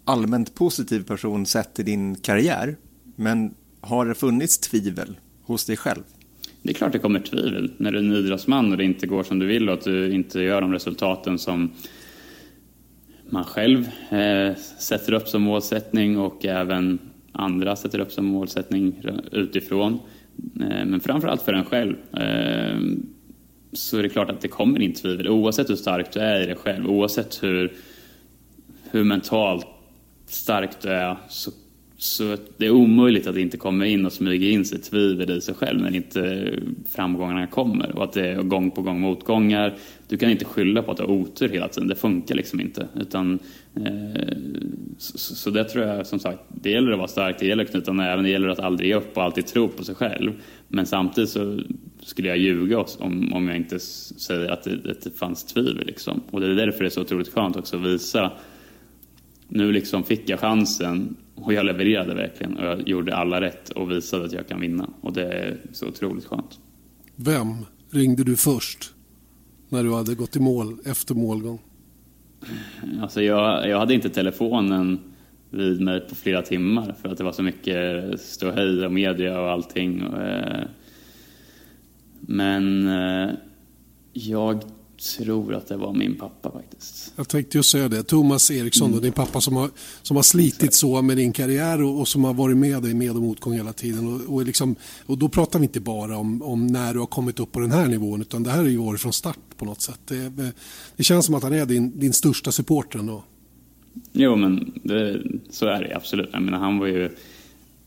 allmänt 0.04 0.54
positiv 0.54 1.04
person 1.04 1.46
sett 1.46 1.74
till 1.74 1.84
din 1.84 2.14
karriär. 2.14 2.76
Men 3.16 3.54
har 3.80 4.06
det 4.06 4.14
funnits 4.14 4.58
tvivel 4.58 5.18
hos 5.42 5.64
dig 5.64 5.76
själv? 5.76 6.02
Det 6.66 6.72
är 6.72 6.74
klart 6.74 6.92
det 6.92 6.98
kommer 6.98 7.20
tvivel 7.20 7.70
när 7.76 7.92
du 7.92 7.98
är 7.98 8.02
en 8.02 8.12
idrottsman 8.12 8.70
och 8.70 8.78
det 8.78 8.84
inte 8.84 9.06
går 9.06 9.22
som 9.22 9.38
du 9.38 9.46
vill 9.46 9.68
och 9.68 9.74
att 9.74 9.84
du 9.84 10.12
inte 10.12 10.40
gör 10.40 10.60
de 10.60 10.72
resultaten 10.72 11.38
som 11.38 11.70
man 13.30 13.44
själv 13.44 13.88
eh, 14.10 14.54
sätter 14.78 15.12
upp 15.12 15.28
som 15.28 15.42
målsättning 15.42 16.18
och 16.18 16.44
även 16.44 16.98
andra 17.32 17.76
sätter 17.76 17.98
upp 17.98 18.12
som 18.12 18.24
målsättning 18.24 19.02
utifrån. 19.32 19.92
Eh, 20.60 20.86
men 20.86 21.00
framförallt 21.00 21.42
för 21.42 21.52
en 21.52 21.64
själv. 21.64 21.96
Eh, 22.16 22.80
så 23.72 23.98
är 23.98 24.02
det 24.02 24.08
klart 24.08 24.30
att 24.30 24.40
det 24.40 24.48
kommer 24.48 24.82
in 24.82 24.94
tvivel 24.94 25.28
oavsett 25.28 25.70
hur 25.70 25.76
stark 25.76 26.12
du 26.12 26.20
är 26.20 26.42
i 26.42 26.46
dig 26.46 26.56
själv, 26.56 26.90
oavsett 26.90 27.42
hur, 27.42 27.72
hur 28.90 29.04
mentalt 29.04 29.66
stark 30.26 30.70
du 30.82 30.88
är 30.88 31.16
så, 31.28 31.50
så 31.98 32.36
det 32.56 32.66
är 32.66 32.70
omöjligt 32.70 33.26
att 33.26 33.34
det 33.34 33.40
inte 33.40 33.56
kommer 33.56 33.84
in 33.84 34.06
och 34.06 34.12
smyga 34.12 34.48
in 34.48 34.64
sig 34.64 34.78
tvivel 34.78 35.30
i 35.30 35.40
sig 35.40 35.54
själv 35.54 35.80
när 35.80 35.96
inte 35.96 36.52
framgångarna 36.88 37.46
kommer 37.46 37.96
och 37.96 38.04
att 38.04 38.12
det 38.12 38.28
är 38.28 38.42
gång 38.42 38.70
på 38.70 38.82
gång 38.82 39.00
motgångar. 39.00 39.74
Du 40.08 40.16
kan 40.16 40.30
inte 40.30 40.44
skylla 40.44 40.82
på 40.82 40.90
att 40.90 40.96
du 40.96 41.02
har 41.02 41.10
otur 41.10 41.48
hela 41.48 41.68
tiden, 41.68 41.88
det 41.88 41.94
funkar 41.94 42.34
liksom 42.34 42.60
inte. 42.60 42.88
Utan, 42.94 43.38
eh, 43.74 44.36
så, 44.98 45.18
så 45.18 45.50
det 45.50 45.64
tror 45.64 45.84
jag 45.84 46.06
som 46.06 46.18
sagt, 46.18 46.38
det 46.48 46.70
gäller 46.70 46.92
att 46.92 46.98
vara 46.98 47.08
stark, 47.08 47.36
det 47.38 47.46
gäller 47.46 47.64
att 47.64 47.70
knyta 47.70 47.92
näven, 47.92 48.24
det 48.24 48.30
gäller 48.30 48.48
att 48.48 48.60
aldrig 48.60 48.88
ge 48.88 48.94
upp 48.94 49.16
och 49.16 49.22
alltid 49.22 49.46
tro 49.46 49.68
på 49.68 49.84
sig 49.84 49.94
själv. 49.94 50.32
Men 50.68 50.86
samtidigt 50.86 51.30
så 51.30 51.60
skulle 52.00 52.28
jag 52.28 52.38
ljuga 52.38 52.84
om, 52.98 53.32
om 53.32 53.48
jag 53.48 53.56
inte 53.56 53.78
säger 53.78 54.50
att 54.50 54.62
det, 54.62 54.90
att 54.90 55.02
det 55.02 55.18
fanns 55.18 55.44
tvivel. 55.44 55.86
Liksom. 55.86 56.22
Och 56.30 56.40
det 56.40 56.46
är 56.46 56.54
därför 56.54 56.78
det 56.78 56.88
är 56.88 56.90
så 56.90 57.00
otroligt 57.00 57.32
skönt 57.32 57.56
också 57.56 57.76
att 57.76 57.82
visa. 57.82 58.32
Nu 59.48 59.72
liksom 59.72 60.04
fick 60.04 60.28
jag 60.28 60.40
chansen 60.40 61.16
och 61.36 61.52
jag 61.52 61.66
levererade 61.66 62.14
verkligen 62.14 62.56
och 62.56 62.64
jag 62.64 62.88
gjorde 62.88 63.16
alla 63.16 63.40
rätt 63.40 63.68
och 63.68 63.90
visade 63.90 64.24
att 64.24 64.32
jag 64.32 64.48
kan 64.48 64.60
vinna. 64.60 64.90
Och 65.00 65.12
det 65.12 65.32
är 65.32 65.56
så 65.72 65.86
otroligt 65.86 66.24
skönt. 66.24 66.60
Vem 67.16 67.48
ringde 67.90 68.24
du 68.24 68.36
först 68.36 68.94
när 69.68 69.82
du 69.84 69.94
hade 69.94 70.14
gått 70.14 70.36
i 70.36 70.40
mål 70.40 70.78
efter 70.84 71.14
målgång? 71.14 71.58
Alltså 73.00 73.22
jag, 73.22 73.68
jag 73.68 73.78
hade 73.78 73.94
inte 73.94 74.10
telefonen 74.10 74.98
vid 75.50 75.80
mig 75.80 76.00
på 76.00 76.14
flera 76.14 76.42
timmar 76.42 76.94
för 77.02 77.08
att 77.08 77.18
det 77.18 77.24
var 77.24 77.32
så 77.32 77.42
mycket 77.42 78.20
ståhej 78.20 78.86
och 78.86 78.92
media 78.92 79.40
och 79.40 79.50
allting. 79.50 80.00
Eh, 80.00 80.64
men 82.20 82.88
eh, 82.88 83.30
jag 84.12 84.62
tror 84.96 85.54
att 85.54 85.68
det 85.68 85.76
var 85.76 85.92
min 85.92 86.14
pappa 86.14 86.50
faktiskt. 86.50 87.12
Jag 87.16 87.28
tänkte 87.28 87.58
just 87.58 87.70
säga 87.70 87.88
det. 87.88 88.02
Thomas 88.02 88.50
Eriksson, 88.50 88.90
mm. 88.90 89.02
din 89.02 89.12
pappa 89.12 89.40
som 89.40 89.56
har, 89.56 89.70
som 90.02 90.16
har 90.16 90.22
slitit 90.22 90.74
så 90.74 91.02
med 91.02 91.16
din 91.16 91.32
karriär 91.32 91.82
och, 91.82 92.00
och 92.00 92.08
som 92.08 92.24
har 92.24 92.34
varit 92.34 92.56
med 92.56 92.82
dig 92.82 92.94
med 92.94 93.10
och 93.10 93.22
motgång 93.22 93.52
hela 93.52 93.72
tiden. 93.72 94.14
Och, 94.14 94.34
och, 94.34 94.46
liksom, 94.46 94.76
och 95.06 95.18
då 95.18 95.28
pratar 95.28 95.58
vi 95.58 95.62
inte 95.62 95.80
bara 95.80 96.16
om, 96.16 96.42
om, 96.42 96.66
när 96.66 96.94
du 96.94 96.98
har 96.98 97.06
kommit 97.06 97.40
upp 97.40 97.52
på 97.52 97.60
den 97.60 97.70
här 97.70 97.86
nivån 97.88 98.20
utan 98.20 98.42
det 98.42 98.50
här 98.50 98.64
är 98.64 98.68
ju 98.68 98.76
varit 98.76 99.00
från 99.00 99.12
start 99.12 99.38
på 99.56 99.64
något 99.64 99.80
sätt. 99.80 100.00
Det, 100.08 100.52
det 100.96 101.04
känns 101.04 101.26
som 101.26 101.34
att 101.34 101.42
han 101.42 101.52
är 101.52 101.66
din, 101.66 102.00
din 102.00 102.12
största 102.12 102.52
supporter 102.52 102.98
ändå. 102.98 103.24
Jo, 104.12 104.36
men 104.36 104.72
det, 104.82 105.22
så 105.50 105.66
är 105.66 105.82
det 105.82 105.96
absolut. 105.96 106.30
Jag 106.32 106.42
menar, 106.42 106.58
han 106.58 106.78
var 106.78 106.86
ju, 106.86 107.10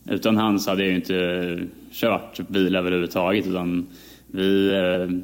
utan 0.05 0.37
han 0.37 0.59
så 0.59 0.69
hade 0.69 0.83
jag 0.83 0.89
ju 0.89 0.95
inte 0.95 1.67
kört 1.91 2.49
bil 2.49 2.75
överhuvudtaget. 2.75 3.47
Utan 3.47 3.87
vi, 4.27 4.69
eh, 4.69 5.19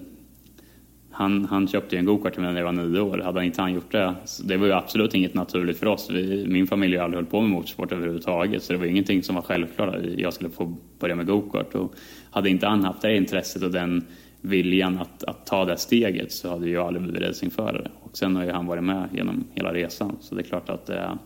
han, 1.16 1.46
han 1.46 1.68
köpte 1.68 1.98
en 1.98 2.06
gokart 2.06 2.34
till 2.34 2.42
mig 2.42 2.54
när 2.54 2.60
jag 2.60 2.66
var 2.66 2.84
nio 2.84 3.00
år. 3.00 3.18
Hade 3.18 3.46
inte 3.46 3.62
han 3.62 3.74
gjort 3.74 3.92
det, 3.92 4.16
det 4.44 4.58
var 4.58 4.68
ju 4.68 4.74
absolut 4.74 5.14
inget 5.14 5.34
naturligt 5.34 5.78
för 5.78 5.88
oss. 5.88 6.10
Vi, 6.10 6.46
min 6.48 6.68
familj 6.68 6.98
har 6.98 7.04
aldrig 7.04 7.18
hållit 7.18 7.32
på 7.32 7.42
med 7.42 7.50
motorsport 7.50 7.92
överhuvudtaget. 7.92 8.64
Så 8.64 8.74
det 8.74 8.80
var 8.80 8.86
ingenting 8.86 9.24
som 9.24 9.36
var 9.36 9.42
självklart 9.42 9.96
att 9.96 10.06
jag 10.18 10.34
skulle 10.34 10.50
få 10.50 10.78
börja 11.00 11.16
med 11.16 11.26
gokart. 11.26 11.76
Och 11.76 11.94
hade 12.32 12.50
inte 12.50 12.68
han 12.68 12.84
haft 12.84 13.02
det 13.02 13.18
intresset 13.18 13.64
och 13.64 13.72
den 13.72 14.06
viljan 14.42 15.00
att, 15.00 15.24
att 15.24 15.46
ta 15.46 15.66
det 15.66 15.78
steget 15.78 16.32
så 16.32 16.50
hade 16.50 16.70
jag 16.70 16.88
aldrig 16.88 17.04
blivit 17.04 17.22
racingförare. 17.22 17.92
Och 18.02 18.18
sen 18.18 18.36
har 18.36 18.44
ju 18.44 18.52
han 18.52 18.66
varit 18.66 18.84
med 18.84 19.10
genom 19.14 19.44
hela 19.54 19.74
resan. 19.74 20.18
Så 20.22 20.36
det 20.36 20.42
är 20.42 20.46
klart 20.46 20.70
att 20.70 20.86
det 20.86 20.98
är, 20.98 21.18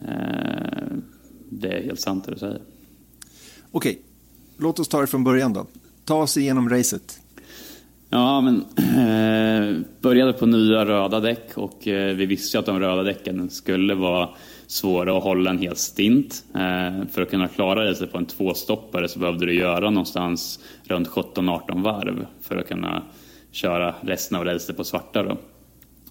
eh, 0.00 0.96
det 1.50 1.68
är 1.68 1.82
helt 1.82 2.00
sant 2.00 2.24
det 2.24 2.32
du 2.32 2.38
säger. 2.38 2.60
Okej, 3.70 3.98
låt 4.58 4.78
oss 4.78 4.88
ta 4.88 5.00
det 5.00 5.06
från 5.06 5.24
början 5.24 5.52
då 5.52 5.66
ta 6.04 6.22
oss 6.22 6.36
igenom 6.36 6.68
racet. 6.68 7.21
Ja, 8.14 8.40
men 8.40 8.64
eh, 8.76 9.80
började 10.00 10.32
på 10.32 10.46
nya 10.46 10.84
röda 10.84 11.20
däck 11.20 11.50
och 11.54 11.88
eh, 11.88 12.14
vi 12.14 12.26
visste 12.26 12.56
ju 12.56 12.60
att 12.60 12.66
de 12.66 12.80
röda 12.80 13.02
däcken 13.02 13.50
skulle 13.50 13.94
vara 13.94 14.28
svåra 14.66 15.16
att 15.16 15.22
hålla 15.22 15.50
en 15.50 15.58
hel 15.58 15.76
stint. 15.76 16.44
Eh, 16.54 17.06
för 17.12 17.22
att 17.22 17.30
kunna 17.30 17.48
klara 17.48 17.84
det 17.84 18.06
på 18.06 18.18
en 18.18 18.26
tvåstoppare 18.26 19.08
så 19.08 19.18
behövde 19.18 19.46
du 19.46 19.54
göra 19.54 19.90
någonstans 19.90 20.60
runt 20.84 21.08
17-18 21.08 21.82
varv 21.82 22.26
för 22.40 22.56
att 22.56 22.68
kunna 22.68 23.02
köra 23.52 23.94
resten 24.00 24.38
av 24.38 24.44
racet 24.44 24.76
på 24.76 24.84
svarta. 24.84 25.22
Då. 25.22 25.36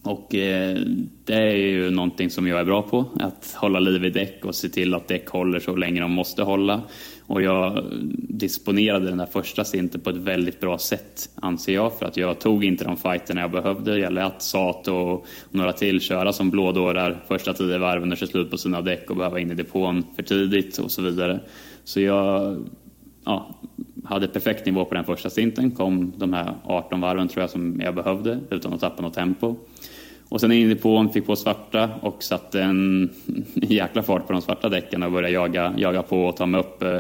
Och 0.03 0.35
eh, 0.35 0.77
det 1.25 1.33
är 1.33 1.55
ju 1.55 1.89
någonting 1.89 2.29
som 2.29 2.47
jag 2.47 2.59
är 2.59 2.65
bra 2.65 2.81
på, 2.81 3.05
att 3.19 3.55
hålla 3.57 3.79
liv 3.79 4.05
i 4.05 4.09
däck 4.09 4.45
och 4.45 4.55
se 4.55 4.69
till 4.69 4.93
att 4.93 5.07
däck 5.07 5.27
håller 5.27 5.59
så 5.59 5.75
länge 5.75 6.01
de 6.01 6.11
måste 6.11 6.43
hålla. 6.43 6.81
Och 7.25 7.41
jag 7.41 7.85
disponerade 8.13 9.05
den 9.05 9.17
där 9.17 9.25
första 9.25 9.63
stinten 9.63 10.01
på 10.01 10.09
ett 10.09 10.15
väldigt 10.15 10.59
bra 10.59 10.77
sätt, 10.77 11.29
anser 11.35 11.73
jag, 11.73 11.99
för 11.99 12.05
att 12.05 12.17
jag 12.17 12.39
tog 12.39 12.63
inte 12.63 12.83
de 12.83 12.97
fighterna 12.97 13.41
jag 13.41 13.51
behövde. 13.51 13.97
Jag 13.97 14.13
lät 14.13 14.41
Sato 14.41 14.93
och 14.93 15.25
några 15.51 15.73
till 15.73 16.01
köra 16.01 16.33
som 16.33 16.49
blådårar 16.49 17.23
första 17.27 17.53
tio 17.53 17.77
varven 17.77 18.11
och 18.11 18.17
köra 18.17 18.29
slut 18.29 18.51
på 18.51 18.57
sina 18.57 18.81
däck 18.81 19.09
och 19.09 19.15
behöva 19.15 19.39
in 19.39 19.51
i 19.51 19.55
depån 19.55 20.03
för 20.15 20.23
tidigt 20.23 20.77
och 20.77 20.91
så 20.91 21.01
vidare. 21.01 21.39
Så 21.83 22.01
jag 22.01 22.57
ja, 23.25 23.55
hade 24.03 24.27
perfekt 24.27 24.65
nivå 24.65 24.85
på 24.85 24.95
den 24.95 25.03
första 25.03 25.29
stinten, 25.29 25.71
kom 25.71 26.13
de 26.17 26.33
här 26.33 26.53
18 26.63 27.01
varven 27.01 27.27
tror 27.27 27.41
jag 27.41 27.49
som 27.49 27.81
jag 27.81 27.95
behövde 27.95 28.39
utan 28.49 28.73
att 28.73 28.79
tappa 28.79 29.01
något 29.01 29.13
tempo. 29.13 29.55
Och 30.32 30.41
sen 30.41 30.52
in 30.52 30.72
i 30.72 30.74
depån, 30.74 31.10
fick 31.10 31.26
på 31.26 31.36
svarta 31.36 31.89
och 32.02 32.24
satte 32.24 32.62
en 32.62 33.10
jäkla 33.54 34.04
fart 34.04 34.28
på 34.28 34.34
de 34.34 34.41
svarta 34.41 34.70
däcken 34.70 35.04
och 35.04 35.12
började 35.12 35.34
jaga, 35.34 35.74
jaga 35.78 36.02
på 36.02 36.26
och 36.26 36.38
ta 36.38 36.46
mig 36.46 36.60
upp. 36.60 36.84
Eh, 36.84 36.96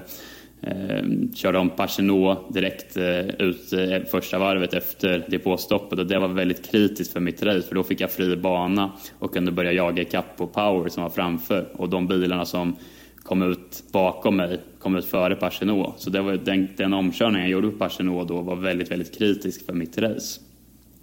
eh 0.61 1.03
körde 1.35 1.57
om 1.57 1.69
Pachenot 1.69 2.53
direkt 2.53 2.97
eh, 2.97 3.27
ut 3.27 3.73
eh, 3.73 4.09
första 4.11 4.39
varvet 4.39 4.73
efter 4.73 5.25
depåstoppet 5.27 5.99
och 5.99 6.05
det 6.05 6.19
var 6.19 6.27
väldigt 6.27 6.71
kritiskt 6.71 7.13
för 7.13 7.19
mitt 7.19 7.43
race 7.43 7.67
för 7.67 7.75
då 7.75 7.83
fick 7.83 8.01
jag 8.01 8.11
fri 8.11 8.35
bana 8.35 8.91
och 9.19 9.33
kunde 9.33 9.51
börja 9.51 9.71
jaga 9.71 10.01
ikapp 10.01 10.37
på 10.37 10.47
Power 10.47 10.89
som 10.89 11.03
var 11.03 11.09
framför 11.09 11.67
och 11.73 11.89
de 11.89 12.07
bilarna 12.07 12.45
som 12.45 12.75
kom 13.23 13.41
ut 13.41 13.83
bakom 13.91 14.35
mig, 14.35 14.59
kom 14.79 14.95
ut 14.95 15.05
före 15.05 15.35
Pachenot. 15.35 15.99
Så 15.99 16.09
det 16.09 16.21
var 16.21 16.33
den, 16.33 16.67
den 16.77 16.93
omkörningen 16.93 17.41
jag 17.41 17.51
gjorde 17.51 17.71
på 17.71 17.77
Pachenot 17.77 18.27
då 18.27 18.41
var 18.41 18.55
väldigt, 18.55 18.91
väldigt 18.91 19.17
kritisk 19.17 19.65
för 19.65 19.73
mitt 19.73 19.97
race. 19.97 20.41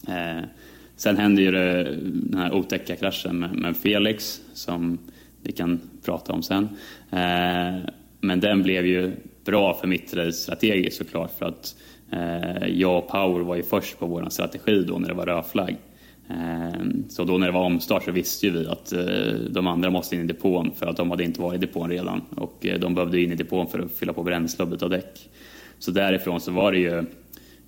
Eh, 0.09 0.45
sen 0.98 1.16
händer 1.16 1.42
ju 1.42 1.50
det, 1.50 1.96
den 2.04 2.40
här 2.40 2.54
otäcka 2.54 2.96
kraschen 2.96 3.38
med, 3.38 3.54
med, 3.54 3.76
Felix 3.76 4.40
som 4.52 4.98
vi 5.42 5.52
kan 5.52 5.80
prata 6.04 6.32
om 6.32 6.42
sen. 6.42 6.68
Eh, 7.11 7.90
men 8.20 8.40
den 8.40 8.62
blev 8.62 8.87
ju 8.87 9.12
bra 9.44 9.74
för 9.74 9.87
mitt 9.87 10.14
race 10.14 10.32
strategiskt 10.32 10.96
såklart 10.96 11.38
för 11.38 11.46
att 11.46 11.76
eh, 12.12 12.68
jag 12.68 12.98
och 12.98 13.08
Power 13.08 13.40
var 13.40 13.56
ju 13.56 13.62
först 13.62 13.98
på 13.98 14.06
vår 14.06 14.28
strategi 14.28 14.84
då 14.88 14.98
när 14.98 15.08
det 15.08 15.14
var 15.14 15.26
rödflagg. 15.26 15.76
Eh, 16.30 16.84
så 17.08 17.24
då 17.24 17.38
när 17.38 17.46
det 17.46 17.52
var 17.52 17.64
omstart 17.64 18.04
så 18.04 18.11
visste 18.11 18.46
ju 18.46 18.52
vi 18.52 18.66
att 18.66 18.92
eh, 18.92 19.34
de 19.50 19.66
andra 19.66 19.90
måste 19.90 20.16
in 20.16 20.22
i 20.22 20.26
depån 20.26 20.72
för 20.76 20.87
att 20.87 20.96
de 20.96 21.11
hade 21.11 21.24
inte 21.24 21.40
varit 21.40 21.62
i 21.62 21.66
depån 21.66 21.90
redan 21.90 22.20
och 22.30 22.66
eh, 22.66 22.78
de 22.78 22.94
behövde 22.94 23.20
in 23.20 23.32
i 23.32 23.34
depån 23.34 23.66
för 23.66 23.78
att 23.78 23.92
fylla 23.92 24.12
på 24.12 24.22
bränsle 24.22 24.64
och 24.64 24.70
byta 24.70 24.88
däck. 24.88 25.30
Så 25.78 25.90
därifrån 25.90 26.40
så 26.40 26.52
var 26.52 26.72
det 26.72 26.78
ju 26.78 27.04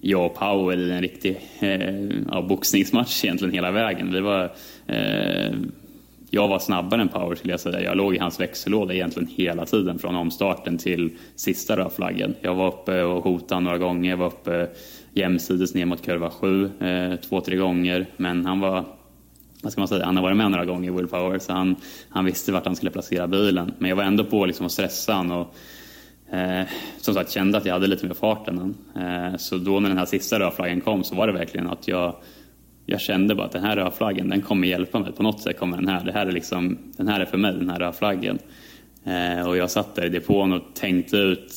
jag 0.01 0.27
och 0.27 0.35
Power 0.35 0.77
i 0.77 0.91
en 0.91 1.01
riktig 1.03 1.41
eh, 1.61 1.95
ja, 2.31 2.43
boxningsmatch 2.49 3.25
egentligen 3.25 3.55
hela 3.55 3.71
vägen. 3.71 4.13
Det 4.13 4.21
var, 4.21 4.53
eh, 4.87 5.53
jag 6.31 6.49
var 6.49 6.59
snabbare 6.59 7.01
än 7.01 7.09
Power 7.09 7.37
skulle 7.37 7.53
jag 7.53 7.61
säga. 7.61 7.83
Jag 7.83 7.97
låg 7.97 8.15
i 8.15 8.19
hans 8.19 8.41
växellåda 8.41 8.95
egentligen 8.95 9.29
hela 9.37 9.67
tiden 9.67 9.99
från 9.99 10.17
omstarten 10.17 10.79
till 10.79 11.11
sista 11.37 11.77
rödflaggen. 11.77 12.35
Jag 12.41 12.55
var 12.55 12.69
uppe 12.69 13.03
och 13.03 13.25
hotade 13.25 13.61
några 13.61 13.79
gånger, 13.79 14.11
jag 14.11 14.17
var 14.17 14.27
uppe 14.27 14.69
jämsides 15.13 15.75
ner 15.75 15.87
mot 15.87 16.03
kurva 16.03 16.31
7 16.31 16.71
eh, 16.81 17.17
två, 17.17 17.41
tre 17.41 17.57
gånger. 17.57 18.07
Men 18.17 18.47
han 18.47 18.61
var, 18.61 18.85
vad 19.63 19.73
ska 19.73 19.81
man 19.81 19.89
säga, 19.89 20.05
han 20.05 20.17
har 20.17 20.23
varit 20.23 20.37
med 20.37 20.51
några 20.51 20.65
gånger 20.65 20.91
i 20.91 20.93
Willpower 20.97 21.39
så 21.39 21.53
han, 21.53 21.77
han 22.09 22.25
visste 22.25 22.53
vart 22.53 22.67
han 22.67 22.77
skulle 22.77 22.91
placera 22.91 23.27
bilen. 23.27 23.73
Men 23.79 23.89
jag 23.89 23.97
var 23.97 24.05
ändå 24.05 24.25
på 24.25 24.47
liksom 24.47 24.67
att 24.67 24.73
stressa 24.73 25.15
honom. 25.15 25.39
och 25.39 25.55
eh, 26.31 26.63
som 27.01 27.15
sagt 27.15 27.31
kände 27.31 27.59
att 27.59 27.67
jag 27.67 27.73
hade 27.73 27.87
lite 27.87 28.07
mer 28.07 28.15
fart 28.15 28.49
än 28.49 28.59
han. 28.59 28.75
Eh, 29.05 29.37
så 29.37 29.57
då 29.57 29.81
när 29.81 29.89
den 29.89 29.99
här 29.99 30.07
sista 30.07 30.39
rödflaggen 30.39 30.81
kom 30.81 31.05
så 31.05 31.15
var 31.15 31.27
det 31.27 31.33
verkligen 31.33 31.67
att 31.67 31.89
jag 31.89 32.15
jag 32.87 33.01
kände 33.01 33.35
bara 33.35 33.47
att 33.47 33.53
den 33.53 33.65
här 33.65 33.77
rödflaggen 33.77 34.29
den 34.29 34.43
kommer 34.43 34.69
hjälpa 34.69 34.99
mig. 34.99 35.13
På 35.13 35.23
något 35.23 35.41
sätt 35.41 35.59
kommer 35.59 35.77
den 35.77 35.89
här. 35.89 36.05
Det 36.05 36.13
här 36.13 36.27
är 36.27 36.33
liksom, 36.33 36.79
den 36.97 37.09
här 37.09 37.21
är 37.21 37.25
för 37.25 37.39
mig, 37.39 37.53
den 37.53 37.71
här 37.71 37.79
rödflaggen. 37.79 38.39
Eh, 39.05 39.49
och 39.49 39.57
jag 39.57 39.71
satt 39.71 39.95
där 39.95 40.07
i 40.07 40.09
depån 40.09 40.53
och 40.53 40.63
tänkte 40.75 41.17
ut 41.17 41.53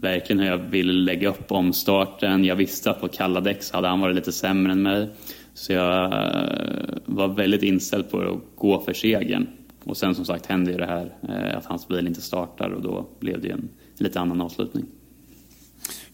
verkligen 0.00 0.40
hur 0.40 0.46
jag 0.46 0.58
ville 0.58 0.92
lägga 0.92 1.28
upp 1.28 1.52
omstarten. 1.52 2.44
Jag 2.44 2.56
visste 2.56 2.90
att 2.90 3.00
på 3.00 3.08
kalla 3.08 3.40
däck 3.40 3.62
så 3.62 3.76
hade 3.76 3.88
han 3.88 4.00
varit 4.00 4.16
lite 4.16 4.32
sämre 4.32 4.72
än 4.72 4.82
mig. 4.82 5.08
Så 5.54 5.72
jag 5.72 6.04
eh, 6.04 6.98
var 7.04 7.28
väldigt 7.28 7.62
inställd 7.62 8.10
på 8.10 8.20
att 8.20 8.56
gå 8.56 8.80
för 8.80 8.92
segern. 8.92 9.46
Och 9.84 9.96
sen 9.96 10.14
som 10.14 10.24
sagt 10.24 10.46
hände 10.46 10.70
ju 10.70 10.78
det 10.78 10.86
här 10.86 11.12
eh, 11.28 11.58
att 11.58 11.66
hans 11.66 11.88
bil 11.88 12.06
inte 12.06 12.20
startar 12.20 12.70
och 12.70 12.82
då 12.82 13.08
blev 13.20 13.40
det 13.40 13.50
en 13.50 13.68
lite 14.00 14.20
annan 14.20 14.40
avslutning. 14.40 14.86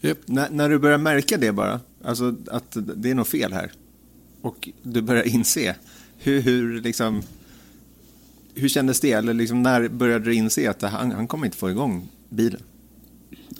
Yep. 0.01 0.19
När, 0.25 0.49
när, 0.49 0.69
du 0.69 0.79
börjar 0.79 0.97
märka 0.97 1.37
det 1.37 1.51
bara, 1.51 1.79
alltså 2.03 2.35
att 2.51 2.77
det 2.95 3.11
är 3.11 3.15
något 3.15 3.27
fel 3.27 3.53
här 3.53 3.71
och 4.41 4.69
du 4.83 5.01
börjar 5.01 5.23
inse, 5.23 5.75
hur, 6.17 6.41
hur, 6.41 6.81
liksom, 6.81 7.21
hur 8.55 8.69
kändes 8.69 8.99
det? 8.99 9.11
Eller 9.11 9.33
liksom, 9.33 9.63
när 9.63 9.87
började 9.87 10.25
du 10.25 10.33
inse 10.33 10.69
att 10.69 10.81
han, 10.81 11.11
han 11.11 11.27
kommer 11.27 11.45
inte 11.45 11.57
få 11.57 11.69
igång 11.69 12.07
bilen? 12.29 12.61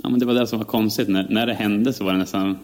Ja, 0.04 0.10
men 0.10 0.20
det 0.20 0.26
var 0.26 0.34
det 0.34 0.48
som 0.48 0.60
var 0.60 0.66
konstigt. 0.66 1.08
När, 1.08 1.30
när 1.30 1.46
det 1.46 1.54
hände 1.54 1.94
så 1.94 2.04
var 2.04 2.12
det 2.12 2.18
nästan... 2.18 2.58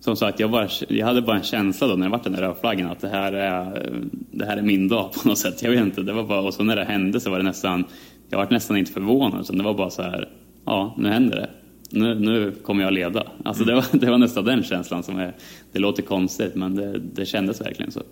Som 0.00 0.16
sagt, 0.16 0.40
jag, 0.40 0.50
bara, 0.50 0.68
jag 0.88 1.06
hade 1.06 1.22
bara 1.22 1.36
en 1.36 1.42
känsla 1.42 1.86
då 1.86 1.96
när 1.96 2.06
det 2.06 2.10
var 2.10 2.22
den 2.24 2.32
där 2.32 2.40
rödflaggan 2.40 2.90
att 2.90 3.00
det 3.00 3.08
här, 3.08 3.32
är, 3.32 3.88
det 4.30 4.44
här 4.44 4.56
är 4.56 4.62
min 4.62 4.88
dag 4.88 5.12
på 5.12 5.28
något 5.28 5.38
sätt. 5.38 5.62
Jag 5.62 5.70
vet 5.70 5.80
inte. 5.80 6.02
Det 6.02 6.12
var 6.12 6.24
bara, 6.24 6.40
och 6.40 6.54
så 6.54 6.62
när 6.62 6.76
det 6.76 6.84
hände 6.84 7.20
så 7.20 7.30
var 7.30 7.38
det 7.38 7.44
nästan... 7.44 7.84
Jag 8.30 8.38
var 8.38 8.50
nästan 8.50 8.76
inte 8.76 8.92
förvånad. 8.92 9.40
Utan 9.40 9.58
det 9.58 9.64
var 9.64 9.74
bara 9.74 9.90
så 9.90 10.02
här, 10.02 10.28
ja, 10.64 10.94
nu 10.98 11.08
händer 11.08 11.36
det. 11.36 11.50
Nu, 11.90 12.14
nu 12.14 12.50
kommer 12.50 12.82
jag 12.82 12.92
leda. 12.92 13.26
Alltså 13.44 13.64
det, 13.64 13.74
var, 13.74 13.84
det 13.98 14.10
var 14.10 14.18
nästan 14.18 14.44
den 14.44 14.62
känslan 14.62 15.02
som 15.02 15.18
är... 15.18 15.34
Det 15.72 15.78
låter 15.78 16.02
konstigt, 16.02 16.54
men 16.54 16.74
det, 16.74 16.98
det 16.98 17.26
kändes 17.26 17.60
verkligen 17.60 17.92
så. 17.92 18.02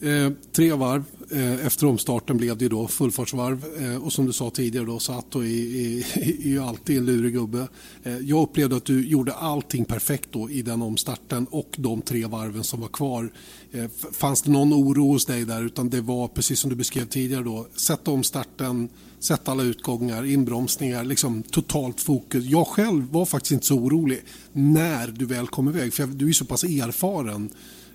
Eh, 0.00 0.30
tre 0.52 0.72
varv 0.72 1.04
eh, 1.30 1.66
efter 1.66 1.86
omstarten 1.86 2.36
blev 2.36 2.56
det 2.56 2.64
ju 2.64 2.68
då 2.68 2.88
fullfartsvarv 2.88 3.64
eh, 3.78 4.04
och 4.04 4.12
som 4.12 4.26
du 4.26 4.32
sa 4.32 4.50
tidigare 4.50 4.86
då 4.86 4.98
Sato 4.98 5.40
är, 5.40 5.44
är, 5.44 6.18
är 6.18 6.48
ju 6.48 6.62
alltid 6.62 6.98
en 6.98 7.06
lurig 7.06 7.32
gubbe. 7.32 7.68
Eh, 8.02 8.18
jag 8.18 8.42
upplevde 8.42 8.76
att 8.76 8.84
du 8.84 9.08
gjorde 9.08 9.32
allting 9.32 9.84
perfekt 9.84 10.28
då 10.32 10.50
i 10.50 10.62
den 10.62 10.82
omstarten 10.82 11.46
och 11.50 11.74
de 11.76 12.02
tre 12.02 12.26
varven 12.26 12.64
som 12.64 12.80
var 12.80 12.88
kvar. 12.88 13.32
Eh, 13.72 13.84
fanns 14.12 14.42
det 14.42 14.50
någon 14.50 14.72
oro 14.72 15.08
hos 15.08 15.26
dig 15.26 15.44
där 15.44 15.64
utan 15.64 15.90
det 15.90 16.00
var 16.00 16.28
precis 16.28 16.60
som 16.60 16.70
du 16.70 16.76
beskrev 16.76 17.06
tidigare 17.06 17.44
då 17.44 17.66
sätta 17.76 18.10
omstarten, 18.10 18.88
sätta 19.18 19.50
alla 19.50 19.62
utgångar, 19.62 20.24
inbromsningar, 20.24 21.04
liksom 21.04 21.42
totalt 21.42 22.00
fokus. 22.00 22.44
Jag 22.44 22.66
själv 22.66 23.10
var 23.10 23.26
faktiskt 23.26 23.52
inte 23.52 23.66
så 23.66 23.74
orolig 23.74 24.22
när 24.52 25.06
du 25.06 25.26
väl 25.26 25.46
kom 25.46 25.68
iväg 25.68 25.94
för 25.94 26.06
du 26.06 26.28
är 26.28 26.32
så 26.32 26.44
pass 26.44 26.64
erfaren 26.64 27.50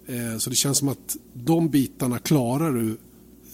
Eh, 0.08 0.38
så 0.38 0.50
det 0.50 0.56
känns 0.56 0.78
som 0.78 0.90
att 0.90 1.18
de 1.34 1.70
bitarna 1.70 2.20
klarar 2.20 2.72
du 2.72 2.98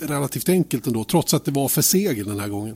relativt 0.02 0.50
enkelt 0.50 0.88
ändå, 0.88 1.04
trots 1.04 1.34
att 1.34 1.46
det 1.46 1.52
var 1.52 1.68
för 1.68 1.82
seger 1.82 2.26
den 2.26 2.40
här 2.40 2.48
gången. 2.48 2.76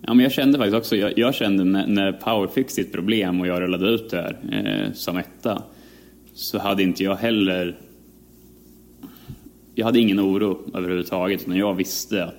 Ja, 0.00 0.14
men 0.14 0.22
jag 0.22 0.32
kände 0.32 0.58
faktiskt 0.58 0.76
också, 0.76 0.96
jag, 0.96 1.18
jag 1.18 1.34
kände 1.34 1.64
när, 1.64 1.86
när, 1.86 2.12
Power 2.12 2.48
fick 2.48 2.70
sitt 2.70 2.92
problem 2.92 3.40
och 3.40 3.46
jag 3.46 3.60
rullade 3.60 3.88
ut 3.88 4.10
där 4.10 4.38
eh, 4.52 4.92
som 4.92 5.16
etta, 5.16 5.62
så 6.34 6.58
hade 6.58 6.82
inte 6.82 7.04
jag 7.04 7.16
heller... 7.16 7.78
Jag 9.74 9.84
hade 9.84 10.00
ingen 10.00 10.20
oro 10.20 10.70
överhuvudtaget, 10.74 11.46
Men 11.46 11.58
jag 11.58 11.74
visste 11.74 12.24
att 12.24 12.34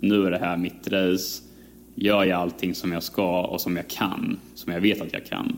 nu 0.00 0.26
är 0.26 0.30
det 0.30 0.38
här 0.38 0.56
mitt 0.56 0.88
race, 0.88 1.42
gör 1.94 2.24
jag 2.24 2.40
allting 2.40 2.74
som 2.74 2.92
jag 2.92 3.02
ska 3.02 3.42
och 3.42 3.60
som 3.60 3.76
jag 3.76 3.88
kan, 3.88 4.38
som 4.54 4.72
jag 4.72 4.80
vet 4.80 5.00
att 5.00 5.12
jag 5.12 5.26
kan, 5.26 5.56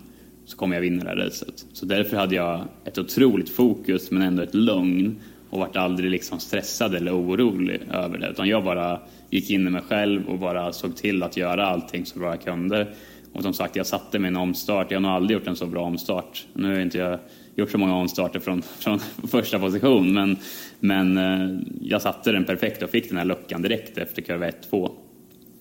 så 0.48 0.56
kommer 0.56 0.76
jag 0.76 0.80
vinna 0.80 1.04
det 1.04 1.10
här 1.10 1.16
racet. 1.16 1.66
Så 1.72 1.86
därför 1.86 2.16
hade 2.16 2.34
jag 2.34 2.64
ett 2.84 2.98
otroligt 2.98 3.50
fokus 3.50 4.10
men 4.10 4.22
ändå 4.22 4.42
ett 4.42 4.54
lugn 4.54 5.16
och 5.50 5.58
vart 5.58 5.76
aldrig 5.76 6.10
liksom 6.10 6.40
stressad 6.40 6.94
eller 6.94 7.16
orolig 7.16 7.80
över 7.92 8.18
det. 8.18 8.28
Utan 8.28 8.48
jag 8.48 8.64
bara 8.64 9.00
gick 9.30 9.50
in 9.50 9.66
i 9.66 9.70
mig 9.70 9.82
själv 9.82 10.28
och 10.28 10.38
bara 10.38 10.72
såg 10.72 10.96
till 10.96 11.22
att 11.22 11.36
göra 11.36 11.66
allting 11.66 12.06
så 12.06 12.18
bra 12.18 12.30
jag 12.30 12.42
kunde. 12.44 12.86
Och 13.32 13.42
som 13.42 13.54
sagt, 13.54 13.76
jag 13.76 13.86
satte 13.86 14.18
mig 14.18 14.28
en 14.28 14.36
omstart. 14.36 14.90
Jag 14.90 14.96
har 14.96 15.02
nog 15.02 15.10
aldrig 15.10 15.38
gjort 15.38 15.46
en 15.46 15.56
så 15.56 15.66
bra 15.66 15.82
omstart. 15.82 16.46
Nu 16.52 16.74
har 16.74 16.80
inte 16.80 16.98
jag 16.98 17.18
gjort 17.56 17.70
så 17.70 17.78
många 17.78 17.94
omstarter 17.94 18.40
från, 18.40 18.62
från 18.78 18.98
första 19.28 19.58
position, 19.58 20.12
men, 20.12 20.36
men 20.80 21.18
eh, 21.18 21.60
jag 21.80 22.02
satte 22.02 22.32
den 22.32 22.44
perfekt 22.44 22.82
och 22.82 22.90
fick 22.90 23.08
den 23.08 23.18
här 23.18 23.24
luckan 23.24 23.62
direkt 23.62 23.98
efter 23.98 24.22
kurva 24.22 24.50
1-2. 24.50 24.90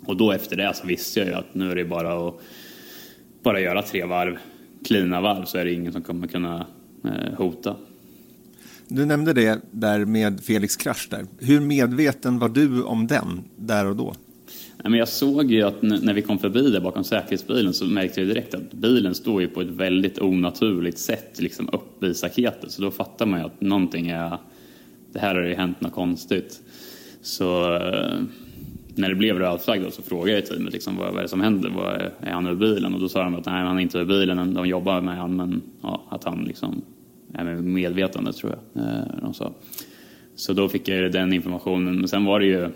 Och 0.05 0.17
då 0.17 0.31
efter 0.31 0.55
det 0.57 0.73
så 0.73 0.87
visste 0.87 1.19
jag 1.19 1.29
ju 1.29 1.33
att 1.33 1.55
nu 1.55 1.71
är 1.71 1.75
det 1.75 1.85
bara 1.85 2.27
att 2.27 2.41
bara 3.43 3.59
göra 3.59 3.81
tre 3.81 4.05
varv 4.05 4.37
klina 4.87 5.21
varv 5.21 5.45
så 5.45 5.57
är 5.57 5.65
det 5.65 5.73
ingen 5.73 5.93
som 5.93 6.01
kommer 6.01 6.27
kunna 6.27 6.65
eh, 7.03 7.37
hota. 7.37 7.75
Du 8.87 9.05
nämnde 9.05 9.33
det 9.33 9.61
där 9.71 10.05
med 10.05 10.43
Felix 10.43 10.75
krasch 10.75 11.07
där. 11.11 11.25
Hur 11.39 11.59
medveten 11.59 12.39
var 12.39 12.49
du 12.49 12.83
om 12.83 13.07
den 13.07 13.43
där 13.55 13.85
och 13.85 13.95
då? 13.95 14.13
Nej, 14.77 14.91
men 14.91 14.99
jag 14.99 15.07
såg 15.07 15.51
ju 15.51 15.63
att 15.63 15.81
när 15.81 16.13
vi 16.13 16.21
kom 16.21 16.39
förbi 16.39 16.69
där 16.69 16.79
bakom 16.79 17.03
säkerhetsbilen 17.03 17.73
så 17.73 17.85
märkte 17.85 18.21
jag 18.21 18.29
direkt 18.29 18.53
att 18.53 18.73
bilen 18.73 19.15
står 19.15 19.41
ju 19.41 19.47
på 19.47 19.61
ett 19.61 19.67
väldigt 19.67 20.19
onaturligt 20.19 20.99
sätt 20.99 21.41
liksom 21.41 21.69
upp 21.73 22.03
i 22.03 22.13
staketet. 22.13 22.71
Så 22.71 22.81
då 22.81 22.91
fattar 22.91 23.25
man 23.25 23.39
ju 23.39 23.45
att 23.45 23.61
någonting 23.61 24.09
är... 24.09 24.37
Det 25.13 25.19
här 25.19 25.35
har 25.35 25.41
ju 25.41 25.55
hänt 25.55 25.81
något 25.81 25.93
konstigt. 25.93 26.61
Så 27.21 27.75
eh, 27.75 28.19
när 28.97 29.09
det 29.09 29.15
blev 29.15 29.39
rödflagg 29.39 29.81
då 29.81 29.91
så 29.91 30.01
frågade 30.01 30.31
jag 30.31 30.45
teamet 30.45 30.73
liksom, 30.73 30.97
vad, 30.97 31.17
är 31.17 31.21
det 31.21 31.27
som 31.27 31.41
händer, 31.41 31.69
vad 31.69 31.93
är, 31.93 32.11
är 32.19 32.31
han 32.31 32.47
ur 32.47 32.55
bilen? 32.55 32.93
Och 32.93 32.99
då 32.99 33.09
sa 33.09 33.23
de 33.23 33.35
att 33.35 33.45
nej, 33.45 33.63
han 33.63 33.77
är 33.77 33.81
inte 33.81 33.97
ur 33.97 34.05
bilen, 34.05 34.53
de 34.53 34.67
jobbar 34.67 35.01
med 35.01 35.17
honom 35.17 35.37
men 35.37 35.61
ja, 35.81 36.03
att 36.09 36.23
han 36.23 36.43
liksom 36.43 36.81
är 37.33 37.43
med 37.43 37.63
medvetande 37.63 38.33
tror 38.33 38.55
jag. 38.73 38.83
Eh, 38.83 39.03
de 39.21 39.33
sa. 39.33 39.53
Så 40.35 40.53
då 40.53 40.69
fick 40.69 40.87
jag 40.87 41.11
den 41.11 41.33
informationen. 41.33 41.95
Men 41.95 42.07
sen 42.07 42.25
var 42.25 42.39
det 42.39 42.45
ju, 42.45 42.69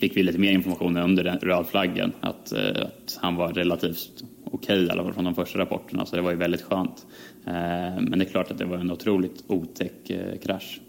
fick 0.00 0.16
vi 0.16 0.22
lite 0.22 0.38
mer 0.38 0.52
information 0.52 0.96
under 0.96 1.24
den 1.24 1.38
rödflaggen 1.38 2.12
att, 2.20 2.52
eh, 2.52 2.82
att 2.82 3.18
han 3.20 3.36
var 3.36 3.52
relativt 3.52 4.24
okej 4.44 4.74
okay, 4.74 4.86
i 4.86 4.90
alla 4.90 5.02
fall 5.02 5.12
från 5.12 5.24
de 5.24 5.34
första 5.34 5.58
rapporterna 5.58 6.06
så 6.06 6.16
det 6.16 6.22
var 6.22 6.30
ju 6.30 6.36
väldigt 6.36 6.62
skönt. 6.62 7.06
Eh, 7.46 7.52
men 8.00 8.18
det 8.18 8.24
är 8.24 8.30
klart 8.30 8.50
att 8.50 8.58
det 8.58 8.64
var 8.64 8.76
en 8.76 8.90
otroligt 8.90 9.44
otäck 9.46 10.10
krasch 10.42 10.80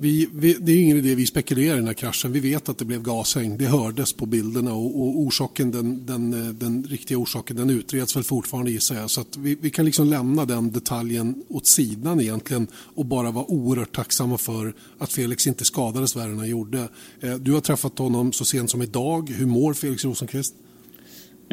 vi, 0.00 0.28
vi, 0.32 0.56
det 0.60 0.72
är 0.72 0.76
ingen 0.76 0.96
idé 0.96 1.14
vi 1.14 1.26
spekulerar 1.26 1.74
i 1.74 1.78
den 1.78 1.86
här 1.86 1.94
kraschen. 1.94 2.32
Vi 2.32 2.40
vet 2.40 2.68
att 2.68 2.78
det 2.78 2.84
blev 2.84 3.02
gashäng. 3.02 3.58
Det 3.58 3.66
hördes 3.66 4.12
på 4.12 4.26
bilderna 4.26 4.74
och, 4.74 5.00
och 5.00 5.20
orsaken, 5.20 5.70
den, 5.70 6.06
den, 6.06 6.58
den, 6.58 6.84
riktiga 6.84 7.18
orsaken 7.18 7.56
den 7.56 7.70
utreds 7.70 8.16
väl 8.16 8.24
fortfarande 8.24 8.70
gissar 8.70 8.96
jag. 8.96 9.10
Så 9.10 9.20
att 9.20 9.36
vi, 9.36 9.58
vi 9.60 9.70
kan 9.70 9.84
liksom 9.84 10.06
lämna 10.06 10.44
den 10.44 10.72
detaljen 10.72 11.42
åt 11.48 11.66
sidan 11.66 12.20
egentligen 12.20 12.66
och 12.74 13.06
bara 13.06 13.30
vara 13.30 13.50
oerhört 13.50 13.96
tacksamma 13.96 14.38
för 14.38 14.74
att 14.98 15.12
Felix 15.12 15.46
inte 15.46 15.64
skadades 15.64 16.16
värre 16.16 16.30
än 16.30 16.38
han 16.38 16.48
gjorde. 16.48 16.88
Eh, 17.20 17.34
du 17.34 17.52
har 17.52 17.60
träffat 17.60 17.98
honom 17.98 18.32
så 18.32 18.44
sent 18.44 18.70
som 18.70 18.82
idag. 18.82 19.30
Hur 19.30 19.46
mår 19.46 19.74
Felix 19.74 20.04
Rosenqvist? 20.04 20.54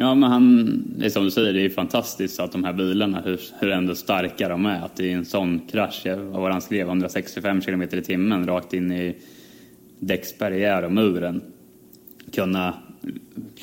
Ja, 0.00 0.14
men 0.14 0.30
han, 0.30 0.82
det 0.98 1.06
är 1.06 1.10
som 1.10 1.24
du 1.24 1.30
säger, 1.30 1.52
det 1.52 1.60
är 1.60 1.68
fantastiskt 1.68 2.40
att 2.40 2.52
de 2.52 2.64
här 2.64 2.72
bilarna, 2.72 3.20
hur, 3.20 3.40
hur 3.60 3.70
ändå 3.70 3.94
starka 3.94 4.48
de 4.48 4.66
är. 4.66 4.84
Att 4.84 4.96
det 4.96 5.12
är 5.12 5.16
en 5.16 5.24
sån 5.24 5.60
krasch, 5.70 6.02
vad 6.06 6.42
var 6.42 6.50
han 6.50 6.60
skrev, 6.60 6.88
165 6.88 7.60
km 7.60 7.82
i 7.82 7.86
timmen 7.86 8.46
rakt 8.46 8.74
in 8.74 8.92
i 8.92 9.16
däcksbarriär 9.98 10.82
och 10.82 10.92
muren. 10.92 11.40
Kunna 12.32 12.74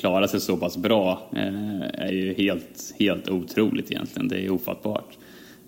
klara 0.00 0.28
sig 0.28 0.40
så 0.40 0.56
pass 0.56 0.76
bra 0.76 1.30
eh, 1.36 2.04
är 2.06 2.12
ju 2.12 2.34
helt, 2.34 2.94
helt 2.98 3.28
otroligt 3.28 3.90
egentligen. 3.90 4.28
Det 4.28 4.44
är 4.44 4.50
ofattbart. 4.50 5.18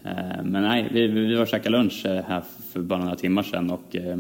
Eh, 0.04 0.44
men 0.44 0.62
nej, 0.62 0.88
vi, 0.92 1.06
vi 1.06 1.34
var 1.34 1.42
och 1.42 1.48
käkade 1.48 1.78
lunch 1.78 2.06
eh, 2.06 2.24
här 2.24 2.42
för 2.72 2.80
bara 2.80 2.98
några 2.98 3.16
timmar 3.16 3.42
sedan 3.42 3.70
och 3.70 3.96
eh, 3.96 4.18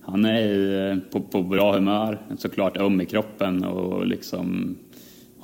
han 0.00 0.24
är 0.24 0.90
eh, 0.90 0.98
på, 1.10 1.20
på 1.20 1.42
bra 1.42 1.72
humör, 1.72 2.18
såklart 2.38 2.76
öm 2.76 3.00
i 3.00 3.06
kroppen 3.06 3.64
och 3.64 4.06
liksom 4.06 4.76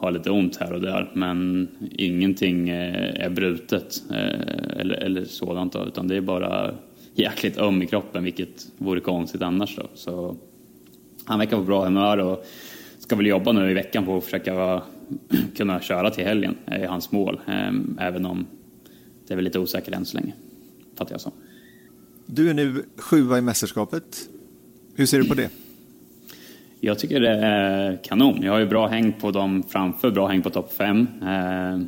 har 0.05 0.13
lite 0.13 0.31
ont 0.31 0.57
här 0.57 0.73
och 0.73 0.81
där 0.81 1.11
men 1.15 1.69
ingenting 1.91 2.69
eh, 2.69 3.25
är 3.25 3.31
brutet 3.31 4.03
eh, 4.11 4.81
eller, 4.81 4.95
eller 4.95 5.25
sådant 5.25 5.73
då, 5.73 5.85
utan 5.87 6.09
det 6.09 6.17
är 6.17 6.21
bara 6.21 6.75
jäkligt 7.15 7.59
öm 7.59 7.83
i 7.83 7.87
kroppen 7.87 8.25
vilket 8.25 8.67
vore 8.79 9.01
konstigt 9.01 9.43
annars 9.43 9.77
då. 9.77 9.87
Så 9.95 10.37
han 11.25 11.39
verkar 11.39 11.57
på 11.57 11.63
bra 11.63 11.85
humör 11.85 12.19
och 12.19 12.47
ska 12.99 13.17
väl 13.17 13.27
jobba 13.27 13.53
nu 13.53 13.71
i 13.71 13.75
veckan 13.75 14.05
på 14.05 14.17
att 14.17 14.25
försöka 14.25 14.83
kunna 15.57 15.81
köra 15.81 16.11
till 16.11 16.25
helgen, 16.25 16.55
är 16.67 16.87
hans 16.87 17.13
mål. 17.13 17.41
Eh, 17.47 18.07
även 18.07 18.27
om 18.27 18.47
det 19.27 19.35
är 19.35 19.37
väl 19.37 19.45
lite 19.45 19.59
osäkert 19.59 19.95
än 19.95 20.05
så 20.05 20.17
länge, 20.17 20.33
fattar 20.99 21.13
jag 21.13 21.21
som. 21.21 21.33
Du 22.27 22.51
är 22.51 22.55
nu 22.55 22.85
sjua 22.97 23.39
i 23.39 23.41
mästerskapet. 23.41 24.29
Hur 24.95 25.07
ser 25.07 25.19
du 25.19 25.29
på 25.29 25.35
det? 25.35 25.51
Jag 26.81 26.99
tycker 26.99 27.21
det 27.21 27.29
är 27.29 27.99
kanon. 28.05 28.43
Jag 28.43 28.53
har 28.53 28.59
ju 28.59 28.67
bra 28.67 28.87
häng 28.87 29.13
på 29.13 29.31
dem 29.31 29.63
framför, 29.69 30.11
bra 30.11 30.27
häng 30.27 30.43
på 30.43 30.51
topp 30.51 30.73
fem. 30.73 31.09
Eh, 31.23 31.87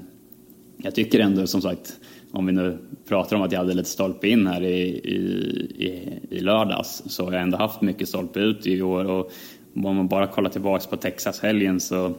jag 0.76 0.94
tycker 0.94 1.20
ändå 1.20 1.46
som 1.46 1.62
sagt, 1.62 2.00
om 2.32 2.46
vi 2.46 2.52
nu 2.52 2.78
pratar 3.08 3.36
om 3.36 3.42
att 3.42 3.52
jag 3.52 3.58
hade 3.58 3.74
lite 3.74 3.88
stolpe 3.88 4.28
in 4.28 4.46
här 4.46 4.62
i, 4.62 4.88
i, 5.68 6.20
i 6.30 6.40
lördags, 6.40 7.02
så 7.06 7.24
har 7.24 7.32
jag 7.32 7.42
ändå 7.42 7.58
haft 7.58 7.80
mycket 7.80 8.08
stolpe 8.08 8.40
ut 8.40 8.66
i 8.66 8.82
år. 8.82 9.04
Och 9.04 9.32
om 9.74 9.96
man 9.96 10.08
bara 10.08 10.26
kollar 10.26 10.50
tillbaka 10.50 10.88
på 10.90 10.96
Texas-helgen 10.96 11.80
så 11.80 12.14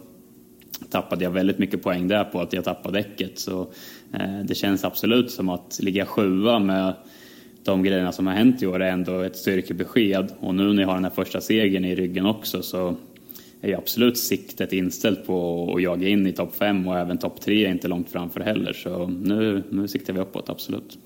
tappade 0.89 1.23
jag 1.23 1.31
väldigt 1.31 1.57
mycket 1.57 1.83
poäng 1.83 2.07
där 2.07 2.23
på 2.23 2.41
att 2.41 2.53
jag 2.53 2.63
tappade 2.63 2.97
däcket. 2.97 3.39
Så 3.39 3.61
eh, 4.13 4.39
det 4.43 4.55
känns 4.55 4.83
absolut 4.83 5.31
som 5.31 5.49
att 5.49 5.79
ligga 5.81 6.05
sjua 6.05 6.59
med 6.59 6.93
de 7.67 7.83
grejerna 7.83 8.11
som 8.11 8.27
har 8.27 8.33
hänt 8.33 8.63
i 8.63 8.67
år 8.67 8.81
är 8.81 8.91
ändå 8.91 9.19
ett 9.19 9.37
styrkebesked. 9.37 10.31
Och 10.39 10.55
nu 10.55 10.73
när 10.73 10.81
jag 10.81 10.87
har 10.87 10.95
den 10.95 11.03
här 11.03 11.11
första 11.11 11.41
segern 11.41 11.85
i 11.85 11.95
ryggen 11.95 12.25
också 12.25 12.61
så 12.61 12.95
är 13.61 13.67
ju 13.67 13.75
absolut 13.75 14.17
siktet 14.17 14.73
inställt 14.73 15.27
på 15.27 15.73
att 15.75 15.81
jaga 15.81 16.07
in 16.07 16.27
i 16.27 16.33
topp 16.33 16.55
fem 16.55 16.87
och 16.87 16.97
även 16.97 17.17
topp 17.17 17.41
tre 17.41 17.65
är 17.65 17.71
inte 17.71 17.87
långt 17.87 18.09
framför 18.09 18.39
heller. 18.39 18.73
Så 18.73 19.07
nu, 19.07 19.63
nu 19.69 19.87
siktar 19.87 20.13
vi 20.13 20.19
uppåt, 20.19 20.49
absolut. 20.49 20.97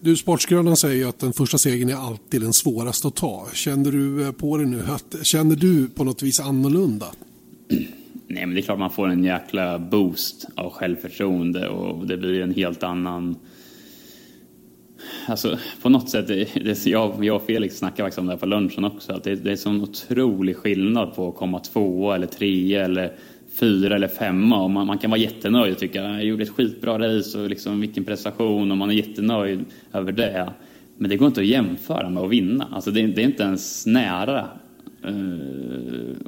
Du, 0.00 0.16
Sportsgrönan 0.16 0.76
säger 0.76 0.96
ju 0.96 1.08
att 1.08 1.18
den 1.18 1.32
första 1.32 1.58
segern 1.58 1.88
är 1.88 1.94
alltid 1.94 2.40
den 2.40 2.52
svåraste 2.52 3.08
att 3.08 3.16
ta. 3.16 3.46
Känner 3.54 3.92
du 3.92 4.26
eh, 4.26 4.32
på 4.32 4.56
det 4.56 4.66
nu? 4.66 4.82
Känner 5.22 5.56
du 5.56 5.88
på 5.88 6.04
något 6.04 6.22
vis 6.22 6.40
annorlunda? 6.40 7.06
Nej, 8.26 8.46
men 8.46 8.54
det 8.54 8.60
är 8.60 8.62
klart 8.62 8.78
man 8.78 8.90
får 8.90 9.08
en 9.08 9.24
jäkla 9.24 9.78
boost 9.78 10.46
av 10.54 10.70
självförtroende 10.70 11.68
och 11.68 12.06
det 12.06 12.16
blir 12.16 12.42
en 12.42 12.54
helt 12.54 12.82
annan 12.82 13.36
Alltså, 15.26 15.58
på 15.82 15.88
något 15.88 16.10
sätt, 16.10 16.28
det, 16.28 16.86
jag, 16.86 17.24
jag 17.24 17.36
och 17.36 17.46
Felix 17.46 17.78
snackade 17.78 18.06
faktiskt 18.06 18.18
om 18.18 18.26
det 18.26 18.32
här 18.32 18.38
på 18.38 18.46
lunchen 18.46 18.84
också, 18.84 19.12
att 19.12 19.24
det, 19.24 19.34
det 19.34 19.52
är 19.52 19.56
sån 19.56 19.82
otrolig 19.82 20.56
skillnad 20.56 21.14
på 21.14 21.28
att 21.28 21.34
komma 21.34 21.60
tvåa 21.60 22.14
eller 22.14 22.26
trea 22.26 22.84
eller 22.84 23.12
fyra 23.60 23.94
eller 23.94 24.08
femma 24.08 24.62
och 24.62 24.70
man, 24.70 24.86
man 24.86 24.98
kan 24.98 25.10
vara 25.10 25.20
jättenöjd 25.20 25.72
och 25.72 25.78
tycka 25.78 26.02
jag 26.02 26.24
gjorde 26.24 26.42
ett 26.42 26.50
skitbra 26.50 26.98
race 26.98 27.38
och 27.38 27.50
liksom 27.50 27.80
vilken 27.80 28.04
prestation 28.04 28.70
och 28.70 28.76
man 28.76 28.90
är 28.90 28.94
jättenöjd 28.94 29.64
över 29.92 30.12
det. 30.12 30.52
Men 30.96 31.10
det 31.10 31.16
går 31.16 31.28
inte 31.28 31.40
att 31.40 31.46
jämföra 31.46 32.10
med 32.10 32.22
att 32.22 32.30
vinna. 32.30 32.68
Alltså 32.72 32.90
det, 32.90 33.06
det 33.06 33.22
är 33.22 33.24
inte 33.24 33.42
ens 33.42 33.86
nära 33.86 34.48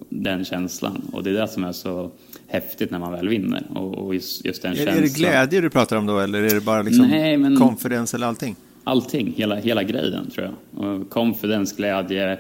den 0.08 0.44
känslan 0.44 1.02
och 1.12 1.22
det 1.22 1.30
är 1.30 1.34
det 1.34 1.48
som 1.48 1.64
är 1.64 1.72
så 1.72 2.10
häftigt 2.46 2.90
när 2.90 2.98
man 2.98 3.12
väl 3.12 3.28
vinner. 3.28 3.66
Och, 3.74 3.98
och 3.98 4.14
just, 4.14 4.44
just 4.44 4.62
den 4.62 4.72
är, 4.72 4.76
känslan. 4.76 4.96
Är 4.96 5.02
det 5.02 5.14
glädje 5.14 5.60
du 5.60 5.70
pratar 5.70 5.96
om 5.96 6.06
då 6.06 6.18
eller 6.18 6.42
är 6.42 6.54
det 6.54 6.60
bara 6.60 6.82
liksom 6.82 7.06
Nej, 7.06 7.36
men... 7.36 7.56
confidence 7.56 8.16
eller 8.16 8.26
allting? 8.26 8.56
allting, 8.84 9.32
hela, 9.36 9.56
hela 9.56 9.82
grejen 9.82 10.30
tror 10.30 10.46
jag. 10.46 10.84
Och 10.84 11.10
confidence, 11.10 11.76
glädje, 11.76 12.38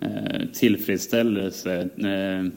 eh, 0.00 0.46
tillfredsställelse, 0.52 1.88
eh, 1.96 2.52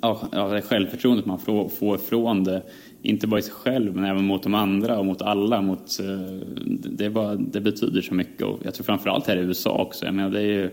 ja, 0.00 0.60
självförtroendet 0.64 1.26
man 1.26 1.38
får, 1.38 1.68
får 1.68 1.98
från 1.98 2.44
det. 2.44 2.62
Inte 3.02 3.26
bara 3.26 3.40
i 3.40 3.42
sig 3.42 3.52
själv 3.52 3.94
men 3.94 4.04
även 4.04 4.24
mot 4.24 4.42
de 4.42 4.54
andra 4.54 4.98
och 4.98 5.06
mot 5.06 5.22
alla. 5.22 5.62
Mot, 5.62 6.00
eh, 6.00 6.46
det, 6.90 7.10
bara, 7.10 7.34
det 7.34 7.60
betyder 7.60 8.00
så 8.00 8.14
mycket 8.14 8.42
och 8.42 8.60
jag 8.62 8.74
tror 8.74 8.84
framförallt 8.84 9.26
här 9.26 9.36
i 9.36 9.40
USA 9.40 9.82
också. 9.82 10.04
Jag 10.04 10.14
menar, 10.14 10.30
det 10.30 10.40
är 10.40 10.42
ju, 10.42 10.70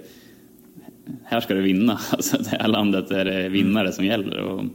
här 1.23 1.41
ska 1.41 1.53
du 1.53 1.61
vinna. 1.61 1.99
Alltså, 2.11 2.37
det 2.37 2.49
här 2.49 2.67
landet 2.67 3.11
är 3.11 3.25
det 3.25 3.49
vinnare 3.49 3.91
som 3.91 4.05
gäller. 4.05 4.37
Och, 4.37 4.65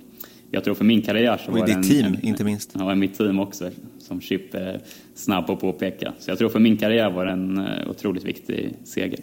jag 0.50 0.64
tror 0.64 0.74
för 0.74 0.84
min 0.84 1.02
karriär 1.02 1.40
så 1.44 1.52
och 1.52 1.58
var 1.58 1.66
det 1.66 1.72
en... 1.72 1.82
team, 1.82 2.06
en, 2.06 2.20
inte 2.26 2.44
minst. 2.44 2.70
Ja, 2.78 2.92
i 2.92 2.96
mitt 2.96 3.18
team 3.18 3.40
också, 3.40 3.70
som 3.98 4.20
Chip 4.20 4.54
är 4.54 4.80
snabb 5.14 5.46
på 5.46 5.52
att 5.52 5.60
påpeka. 5.60 6.12
Så 6.18 6.30
jag 6.30 6.38
tror 6.38 6.48
för 6.48 6.58
min 6.58 6.76
karriär 6.76 7.10
var 7.10 7.26
det 7.26 7.32
en 7.32 7.58
eh, 7.58 7.90
otroligt 7.90 8.24
viktig 8.24 8.74
seger. 8.84 9.20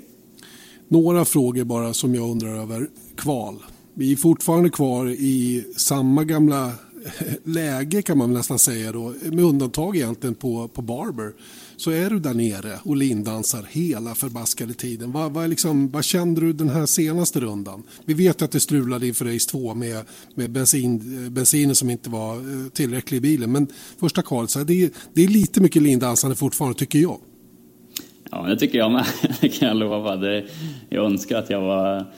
Några 0.87 1.25
frågor 1.25 1.63
bara 1.63 1.93
som 1.93 2.15
jag 2.15 2.31
undrar 2.31 2.61
över. 2.61 2.87
Kval. 3.15 3.55
Vi 3.93 4.11
är 4.11 4.15
fortfarande 4.15 4.69
kvar 4.69 5.07
i 5.07 5.65
samma 5.77 6.23
gamla 6.23 6.71
läge 7.43 8.01
kan 8.01 8.17
man 8.17 8.33
nästan 8.33 8.59
säga 8.59 8.91
då, 8.91 9.13
med 9.23 9.45
undantag 9.45 9.95
egentligen 9.95 10.35
på, 10.35 10.67
på 10.67 10.81
Barber, 10.81 11.33
så 11.83 11.91
är 11.91 12.09
du 12.09 12.19
där 12.19 12.33
nere 12.33 12.79
och 12.83 12.97
lindansar 12.97 13.65
hela 13.69 14.15
förbaskade 14.15 14.73
tiden. 14.73 15.11
Vad, 15.11 15.31
vad, 15.31 15.49
liksom, 15.49 15.89
vad 15.89 16.03
kände 16.03 16.41
du 16.41 16.53
den 16.53 16.69
här 16.69 16.85
senaste 16.85 17.39
rundan? 17.39 17.83
Vi 18.05 18.13
vet 18.13 18.41
att 18.41 18.51
det 18.51 18.59
strulade 18.59 19.07
inför 19.07 19.25
race 19.25 19.49
2 19.49 19.73
med, 19.73 20.05
med 20.35 20.51
bensin, 20.51 20.99
bensinen 21.33 21.75
som 21.75 21.89
inte 21.89 22.09
var 22.09 22.35
eh, 22.35 22.69
tillräcklig 22.69 23.17
i 23.17 23.21
bilen, 23.21 23.51
men 23.51 23.67
första 23.99 24.21
kvalet, 24.21 24.49
så 24.49 24.59
det, 24.59 24.83
är, 24.83 24.89
det 25.13 25.23
är 25.23 25.27
lite 25.27 25.61
mycket 25.61 25.81
lindansande 25.81 26.35
fortfarande 26.35 26.79
tycker 26.79 26.99
jag. 26.99 27.19
Ja, 28.31 28.41
det 28.41 28.57
tycker 28.57 28.77
jag 28.77 28.91
med, 28.91 29.05
det 29.41 29.49
kan 29.49 29.67
jag 29.67 29.77
lova. 29.77 30.15
Det, 30.15 30.45
jag 30.89 31.05
önskar 31.05 31.37
att 31.37 31.49
jag 31.49 31.61
var 31.61 32.13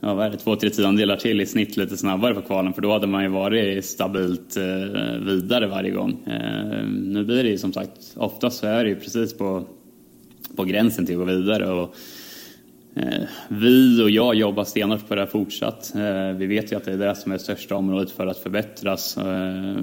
ja, 0.00 0.14
vad 0.14 0.26
är 0.26 0.30
det, 0.30 0.36
två, 0.36 0.56
tre 0.56 0.70
tiondelar 0.70 1.16
till 1.16 1.40
i 1.40 1.46
snitt 1.46 1.76
lite 1.76 1.96
snabbare 1.96 2.34
på 2.34 2.42
kvalen 2.42 2.72
för 2.72 2.82
då 2.82 2.92
hade 2.92 3.06
man 3.06 3.22
ju 3.22 3.28
varit 3.28 3.84
stabilt 3.84 4.56
eh, 4.56 4.64
vidare 5.26 5.66
varje 5.66 5.90
gång. 5.90 6.22
Eh, 6.26 6.84
nu 6.86 7.24
blir 7.24 7.42
det 7.42 7.50
ju 7.50 7.58
som 7.58 7.72
sagt, 7.72 8.14
oftast 8.16 8.58
så 8.58 8.66
är 8.66 8.84
det 8.84 8.90
ju 8.90 8.96
precis 8.96 9.38
på, 9.38 9.64
på 10.56 10.64
gränsen 10.64 11.06
till 11.06 11.14
att 11.14 11.18
gå 11.18 11.24
vidare. 11.24 11.70
Och, 11.70 11.94
eh, 12.96 13.22
vi 13.48 14.02
och 14.02 14.10
jag 14.10 14.34
jobbar 14.34 14.64
stenhårt 14.64 15.08
på 15.08 15.14
det 15.14 15.20
här 15.20 15.28
fortsatt. 15.28 15.92
Eh, 15.94 16.36
vi 16.36 16.46
vet 16.46 16.72
ju 16.72 16.76
att 16.76 16.84
det 16.84 16.92
är 16.92 16.98
det 16.98 17.14
som 17.14 17.32
är 17.32 17.36
det 17.36 17.42
största 17.42 17.76
området 17.76 18.10
för 18.10 18.26
att 18.26 18.38
förbättras. 18.38 19.16
Eh, 19.16 19.76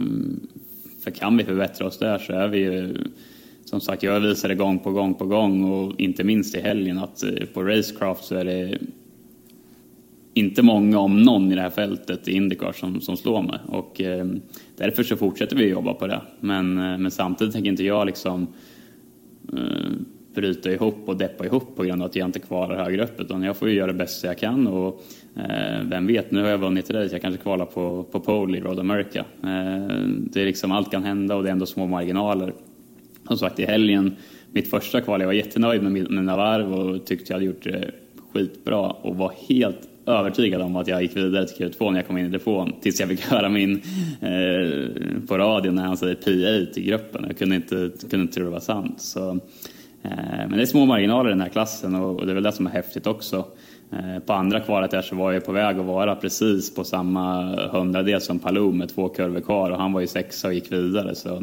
för 1.03 1.12
kan 1.12 1.38
vi 1.38 1.43
förbättra 1.43 1.88
oss 1.88 1.97
där 1.97 2.17
så 2.17 2.34
är 2.34 2.47
vi 2.47 2.58
ju 2.58 2.97
som 3.65 3.82
sagt, 3.82 4.03
jag 4.03 4.19
visar 4.19 4.49
det 4.49 4.56
gång 4.56 4.80
på 4.80 4.91
gång 4.91 5.13
på 5.13 5.25
gång 5.25 5.63
och 5.63 5.99
inte 5.99 6.23
minst 6.23 6.56
i 6.56 6.60
helgen 6.60 6.97
att 6.97 7.23
på 7.53 7.63
Racecraft 7.63 8.23
så 8.23 8.36
är 8.36 8.45
det 8.45 8.77
inte 10.38 10.62
många, 10.62 11.00
om 11.00 11.21
någon, 11.21 11.52
i 11.52 11.56
det 11.56 11.62
här 11.62 11.69
fältet 11.69 12.28
i 12.28 12.32
Indycar 12.32 12.71
som, 12.71 13.02
som 13.02 13.17
slår 13.17 13.41
mig. 13.41 13.60
Och 13.67 14.02
eh, 14.02 14.26
därför 14.78 15.04
så 15.04 15.15
fortsätter 15.15 15.56
vi 15.56 15.69
jobba 15.69 15.93
på 15.93 16.08
det. 16.08 16.21
Men, 16.39 16.78
eh, 16.78 16.97
men 16.97 17.12
samtidigt 17.12 17.54
tänker 17.54 17.69
inte 17.69 17.84
jag 17.84 18.06
liksom 18.06 18.47
eh, 19.54 19.91
bryta 20.36 20.71
ihop 20.71 21.04
och 21.06 21.17
deppa 21.17 21.45
ihop 21.45 21.76
på 21.76 21.84
grund 21.84 22.02
av 22.02 22.10
att 22.10 22.15
jag 22.15 22.26
inte 22.26 22.39
kvalar 22.39 22.84
högre 22.84 23.04
upp. 23.04 23.21
Utan 23.21 23.43
jag 23.43 23.58
får 23.58 23.69
ju 23.69 23.76
göra 23.76 23.88
det 23.88 23.97
bästa 23.97 24.28
jag 24.28 24.38
kan 24.38 24.67
och 24.67 25.02
eh, 25.36 25.84
vem 25.84 26.08
vet, 26.08 26.32
nu 26.32 26.41
har 26.41 26.50
jag 26.50 26.58
vunnit 26.58 26.89
race, 26.89 27.15
jag 27.15 27.21
kanske 27.21 27.41
kvalar 27.41 27.65
på, 27.65 28.04
på 28.04 28.19
pole 28.19 28.58
i 28.58 28.62
Road 28.62 28.80
America. 28.80 29.19
Eh, 29.19 30.08
det 30.08 30.41
är 30.41 30.45
liksom, 30.45 30.71
allt 30.71 30.91
kan 30.91 31.04
hända 31.04 31.36
och 31.36 31.43
det 31.43 31.50
är 31.50 31.54
ändå 31.54 31.65
små 31.65 31.88
marginaler. 31.88 32.54
Som 33.28 33.38
sagt, 33.38 33.60
i 33.60 33.65
helgen, 33.65 34.15
mitt 34.52 34.69
första 34.69 35.02
kval, 35.02 35.19
jag 35.19 35.28
var 35.28 35.34
jättenöjd 35.34 35.84
med 35.84 35.91
mina 36.12 36.38
varv 36.38 36.73
och 36.73 37.06
tyckte 37.06 37.34
jag 37.34 37.36
hade 37.36 37.45
gjort 37.45 37.63
det 37.63 37.91
skitbra 38.34 38.80
och 38.80 39.15
var 39.15 39.34
helt 39.50 39.89
övertygad 40.07 40.61
om 40.61 40.75
att 40.75 40.87
jag 40.87 41.01
gick 41.01 41.17
vidare 41.17 41.47
till 41.47 41.67
Q2 41.67 41.91
när 41.91 41.99
jag 41.99 42.07
kom 42.07 42.17
in 42.17 42.25
i 42.25 42.29
depån 42.29 42.73
tills 42.81 42.99
jag 42.99 43.09
fick 43.09 43.21
höra 43.31 43.49
min 43.49 43.81
eh, 44.21 45.27
på 45.27 45.37
radion 45.37 45.75
när 45.75 45.83
han 45.83 45.97
säger 45.97 46.15
PA 46.15 46.73
till 46.73 46.83
gruppen. 46.83 47.25
Jag 47.27 47.37
kunde 47.37 47.55
inte, 47.55 47.91
kunde 48.09 48.21
inte 48.21 48.33
tro 48.33 48.43
det 48.43 48.49
var 48.49 48.59
sant. 48.59 49.01
Så, 49.01 49.29
eh, 50.03 50.11
men 50.49 50.51
det 50.51 50.61
är 50.61 50.65
små 50.65 50.85
marginaler 50.85 51.29
i 51.29 51.33
den 51.33 51.41
här 51.41 51.49
klassen 51.49 51.95
och 51.95 52.25
det 52.25 52.31
är 52.31 52.33
väl 52.33 52.43
det 52.43 52.51
som 52.51 52.67
är 52.67 52.71
häftigt 52.71 53.07
också. 53.07 53.45
Eh, 53.91 54.19
på 54.26 54.34
andra 54.34 54.60
kvalet 54.60 54.91
där 54.91 55.02
så 55.02 55.15
var 55.15 55.32
jag 55.32 55.45
på 55.45 55.52
väg 55.52 55.80
att 55.80 55.86
vara 55.86 56.15
precis 56.15 56.76
på 56.76 56.84
samma 56.84 57.56
hundradel 57.69 58.21
som 58.21 58.39
Palou 58.39 58.71
med 58.71 58.89
två 58.89 59.10
kurvor 59.10 59.39
kvar 59.39 59.71
och 59.71 59.78
han 59.78 59.93
var 59.93 60.02
ju 60.02 60.08
sexa 60.08 60.47
och 60.47 60.54
gick 60.54 60.71
vidare 60.71 61.15
så 61.15 61.36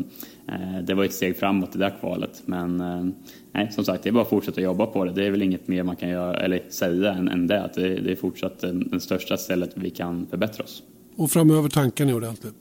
eh, 0.48 0.82
det 0.82 0.94
var 0.94 1.04
ett 1.04 1.12
steg 1.12 1.36
framåt 1.36 1.74
i 1.74 1.78
det 1.78 1.84
där 1.84 1.94
kvalet. 2.00 2.42
Men 2.44 2.80
eh, 2.80 3.04
nej, 3.52 3.72
som 3.72 3.84
sagt, 3.84 4.02
det 4.02 4.10
är 4.10 4.12
bara 4.12 4.22
att 4.22 4.30
fortsätta 4.30 4.60
jobba 4.60 4.86
på 4.86 5.04
det. 5.04 5.12
Det 5.12 5.26
är 5.26 5.30
väl 5.30 5.42
inget 5.42 5.68
mer 5.68 5.82
man 5.82 5.96
kan 5.96 6.08
göra, 6.08 6.36
eller 6.36 6.62
säga 6.68 7.12
än, 7.12 7.28
än 7.28 7.46
det. 7.46 7.64
Att 7.64 7.74
det, 7.74 7.94
det 7.94 8.12
är 8.12 8.16
fortsatt 8.16 8.58
den 8.60 9.00
största 9.00 9.36
stället 9.36 9.70
vi 9.74 9.90
kan 9.90 10.26
förbättra 10.26 10.64
oss. 10.64 10.82
Och 11.16 11.30
framöver 11.30 11.68
tanken 11.68 12.08
är 12.08 12.16
ordentligt? 12.16 12.54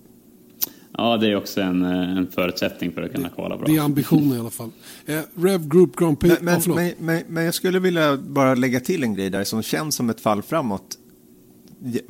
Ja, 0.97 1.17
det 1.17 1.27
är 1.27 1.35
också 1.35 1.61
en, 1.61 1.83
en 1.83 2.27
förutsättning 2.27 2.91
för 2.91 3.01
att 3.01 3.11
kunna 3.13 3.29
kvala 3.29 3.57
bra. 3.57 3.65
Det 3.67 3.77
är 3.77 3.81
ambitionen 3.81 4.37
i 4.37 4.39
alla 4.39 4.49
fall. 4.49 4.71
Eh, 5.05 5.19
Rev 5.35 5.67
Group 5.67 5.95
Grand 5.95 6.19
Prix. 6.19 6.41
Men, 6.41 6.61
men, 6.65 6.75
men, 6.75 6.93
men, 6.99 7.23
men 7.27 7.43
jag 7.45 7.53
skulle 7.53 7.79
vilja 7.79 8.17
bara 8.17 8.55
lägga 8.55 8.79
till 8.79 9.03
en 9.03 9.13
grej 9.13 9.29
där 9.29 9.43
som 9.43 9.61
känns 9.61 9.95
som 9.95 10.09
ett 10.09 10.21
fall 10.21 10.41
framåt. 10.41 10.97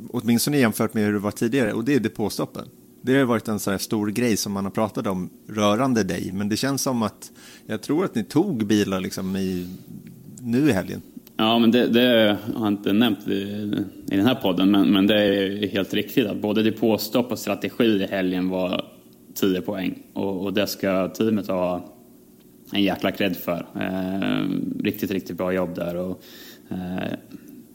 Åtminstone 0.10 0.58
jämfört 0.58 0.94
med 0.94 1.06
hur 1.06 1.14
det 1.14 1.20
var 1.20 1.32
tidigare 1.32 1.74
och 1.74 1.84
det 1.84 1.96
är 1.96 2.00
depåstoppen. 2.00 2.66
Det 3.02 3.18
har 3.18 3.26
varit 3.26 3.48
en 3.48 3.60
sån 3.60 3.72
här 3.72 3.78
stor 3.78 4.08
grej 4.08 4.38
som 4.38 4.52
man 4.52 4.64
har 4.64 4.72
pratat 4.72 5.08
om 5.08 5.30
rörande 5.48 6.04
dig. 6.04 6.32
Men 6.34 6.50
det 6.50 6.58
känns 6.58 6.82
som 6.82 7.04
att 7.04 7.32
jag 7.66 7.82
tror 7.82 8.06
att 8.06 8.16
ni 8.16 8.24
tog 8.24 8.66
bilar 8.66 9.00
liksom 9.00 9.36
i, 9.36 9.68
nu 10.42 10.70
i 10.70 10.72
helgen. 10.72 11.02
Ja, 11.44 11.60
men 11.60 11.72
det, 11.72 11.88
det 11.88 12.38
har 12.54 12.66
jag 12.66 12.68
inte 12.68 12.94
nämnt 12.94 13.28
i, 13.28 13.34
i 14.12 14.16
den 14.16 14.26
här 14.26 14.36
podden, 14.36 14.72
men, 14.72 14.92
men 14.92 15.08
det 15.08 15.16
är 15.16 15.68
helt 15.68 15.94
riktigt 15.94 16.28
att 16.28 16.38
både 16.38 16.64
depåstopp 16.64 17.32
och 17.32 17.40
strategi 17.40 17.84
i 17.84 18.06
helgen 18.06 18.50
var 18.50 18.86
10 19.36 19.62
poäng. 19.62 20.04
Och, 20.14 20.44
och 20.44 20.54
det 20.54 20.68
ska 20.68 21.08
teamet 21.08 21.48
ha 21.48 21.94
en 22.72 22.84
jäkla 22.84 23.12
cred 23.12 23.38
för. 23.38 23.66
Eh, 23.76 24.48
riktigt, 24.84 25.12
riktigt 25.12 25.38
bra 25.38 25.54
jobb 25.54 25.76
där. 25.76 25.96
Och, 25.96 26.24
eh, 26.70 27.14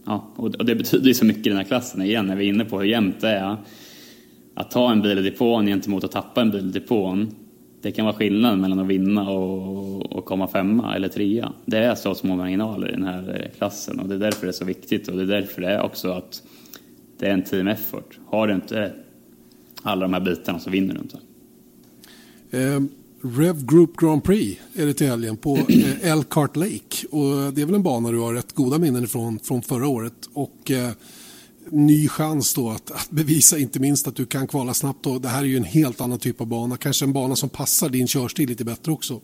ja, 0.07 0.33
och 0.37 0.65
det 0.65 0.75
betyder 0.75 1.07
ju 1.07 1.15
så 1.15 1.25
mycket 1.25 1.47
i 1.47 1.49
den 1.49 1.59
här 1.59 1.65
klassen 1.65 2.03
igen, 2.03 2.27
när 2.27 2.37
vi 2.37 2.45
är 2.45 2.49
inne 2.49 2.65
på 2.65 2.79
hur 2.79 2.87
jämnt 2.87 3.21
det 3.21 3.29
är 3.29 3.57
att 4.55 4.71
ta 4.71 4.93
en 4.93 5.03
bil 5.03 5.19
i 5.19 5.23
depån 5.23 5.67
gentemot 5.67 6.05
att 6.05 6.13
tappa 6.13 6.41
en 6.41 6.51
bil 6.51 6.69
i 6.69 6.73
depån, 6.73 7.35
det 7.83 7.93
kan 7.93 8.05
vara 8.05 8.17
skillnad 8.17 8.59
mellan 8.59 8.79
att 8.79 8.87
vinna 8.87 9.31
och, 9.31 10.13
och 10.13 10.25
komma 10.25 10.49
femma 10.49 10.97
eller 10.97 11.09
trea. 11.09 11.53
Det 11.65 11.79
är 11.79 11.95
så 11.95 12.15
små 12.15 12.37
marginaler 12.37 12.89
i 12.89 12.93
den 12.93 13.05
här 13.05 13.41
eh, 13.41 13.59
klassen 13.59 14.01
och 14.01 14.09
det 14.09 14.15
är 14.15 14.19
därför 14.19 14.47
det 14.47 14.51
är 14.51 14.53
så 14.53 14.65
viktigt 14.65 15.09
och 15.09 15.17
det 15.17 15.23
är 15.23 15.41
därför 15.41 15.63
det 15.63 15.69
är 15.69 15.83
också 15.83 16.11
att 16.11 16.43
det 17.19 17.27
är 17.27 17.31
en 17.31 17.43
team 17.43 17.69
effort. 17.69 18.19
Har 18.27 18.47
du 18.47 18.55
inte 18.55 18.93
alla 19.83 20.03
de 20.03 20.13
här 20.13 20.21
bitarna 20.21 20.59
så 20.59 20.71
vinner 20.71 20.95
du 20.95 21.01
inte. 21.01 21.19
Eh, 22.51 22.81
Rev 23.23 23.67
Group 23.67 23.97
Grand 23.97 24.25
Prix 24.25 24.61
är 24.75 24.87
det 24.87 24.95
till 24.95 25.07
helgen 25.07 25.37
på 25.37 25.57
eh, 25.57 26.11
Elkhart 26.11 26.57
Lake. 26.57 27.07
Och 27.11 27.53
det 27.53 27.63
är 27.63 27.67
väl 27.67 27.75
en 27.75 27.83
bana 27.83 28.11
du 28.11 28.19
har 28.19 28.35
rätt 28.35 28.53
goda 28.53 28.79
minnen 28.79 29.05
ifrån 29.05 29.39
från 29.39 29.63
förra 29.63 29.89
året. 29.89 30.29
Och 30.33 30.71
eh, 30.71 30.91
ny 31.71 32.09
chans 32.09 32.55
då 32.55 32.71
att, 32.71 32.91
att, 32.91 33.11
bevisa 33.11 33.59
inte 33.59 33.81
minst 33.81 34.09
att 34.09 34.17
du 34.17 34.27
kan 34.27 34.47
kvala 34.47 34.75
snabbt. 34.75 35.07
Och 35.07 35.21
det 35.21 35.29
här 35.29 35.41
är 35.41 35.47
ju 35.47 35.57
en 35.57 35.65
helt 35.65 36.01
annan 36.01 36.19
typ 36.19 36.41
av 36.41 36.47
bana. 36.47 36.77
Kanske 36.77 37.05
en 37.05 37.13
bana 37.13 37.37
som 37.37 37.49
passar 37.49 37.89
din 37.89 38.07
körstil 38.07 38.49
lite 38.49 38.65
bättre 38.65 38.93
också. 38.93 39.21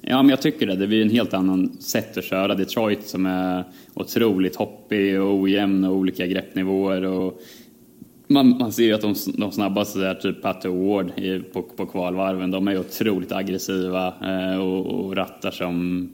Ja, 0.00 0.22
men 0.22 0.30
jag 0.30 0.42
tycker 0.42 0.66
det. 0.66 0.76
Det 0.76 0.86
blir 0.86 1.02
en 1.02 1.10
helt 1.10 1.34
annan 1.34 1.76
sätt 1.80 2.18
att 2.18 2.24
köra 2.24 2.54
Detroit 2.54 3.08
som 3.08 3.26
är 3.26 3.64
otroligt 3.94 4.56
hoppig 4.56 5.20
och 5.20 5.34
ojämn 5.34 5.84
och 5.84 5.96
olika 5.96 6.26
greppnivåer. 6.26 7.02
Och 7.02 7.40
man, 8.26 8.58
man 8.58 8.72
ser 8.72 8.84
ju 8.84 8.92
att 8.92 9.00
de, 9.00 9.14
de 9.38 9.52
snabbaste 9.52 9.98
där, 9.98 10.14
typ 10.14 10.42
Pat 10.42 10.64
Ward 10.64 11.12
på, 11.52 11.62
på 11.62 11.86
kvalvarven, 11.86 12.50
de 12.50 12.68
är 12.68 12.78
otroligt 12.78 13.32
aggressiva 13.32 14.14
eh, 14.22 14.58
och, 14.58 14.86
och 14.86 15.16
rattar 15.16 15.50
som 15.50 16.08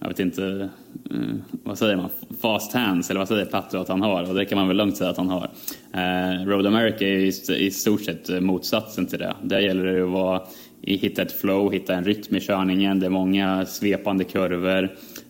jag 0.00 0.08
vet 0.08 0.20
inte, 0.20 0.68
eh, 1.10 1.18
vad 1.62 1.78
säger 1.78 1.96
man, 1.96 2.10
fast 2.40 2.72
hands, 2.72 3.10
eller 3.10 3.20
vad 3.20 3.28
säger 3.28 3.44
Pato 3.44 3.78
att 3.78 3.88
han 3.88 4.02
har? 4.02 4.28
Och 4.28 4.34
det 4.34 4.44
kan 4.44 4.58
man 4.58 4.68
väl 4.68 4.76
lugnt 4.76 4.96
säga 4.96 5.10
att 5.10 5.16
han 5.16 5.28
har. 5.28 5.50
Eh, 5.92 6.46
Road 6.46 6.66
America 6.66 7.04
är 7.04 7.18
i, 7.18 7.66
i 7.66 7.70
stort 7.70 8.04
sett 8.04 8.30
eh, 8.30 8.40
motsatsen 8.40 9.06
till 9.06 9.18
det. 9.18 9.34
Där 9.42 9.60
gäller 9.60 9.84
det 9.84 10.04
att 10.04 10.10
vara, 10.10 10.42
hitta 10.82 11.22
ett 11.22 11.40
flow, 11.40 11.72
hitta 11.72 11.94
en 11.94 12.04
rytm 12.04 12.36
i 12.36 12.40
körningen. 12.40 13.00
Det 13.00 13.06
är 13.06 13.10
många 13.10 13.66
svepande 13.66 14.24
kurvor. 14.24 14.84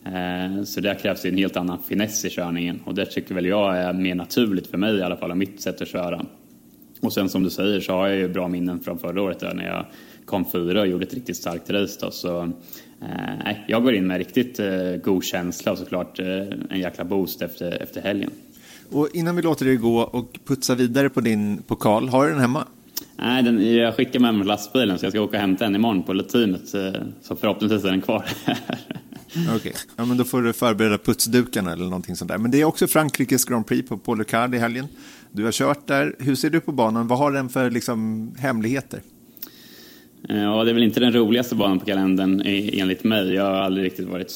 Eh, 0.05 0.63
så 0.65 0.81
där 0.81 0.95
krävs 0.95 1.23
det 1.23 1.29
en 1.29 1.39
helt 1.39 1.57
annan 1.57 1.79
finess 1.89 2.25
i 2.25 2.31
körningen. 2.31 2.81
Och 2.85 2.95
det 2.95 3.07
tycker 3.07 3.35
väl 3.35 3.47
jag 3.47 3.79
är 3.79 3.93
mer 3.93 4.15
naturligt 4.15 4.67
för 4.67 4.79
mig 4.79 4.97
i 4.97 5.03
alla 5.03 5.17
fall, 5.17 5.31
och 5.31 5.37
mitt 5.37 5.61
sätt 5.61 5.83
att 5.83 5.89
köra. 5.89 6.25
Och 7.01 7.13
sen 7.13 7.29
som 7.29 7.43
du 7.43 7.51
säger 7.51 7.81
så 7.81 7.93
har 7.93 8.09
jag 8.09 8.17
ju 8.17 8.29
bra 8.29 8.49
minnen 8.49 8.81
från 8.81 8.99
förra 8.99 9.23
året 9.23 9.41
där 9.41 9.55
när 9.55 9.67
jag 9.67 9.87
kom 10.29 10.51
fyra 10.51 10.81
och 10.81 10.87
gjorde 10.87 11.05
ett 11.05 11.14
riktigt 11.14 11.37
starkt 11.37 11.71
race. 11.71 11.99
Då, 12.01 12.11
så 12.11 12.53
Eh, 13.03 13.57
jag 13.67 13.83
går 13.83 13.95
in 13.95 14.07
med 14.07 14.19
riktigt 14.19 14.59
eh, 14.59 14.97
god 15.05 15.25
känsla 15.25 15.73
och 15.73 15.79
såklart 15.79 16.19
eh, 16.19 16.27
en 16.71 16.81
jäkla 16.81 17.05
boost 17.05 17.43
efter, 17.43 17.83
efter 17.83 18.01
helgen. 18.01 18.31
Och 18.91 19.09
innan 19.12 19.37
vi 19.37 19.43
låter 19.43 19.64
dig 19.64 19.77
gå 19.77 19.99
och 19.99 20.38
putsa 20.47 20.75
vidare 20.75 21.11
på 21.11 21.21
din 21.21 21.62
pokal, 21.62 22.09
har 22.09 22.25
du 22.25 22.31
den 22.31 22.41
hemma? 22.41 22.67
Nej, 23.17 23.43
den, 23.43 23.77
jag 23.77 23.97
skickar 23.97 24.21
med 24.21 24.35
mig 24.35 24.47
lastbilen 24.47 24.99
så 24.99 25.05
jag 25.05 25.12
ska 25.12 25.21
åka 25.21 25.37
och 25.37 25.41
hämta 25.41 25.64
den 25.64 25.75
imorgon 25.75 26.03
på 26.03 26.23
teamet. 26.23 26.69
Så 27.23 27.37
förhoppningsvis 27.37 27.85
är 27.85 27.91
den 27.91 28.01
kvar 28.01 28.25
Okej, 29.31 29.57
okay. 29.57 29.73
ja, 29.97 30.05
men 30.05 30.17
då 30.17 30.25
får 30.25 30.43
du 30.43 30.53
förbereda 30.53 30.99
putsdukarna 30.99 31.73
eller 31.73 31.85
någonting 31.85 32.17
sånt 32.17 32.31
där. 32.31 32.38
Men 32.38 32.51
det 32.51 32.61
är 32.61 32.64
också 32.64 32.87
Frankrikes 32.87 33.45
Grand 33.45 33.67
Prix 33.67 33.88
på 33.88 33.99
Paul 33.99 34.19
Ricard 34.19 34.55
i 34.55 34.59
helgen. 34.59 34.87
Du 35.33 35.45
har 35.45 35.53
kört 35.53 35.87
där. 35.87 36.14
Hur 36.19 36.35
ser 36.35 36.51
du 36.51 36.61
på 36.61 36.73
banan? 36.73 37.07
Vad 37.07 37.19
har 37.19 37.33
den 37.33 37.49
för 37.49 37.71
liksom, 37.71 38.31
hemligheter? 38.38 39.03
Eh, 40.29 40.43
ja, 40.43 40.65
det 40.65 40.71
är 40.71 40.75
väl 40.75 40.83
inte 40.83 41.01
den 41.01 41.13
roligaste 41.13 41.55
banan 41.55 41.79
på 41.79 41.87
kalendern 41.87 42.43
enligt 42.45 43.05
mig. 43.05 43.35
Jag 43.35 43.45
har 43.45 43.53
aldrig 43.53 43.87
riktigt 43.87 44.09
varit, 44.09 44.33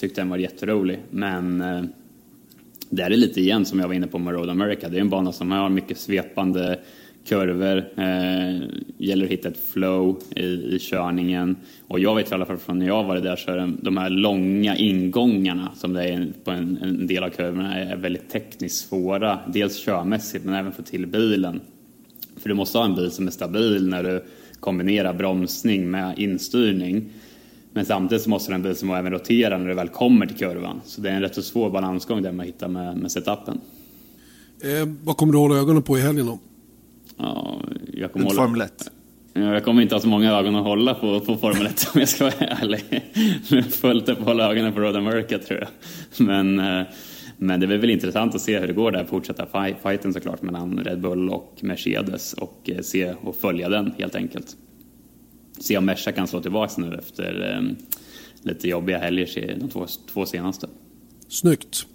tyckt 0.00 0.16
den 0.16 0.28
var 0.28 0.38
jätterolig. 0.38 0.98
Men 1.10 1.60
eh, 1.60 1.82
det 2.90 3.02
är 3.02 3.10
det 3.10 3.16
lite 3.16 3.40
igen 3.40 3.64
som 3.64 3.80
jag 3.80 3.88
var 3.88 3.94
inne 3.94 4.06
på 4.06 4.18
med 4.18 4.34
Road 4.34 4.50
America. 4.50 4.88
Det 4.88 4.96
är 4.96 5.00
en 5.00 5.10
bana 5.10 5.32
som 5.32 5.50
har 5.50 5.68
mycket 5.68 5.98
svepande 5.98 6.78
kurvor. 7.24 7.84
Eh, 7.96 8.60
gäller 8.98 9.24
att 9.24 9.30
hitta 9.30 9.48
ett 9.48 9.68
flow 9.72 10.18
i, 10.36 10.44
i 10.44 10.78
körningen. 10.80 11.56
Och 11.88 12.00
jag 12.00 12.14
vet 12.14 12.30
i 12.30 12.34
alla 12.34 12.46
fall 12.46 12.56
från 12.56 12.78
när 12.78 12.86
jag 12.86 13.04
var 13.04 13.16
där 13.16 13.36
så 13.36 13.50
är 13.50 13.56
de, 13.56 13.78
de 13.82 13.96
här 13.96 14.10
långa 14.10 14.76
ingångarna 14.76 15.70
som 15.76 15.92
det 15.92 16.04
är 16.04 16.32
på 16.44 16.50
en, 16.50 16.78
en 16.82 17.06
del 17.06 17.24
av 17.24 17.28
kurvorna 17.28 17.74
är 17.74 17.96
väldigt 17.96 18.30
tekniskt 18.30 18.88
svåra. 18.88 19.38
Dels 19.46 19.84
körmässigt 19.84 20.44
men 20.44 20.54
även 20.54 20.72
för 20.72 20.82
till 20.82 21.06
bilen. 21.06 21.60
För 22.36 22.48
du 22.48 22.54
måste 22.54 22.78
ha 22.78 22.84
en 22.84 22.94
bil 22.94 23.10
som 23.10 23.26
är 23.26 23.30
stabil 23.30 23.88
när 23.88 24.02
du 24.02 24.24
kombinera 24.62 25.12
bromsning 25.12 25.90
med 25.90 26.18
instyrning. 26.18 27.04
Men 27.72 27.84
samtidigt 27.84 28.22
så 28.22 28.30
måste 28.30 28.52
den 28.52 28.62
bil 28.62 28.76
som 28.76 28.90
även 28.90 29.12
rotera 29.12 29.58
när 29.58 29.68
du 29.68 29.74
väl 29.74 29.88
kommer 29.88 30.26
till 30.26 30.36
kurvan. 30.36 30.80
Så 30.84 31.00
det 31.00 31.10
är 31.10 31.14
en 31.14 31.20
rätt 31.20 31.34
så 31.34 31.42
svår 31.42 31.70
balansgång 31.70 32.22
där 32.22 32.32
man 32.32 32.46
hittar 32.46 32.68
med, 32.68 32.96
med 32.96 33.12
setupen. 33.12 33.60
Eh, 34.62 34.88
vad 35.04 35.16
kommer 35.16 35.32
du 35.32 35.38
hålla 35.38 35.56
ögonen 35.56 35.82
på 35.82 35.98
i 35.98 36.00
helgen 36.00 36.26
då? 36.26 36.38
Ja, 37.16 37.60
jag 37.92 38.12
kommer 38.12 38.26
hålla... 38.26 38.42
Formel 38.42 38.60
1? 38.60 38.90
Jag 39.34 39.64
kommer 39.64 39.82
inte 39.82 39.94
ha 39.94 40.00
så 40.00 40.08
många 40.08 40.32
ögon 40.32 40.56
att 40.56 40.64
hålla 40.64 40.94
på, 40.94 41.20
på 41.20 41.36
Formel 41.36 41.66
1 41.66 41.90
om 41.94 42.00
jag 42.00 42.08
ska 42.08 42.24
vara 42.24 42.34
ärlig. 42.34 43.02
Fullt 43.70 44.08
upp 44.08 44.18
att 44.18 44.24
hålla 44.24 44.50
ögonen 44.50 44.72
på 44.72 44.80
Road 44.80 44.96
America 44.96 45.38
tror 45.38 45.60
jag. 45.60 45.68
Men 46.26 46.58
eh, 46.58 46.86
men 47.42 47.60
det 47.60 47.66
är 47.66 47.78
väl 47.78 47.90
intressant 47.90 48.34
att 48.34 48.40
se 48.40 48.58
hur 48.58 48.66
det 48.66 48.72
går 48.72 48.90
där, 48.90 49.04
fortsätta 49.04 49.46
fighten 49.82 50.12
såklart 50.12 50.42
mellan 50.42 50.78
Red 50.78 51.00
Bull 51.00 51.28
och 51.28 51.58
Mercedes 51.60 52.32
och 52.32 52.70
eh, 52.70 52.80
se 52.80 53.14
och 53.22 53.36
följa 53.36 53.68
den 53.68 53.92
helt 53.98 54.14
enkelt. 54.14 54.56
Se 55.60 55.78
om 55.78 55.84
Merca 55.84 56.12
kan 56.12 56.26
slå 56.26 56.40
tillbaka 56.40 56.72
nu 56.76 56.94
efter 56.94 57.56
eh, 57.56 57.86
lite 58.42 58.68
jobbiga 58.68 58.98
helger 58.98 59.56
de 59.60 59.68
två, 59.68 59.86
två 60.12 60.26
senaste. 60.26 60.68
Snyggt. 61.32 61.86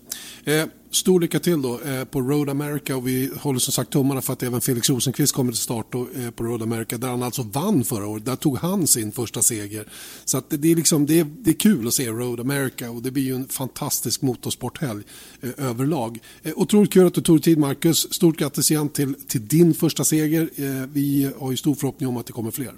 Eh, 0.44 0.66
stor 0.92 1.20
lycka 1.20 1.40
till 1.40 1.62
då 1.62 1.80
eh, 1.82 2.04
på 2.04 2.22
Road 2.22 2.50
America 2.50 2.96
och 2.96 3.08
vi 3.08 3.32
håller 3.40 3.60
som 3.60 3.74
sagt 3.74 3.90
tummarna 3.90 4.22
för 4.22 4.34
att 4.34 4.44
även 4.44 4.62
Felix 4.62 4.90
Rosenqvist 4.90 5.36
kommer 5.36 5.52
till 5.52 5.62
start 5.62 5.86
då, 5.92 6.08
eh, 6.16 6.32
på 6.32 6.44
Road 6.44 6.62
America 6.62 6.98
där 6.98 7.08
han 7.08 7.24
alltså 7.24 7.42
vann 7.42 7.84
förra 7.84 8.08
året. 8.08 8.26
Där 8.26 8.36
tog 8.36 8.58
han 8.58 8.88
sin 8.88 9.12
första 9.12 9.42
seger. 9.42 9.88
Så 10.26 10.38
att 10.38 10.50
det, 10.50 10.58
det, 10.58 10.72
är 10.72 10.76
liksom, 10.76 11.06
det, 11.06 11.20
är, 11.20 11.24
det 11.24 11.50
är 11.50 11.54
kul 11.54 11.88
att 11.88 11.94
se 11.94 12.10
Road 12.10 12.40
America 12.40 12.90
och 12.92 13.02
det 13.02 13.12
blir 13.12 13.24
ju 13.24 13.36
en 13.36 13.48
fantastisk 13.48 14.22
motorsporthelg 14.22 15.04
eh, 15.42 15.50
överlag. 15.58 16.20
Eh, 16.44 16.54
otroligt 16.56 16.94
kul 16.94 17.08
att 17.08 17.14
du 17.14 17.22
tog 17.22 17.44
tid 17.44 17.58
Marcus. 17.58 18.14
Stort 18.14 18.38
grattis 18.38 18.72
igen 18.72 18.90
till, 18.90 19.14
till 19.28 19.48
din 19.48 19.74
första 19.74 20.04
seger. 20.04 20.50
Eh, 20.56 20.88
vi 20.94 21.32
har 21.40 21.52
ju 21.52 21.58
stor 21.58 21.76
förhoppning 21.76 22.10
om 22.10 22.18
att 22.18 22.26
det 22.26 22.34
kommer 22.34 22.52
fler. 22.52 22.74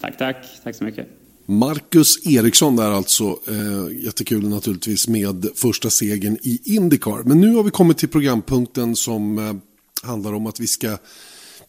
Tack, 0.00 0.18
tack. 0.18 0.36
Tack 0.64 0.76
så 0.76 0.84
mycket. 0.84 1.23
Marcus 1.46 2.26
Eriksson 2.26 2.76
där 2.76 2.90
alltså. 2.90 3.24
Eh, 3.24 4.04
jättekul 4.04 4.48
naturligtvis 4.48 5.08
med 5.08 5.46
första 5.54 5.90
segern 5.90 6.38
i 6.42 6.60
Indycar. 6.64 7.22
Men 7.24 7.40
nu 7.40 7.54
har 7.54 7.62
vi 7.62 7.70
kommit 7.70 7.98
till 7.98 8.08
programpunkten 8.08 8.96
som 8.96 9.38
eh, 9.38 9.54
handlar 10.02 10.32
om 10.32 10.46
att 10.46 10.60
vi 10.60 10.66
ska 10.66 10.98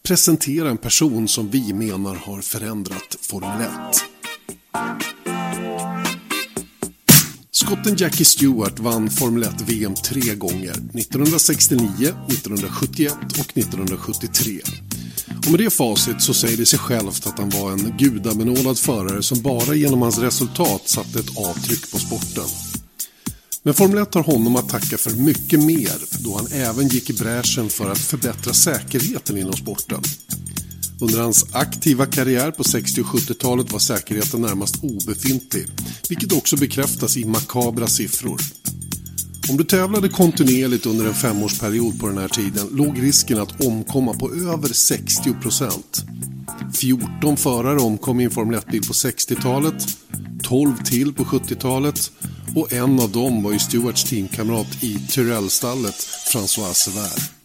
presentera 0.02 0.70
en 0.70 0.76
person 0.76 1.28
som 1.28 1.50
vi 1.50 1.72
menar 1.72 2.14
har 2.14 2.40
förändrat 2.40 3.16
Formel 3.20 3.60
1. 3.60 3.68
Skotten 7.50 7.96
Jackie 7.96 8.24
Stewart 8.24 8.78
vann 8.78 9.10
Formel 9.10 9.42
1 9.42 9.60
VM 9.60 9.94
tre 9.94 10.34
gånger. 10.34 10.70
1969, 10.70 11.86
1971 12.28 13.12
och 13.24 13.58
1973. 13.58 14.60
Och 15.28 15.50
med 15.50 15.60
det 15.60 15.70
facit 15.70 16.22
så 16.22 16.34
säger 16.34 16.56
det 16.56 16.66
sig 16.66 16.78
självt 16.78 17.26
att 17.26 17.38
han 17.38 17.50
var 17.50 17.72
en 17.72 17.94
gudabenådad 17.98 18.78
förare 18.78 19.22
som 19.22 19.42
bara 19.42 19.74
genom 19.74 20.02
hans 20.02 20.18
resultat 20.18 20.82
satte 20.84 21.18
ett 21.18 21.38
avtryck 21.38 21.90
på 21.92 21.98
sporten. 21.98 22.44
Men 23.62 23.74
Formel 23.74 23.98
1 23.98 24.14
har 24.14 24.22
honom 24.22 24.56
att 24.56 24.68
tacka 24.68 24.98
för 24.98 25.10
mycket 25.10 25.60
mer 25.60 26.22
då 26.24 26.36
han 26.36 26.46
även 26.52 26.88
gick 26.88 27.10
i 27.10 27.12
bräschen 27.12 27.68
för 27.68 27.90
att 27.90 27.98
förbättra 27.98 28.52
säkerheten 28.52 29.38
inom 29.38 29.52
sporten. 29.52 30.02
Under 31.00 31.20
hans 31.20 31.46
aktiva 31.52 32.06
karriär 32.06 32.50
på 32.50 32.64
60 32.64 33.00
och 33.00 33.06
70-talet 33.06 33.72
var 33.72 33.78
säkerheten 33.78 34.40
närmast 34.40 34.84
obefintlig, 34.84 35.66
vilket 36.08 36.32
också 36.32 36.56
bekräftas 36.56 37.16
i 37.16 37.24
makabra 37.24 37.86
siffror. 37.86 38.40
Om 39.50 39.56
du 39.56 39.64
tävlade 39.64 40.08
kontinuerligt 40.08 40.86
under 40.86 41.06
en 41.06 41.14
femårsperiod 41.14 42.00
på 42.00 42.06
den 42.06 42.18
här 42.18 42.28
tiden 42.28 42.68
låg 42.72 43.02
risken 43.02 43.40
att 43.40 43.64
omkomma 43.64 44.14
på 44.14 44.34
över 44.34 44.68
60 44.68 45.32
procent. 45.42 46.04
14 46.74 47.36
förare 47.36 47.80
omkom 47.80 48.20
i 48.20 48.24
en 48.24 48.30
Formel 48.30 48.60
1-bil 48.60 48.82
på 48.86 48.92
60-talet, 48.92 49.74
12 50.42 50.76
till 50.84 51.14
på 51.14 51.24
70-talet 51.24 52.10
och 52.56 52.72
en 52.72 53.00
av 53.00 53.10
dem 53.10 53.42
var 53.42 53.52
ju 53.52 53.58
Stewarts 53.58 54.04
teamkamrat 54.04 54.82
i 54.84 54.98
Tyrell-stallet, 55.10 56.08
François 56.32 56.72
Sever. 56.72 57.36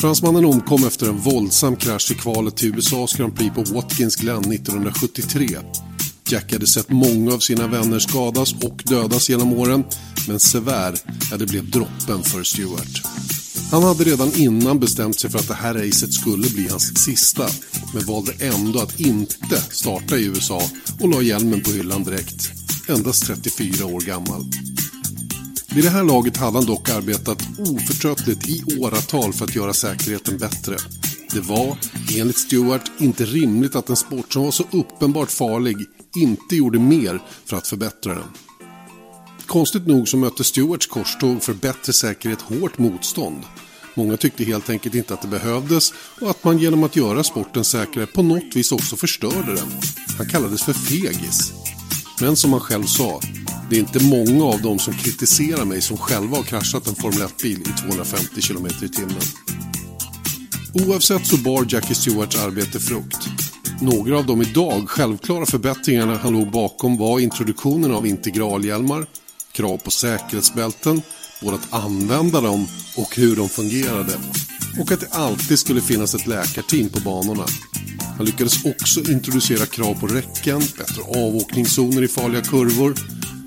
Fransmannen 0.00 0.44
omkom 0.44 0.86
efter 0.86 1.08
en 1.08 1.18
våldsam 1.18 1.76
krasch 1.76 2.10
i 2.10 2.14
kvalet 2.14 2.56
till 2.56 2.74
USAs 2.74 3.14
Grand 3.14 3.36
Prix 3.36 3.54
på 3.54 3.62
Watkins 3.62 4.16
Glen 4.16 4.52
1973. 4.52 5.48
Jack 6.30 6.52
hade 6.52 6.66
sett 6.66 6.90
många 6.90 7.34
av 7.34 7.38
sina 7.38 7.66
vänner 7.66 7.98
skadas 7.98 8.52
och 8.52 8.82
dödas 8.84 9.30
genom 9.30 9.52
åren, 9.52 9.84
men 10.28 10.40
Sever, 10.40 10.98
ja 11.30 11.36
det 11.36 11.46
blev 11.46 11.70
droppen 11.70 12.22
för 12.22 12.42
Stewart. 12.42 13.02
Han 13.70 13.82
hade 13.82 14.04
redan 14.04 14.32
innan 14.34 14.80
bestämt 14.80 15.20
sig 15.20 15.30
för 15.30 15.38
att 15.38 15.48
det 15.48 15.54
här 15.54 15.74
racet 15.74 16.12
skulle 16.12 16.50
bli 16.50 16.68
hans 16.68 17.04
sista, 17.04 17.46
men 17.94 18.04
valde 18.04 18.32
ändå 18.40 18.80
att 18.80 19.00
inte 19.00 19.56
starta 19.70 20.16
i 20.16 20.24
USA 20.24 20.62
och 21.00 21.08
la 21.08 21.22
hjälmen 21.22 21.60
på 21.60 21.70
hyllan 21.70 22.04
direkt. 22.04 22.50
Endast 22.88 23.26
34 23.26 23.86
år 23.86 24.00
gammal. 24.00 24.44
Vid 25.74 25.84
det 25.84 25.90
här 25.90 26.04
laget 26.04 26.36
hade 26.36 26.58
han 26.58 26.66
dock 26.66 26.88
arbetat 26.88 27.42
oförtröttligt 27.58 28.48
i 28.48 28.78
åratal 28.78 29.32
för 29.32 29.44
att 29.44 29.56
göra 29.56 29.72
säkerheten 29.72 30.38
bättre. 30.38 30.76
Det 31.32 31.40
var, 31.40 31.76
enligt 32.16 32.38
Stewart, 32.38 32.90
inte 32.98 33.24
rimligt 33.24 33.76
att 33.76 33.88
en 33.88 33.96
sport 33.96 34.32
som 34.32 34.42
var 34.42 34.50
så 34.50 34.64
uppenbart 34.70 35.30
farlig 35.30 35.76
inte 36.16 36.56
gjorde 36.56 36.78
mer 36.78 37.22
för 37.44 37.56
att 37.56 37.66
förbättra 37.66 38.14
den. 38.14 38.28
Konstigt 39.46 39.86
nog 39.86 40.08
så 40.08 40.16
mötte 40.16 40.44
Stuarts 40.44 40.86
korståg 40.86 41.42
för 41.42 41.54
bättre 41.54 41.92
säkerhet 41.92 42.40
hårt 42.40 42.78
motstånd. 42.78 43.42
Många 43.94 44.16
tyckte 44.16 44.44
helt 44.44 44.70
enkelt 44.70 44.94
inte 44.94 45.14
att 45.14 45.22
det 45.22 45.28
behövdes 45.28 45.92
och 46.20 46.30
att 46.30 46.44
man 46.44 46.58
genom 46.58 46.82
att 46.84 46.96
göra 46.96 47.24
sporten 47.24 47.64
säkrare 47.64 48.06
på 48.06 48.22
något 48.22 48.56
vis 48.56 48.72
också 48.72 48.96
förstörde 48.96 49.54
den. 49.54 49.68
Han 50.18 50.28
kallades 50.28 50.62
för 50.62 50.72
fegis. 50.72 51.52
Men 52.20 52.36
som 52.36 52.52
han 52.52 52.60
själv 52.60 52.84
sa, 52.84 53.20
det 53.70 53.76
är 53.76 53.80
inte 53.80 54.04
många 54.04 54.44
av 54.44 54.62
dem 54.62 54.78
som 54.78 54.94
kritiserar 54.94 55.64
mig 55.64 55.80
som 55.80 55.96
själva 55.96 56.36
har 56.36 56.44
kraschat 56.44 56.86
en 56.86 56.94
Formel 56.94 57.20
1-bil 57.20 57.60
i 57.60 57.88
250 57.88 58.40
km 58.42 58.66
i 58.66 58.88
timmen. 58.88 59.22
Oavsett 60.74 61.26
så 61.26 61.36
bar 61.36 61.66
Jackie 61.68 61.94
Stewarts 61.94 62.36
arbete 62.36 62.80
frukt. 62.80 63.28
Några 63.80 64.18
av 64.18 64.26
de 64.26 64.42
idag 64.42 64.88
självklara 64.88 65.46
förbättringarna 65.46 66.16
han 66.16 66.32
låg 66.32 66.50
bakom 66.50 66.96
var 66.96 67.20
introduktionen 67.20 67.94
av 67.94 68.06
integralhjälmar, 68.06 69.06
krav 69.52 69.78
på 69.78 69.90
säkerhetsbälten, 69.90 71.02
både 71.42 71.56
att 71.56 71.84
använda 71.84 72.40
dem 72.40 72.66
och 72.96 73.16
hur 73.16 73.36
de 73.36 73.48
fungerade. 73.48 74.12
Och 74.80 74.92
att 74.92 75.00
det 75.00 75.08
alltid 75.10 75.58
skulle 75.58 75.80
finnas 75.80 76.14
ett 76.14 76.26
läkarteam 76.26 76.88
på 76.88 77.00
banorna. 77.00 77.44
Han 78.16 78.26
lyckades 78.26 78.64
också 78.64 79.00
introducera 79.00 79.66
krav 79.66 79.94
på 79.94 80.06
räcken, 80.06 80.60
bättre 80.78 81.02
avåkningszoner 81.26 82.02
i 82.02 82.08
farliga 82.08 82.42
kurvor. 82.42 82.94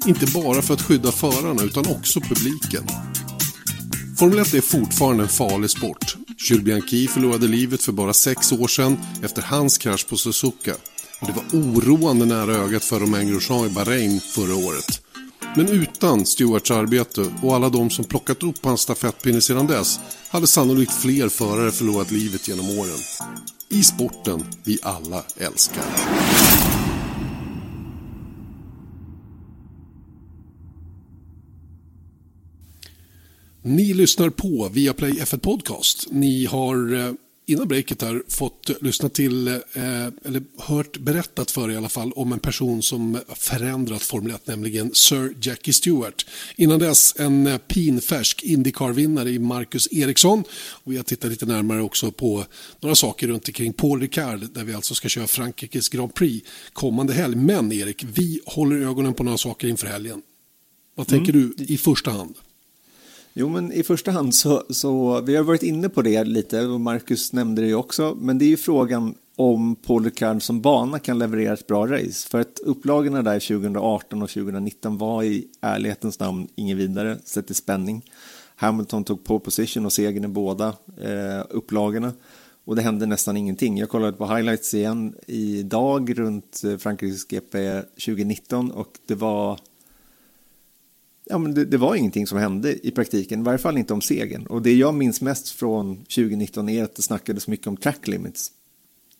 Inte 0.08 0.26
bara 0.26 0.62
för 0.62 0.74
att 0.74 0.82
skydda 0.82 1.12
förarna 1.12 1.64
utan 1.64 1.88
också 1.88 2.20
publiken. 2.20 2.84
Formel 4.20 4.40
1 4.40 4.54
är 4.54 4.62
fortfarande 4.62 5.24
en 5.24 5.30
farlig 5.30 5.70
sport. 5.70 6.21
Jules 6.38 6.64
Bianchi 6.64 7.08
förlorade 7.08 7.48
livet 7.48 7.84
för 7.84 7.92
bara 7.92 8.14
sex 8.14 8.52
år 8.52 8.68
sedan 8.68 8.98
efter 9.24 9.42
hans 9.42 9.78
krasch 9.78 10.08
på 10.10 10.18
Suzuka. 10.18 10.76
Och 11.20 11.28
det 11.28 11.34
var 11.34 11.62
oroande 11.62 12.26
nära 12.26 12.56
ögat 12.56 12.84
för 12.84 13.00
Romain 13.00 13.28
Grosjean 13.28 13.66
i 13.66 13.70
Bahrain 13.70 14.20
förra 14.20 14.56
året. 14.56 15.02
Men 15.56 15.68
utan 15.70 16.26
Stewarts 16.26 16.72
arbete 16.72 17.32
och 17.42 17.56
alla 17.56 17.70
de 17.70 17.90
som 17.90 18.06
plockat 18.06 18.44
upp 18.44 18.66
hans 18.66 18.82
stafettpinne 18.82 19.42
sedan 19.42 19.68
dess 19.68 20.00
hade 20.30 20.48
sannolikt 20.48 20.94
fler 20.94 21.30
förare 21.30 21.72
förlorat 21.72 22.12
livet 22.12 22.48
genom 22.48 22.80
åren. 22.80 23.00
I 23.70 23.84
sporten 23.84 24.46
vi 24.64 24.80
alla 24.82 25.24
älskar. 25.38 25.84
Ni 33.64 33.94
lyssnar 33.94 34.30
på 34.30 34.70
Viaplay 34.74 35.12
F1 35.12 35.38
Podcast. 35.38 36.08
Ni 36.12 36.46
har 36.46 36.94
eh, 36.94 37.12
innan 37.46 37.68
breaket 37.68 38.02
här 38.02 38.24
fått 38.28 38.72
lyssna 38.82 39.10
till, 39.10 39.48
eh, 39.48 40.06
eller 40.26 40.44
hört 40.58 40.98
berättat 40.98 41.52
för 41.52 41.72
i 41.72 41.78
alla 41.78 41.90
fall, 41.90 42.12
om 42.12 42.34
en 42.34 42.40
person 42.40 42.82
som 42.82 43.20
förändrat 43.36 44.02
Formel 44.02 44.32
1, 44.32 44.48
nämligen 44.48 44.92
Sir 44.94 45.34
Jackie 45.42 45.74
Stewart. 45.74 46.26
Innan 46.56 46.80
dess 46.80 47.16
en 47.20 47.60
pinfärsk 47.68 48.44
Indycar-vinnare 48.44 49.30
i 49.30 49.40
Marcus 49.40 49.88
Eriksson. 49.92 50.44
Och 50.70 50.92
vi 50.92 50.98
har 50.98 51.04
tittat 51.04 51.32
lite 51.32 51.46
närmare 51.46 51.82
också 51.82 52.12
på 52.12 52.46
några 52.80 52.96
saker 52.96 53.28
runt 53.28 53.48
omkring 53.48 53.74
Paul 53.74 54.02
Ricard, 54.02 54.54
där 54.54 54.64
vi 54.64 54.74
alltså 54.74 54.96
ska 54.96 55.10
köra 55.10 55.28
Frankrikes 55.28 55.90
Grand 55.90 56.14
Prix 56.14 56.50
kommande 56.74 57.14
helg. 57.14 57.36
Men 57.36 57.72
Erik, 57.72 58.04
vi 58.14 58.42
håller 58.46 58.76
ögonen 58.76 59.14
på 59.14 59.24
några 59.24 59.38
saker 59.38 59.68
inför 59.68 59.88
helgen. 59.88 60.22
Vad 60.96 61.08
tänker 61.08 61.34
mm. 61.34 61.54
du 61.58 61.64
i 61.64 61.78
första 61.78 62.12
hand? 62.12 62.36
Jo, 63.34 63.50
men 63.50 63.72
i 63.72 63.84
första 63.84 64.12
hand 64.12 64.36
så, 64.36 64.64
så, 64.70 65.22
vi 65.22 65.36
har 65.36 65.44
varit 65.44 65.64
inne 65.64 65.90
på 65.90 66.02
det 66.02 66.24
lite 66.24 66.62
och 66.62 66.82
Marcus 66.82 67.34
nämnde 67.34 67.62
det 67.62 67.68
ju 67.68 67.76
också, 67.76 68.18
men 68.20 68.38
det 68.38 68.46
är 68.46 68.50
ju 68.50 68.58
frågan 68.58 69.16
om 69.36 69.76
Paul 69.76 70.04
Ricard 70.04 70.44
som 70.44 70.62
bana 70.62 71.00
kan 71.00 71.20
leverera 71.20 71.54
ett 71.54 71.68
bra 71.68 71.88
race. 71.88 72.30
För 72.30 72.40
att 72.40 72.60
upplagorna 72.60 73.22
där 73.22 73.40
2018 73.40 74.22
och 74.22 74.30
2019 74.30 74.98
var 74.98 75.24
i 75.24 75.48
ärlighetens 75.62 76.20
namn 76.20 76.48
ingen 76.56 76.78
vidare, 76.78 77.18
sett 77.24 77.48
till 77.48 77.56
spänning. 77.56 78.06
Hamilton 78.56 79.04
tog 79.04 79.24
på 79.24 79.40
position 79.40 79.86
och 79.86 79.94
segern 79.94 80.26
i 80.26 80.28
båda 80.28 80.68
eh, 81.02 81.46
upplagorna. 81.50 82.14
Och 82.66 82.76
det 82.76 82.82
hände 82.82 83.06
nästan 83.06 83.38
ingenting. 83.38 83.78
Jag 83.78 83.90
kollade 83.90 84.14
på 84.14 84.28
highlights 84.36 84.74
igen 84.74 85.16
idag 85.28 86.20
runt 86.20 86.62
eh, 86.66 86.78
Frankrikes 86.78 87.28
GP 87.28 87.82
2019 87.82 88.72
och 88.72 89.00
det 89.08 89.16
var 89.16 89.60
ja, 91.26 91.38
men 91.38 91.54
det, 91.54 91.66
det, 91.66 91.78
var 91.78 91.96
ingenting 91.96 92.28
som 92.28 92.38
hände 92.38 92.88
i 92.88 92.92
praktiken, 92.92 93.40
i 93.40 93.44
varje 93.44 93.60
fall 93.60 93.78
inte 93.78 93.94
om 93.94 94.02
segern. 94.02 94.46
Och 94.46 94.62
det 94.62 94.74
jag 94.74 94.94
minns 94.94 95.22
mest 95.22 95.50
från 95.50 95.98
2019 95.98 96.70
är 96.70 96.84
att 96.84 96.96
det 96.96 97.02
snackades 97.02 97.48
mycket 97.48 97.68
om 97.68 97.78
track 97.78 98.08
limits. 98.08 98.52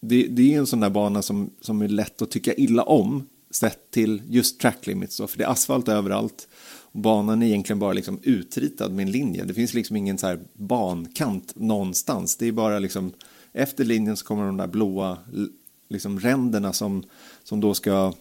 Det, 0.02 0.28
det 0.30 0.54
är 0.54 0.58
en 0.58 0.68
sån 0.68 0.80
där 0.80 0.90
bana 0.90 1.22
som, 1.22 1.50
som 1.62 1.82
är 1.82 1.88
lätt 1.88 2.22
att 2.22 2.32
tycka 2.32 2.54
illa 2.54 2.84
om, 2.84 3.28
sett 3.52 3.92
till 3.92 4.22
just 4.30 4.60
track 4.60 4.88
limits. 4.88 5.18
Då, 5.18 5.28
för 5.28 5.38
det 5.38 5.44
är 5.44 5.50
asfalt 5.52 5.88
överallt. 5.88 6.48
Och 6.94 7.00
banan 7.00 7.44
är 7.44 7.48
egentligen 7.48 7.80
bara 7.80 7.94
liksom 7.94 8.20
utritad 8.24 8.92
med 8.92 9.04
en 9.04 9.12
linje. 9.12 9.44
Det 9.44 9.54
finns 9.54 9.74
liksom 9.74 9.96
ingen 9.96 10.18
så 10.18 10.28
här 10.28 10.40
bankant 10.54 11.54
någonstans. 11.56 12.36
Det 12.36 12.48
är 12.48 12.52
bara 12.52 12.80
liksom 12.80 13.14
efter 13.54 13.86
linjen 13.86 14.18
så 14.18 14.26
kommer 14.26 14.46
de 14.46 14.58
där 14.58 14.68
blåa 14.68 15.18
liksom 15.90 16.20
ränderna 16.20 16.74
som, 16.74 17.04
som 17.44 17.60
då 17.60 17.74
ska 17.74 18.14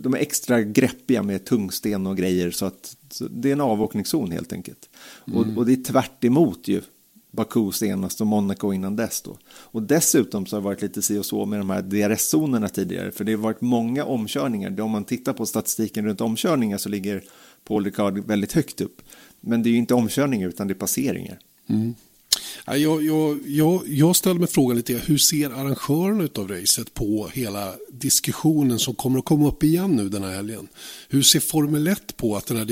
de 0.00 0.14
är 0.14 0.18
extra 0.18 0.62
greppiga 0.62 1.22
med 1.22 1.44
tungsten 1.44 2.06
och 2.06 2.16
grejer 2.16 2.50
så 2.50 2.66
att 2.66 2.96
så 3.10 3.28
det 3.28 3.48
är 3.48 3.52
en 3.52 3.60
avåkningszon 3.60 4.30
helt 4.30 4.52
enkelt. 4.52 4.88
Mm. 5.26 5.38
Och, 5.38 5.58
och, 5.58 5.66
det 5.66 5.72
är 5.72 5.84
tvärt 5.84 6.24
emot 6.24 6.68
ju 6.68 6.82
Baku 7.30 7.72
senast 7.72 8.20
och 8.20 8.26
Monaco 8.26 8.72
innan 8.72 8.96
dess 8.96 9.22
då. 9.22 9.36
Och 9.48 9.82
dessutom 9.82 10.46
så 10.46 10.56
har 10.56 10.60
det 10.60 10.64
varit 10.64 10.82
lite 10.82 11.02
si 11.02 11.18
och 11.18 11.26
så 11.26 11.46
med 11.46 11.60
de 11.60 11.70
här 11.70 11.82
DRS-zonerna 11.82 12.68
tidigare 12.68 13.10
för 13.10 13.24
det 13.24 13.32
har 13.32 13.38
varit 13.38 13.60
många 13.60 14.04
omkörningar. 14.04 14.80
Om 14.80 14.90
man 14.90 15.04
tittar 15.04 15.32
på 15.32 15.46
statistiken 15.46 16.04
runt 16.04 16.20
omkörningar 16.20 16.78
så 16.78 16.88
ligger 16.88 17.24
Paul 17.64 17.84
Ricard 17.84 18.18
väldigt 18.18 18.52
högt 18.52 18.80
upp. 18.80 19.02
Men 19.40 19.62
det 19.62 19.68
är 19.68 19.70
ju 19.70 19.78
inte 19.78 19.94
omkörningar 19.94 20.48
utan 20.48 20.66
det 20.66 20.72
är 20.72 20.78
passeringar. 20.78 21.38
Mm. 21.66 21.94
Jag, 22.66 23.04
jag, 23.04 23.38
jag, 23.46 23.82
jag 23.86 24.16
ställer 24.16 24.40
mig 24.40 24.48
frågan 24.48 24.76
lite, 24.76 24.92
hur 25.06 25.18
ser 25.18 25.50
arrangörerna 25.50 26.28
av 26.34 26.48
racet 26.48 26.94
på 26.94 27.28
hela 27.34 27.74
diskussionen 27.92 28.78
som 28.78 28.94
kommer 28.94 29.18
att 29.18 29.24
komma 29.24 29.48
upp 29.48 29.62
igen 29.62 29.96
nu 29.96 30.08
den 30.08 30.24
här 30.24 30.30
helgen? 30.30 30.68
Hur 31.08 31.22
ser 31.22 31.40
Formel 31.40 31.86
1 31.86 32.16
på 32.16 32.36
att 32.36 32.46
den 32.46 32.56
här 32.56 32.64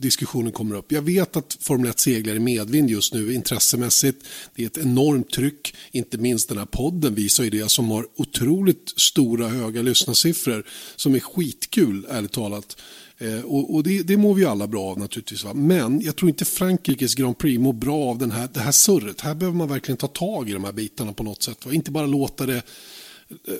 diskussionen 0.00 0.52
kommer 0.52 0.76
upp? 0.76 0.92
Jag 0.92 1.02
vet 1.02 1.36
att 1.36 1.56
Formel 1.60 1.90
1 1.90 2.00
seglar 2.00 2.34
i 2.34 2.38
medvind 2.38 2.90
just 2.90 3.14
nu 3.14 3.34
intressemässigt. 3.34 4.26
Det 4.54 4.62
är 4.62 4.66
ett 4.66 4.78
enormt 4.78 5.30
tryck, 5.30 5.74
inte 5.92 6.18
minst 6.18 6.48
den 6.48 6.58
här 6.58 6.66
podden 6.66 7.14
visar 7.14 7.44
ju 7.44 7.50
det 7.50 7.70
som 7.70 7.90
har 7.90 8.06
otroligt 8.16 8.92
stora 8.96 9.48
höga 9.48 9.82
lyssnarsiffror 9.82 10.66
som 10.96 11.14
är 11.14 11.20
skitkul 11.20 12.06
ärligt 12.10 12.32
talat. 12.32 12.76
Eh, 13.18 13.40
och, 13.40 13.74
och 13.74 13.82
det, 13.82 14.02
det 14.02 14.16
mår 14.16 14.34
vi 14.34 14.44
alla 14.44 14.66
bra 14.66 14.82
av 14.82 14.98
naturligtvis. 14.98 15.44
Va? 15.44 15.54
Men 15.54 16.00
jag 16.00 16.16
tror 16.16 16.28
inte 16.28 16.44
Frankrikes 16.44 17.14
Grand 17.14 17.38
Prix 17.38 17.60
mår 17.60 17.72
bra 17.72 18.04
av 18.04 18.18
den 18.18 18.30
här, 18.30 18.48
det 18.52 18.60
här 18.60 18.72
surret. 18.72 19.20
Här 19.20 19.34
behöver 19.34 19.58
man 19.58 19.68
verkligen 19.68 19.96
ta 19.96 20.06
tag 20.06 20.50
i 20.50 20.52
de 20.52 20.64
här 20.64 20.72
bitarna 20.72 21.12
på 21.12 21.22
något 21.22 21.42
sätt. 21.42 21.66
Va? 21.66 21.72
Inte 21.72 21.90
bara 21.90 22.06
låta 22.06 22.46
det 22.46 22.62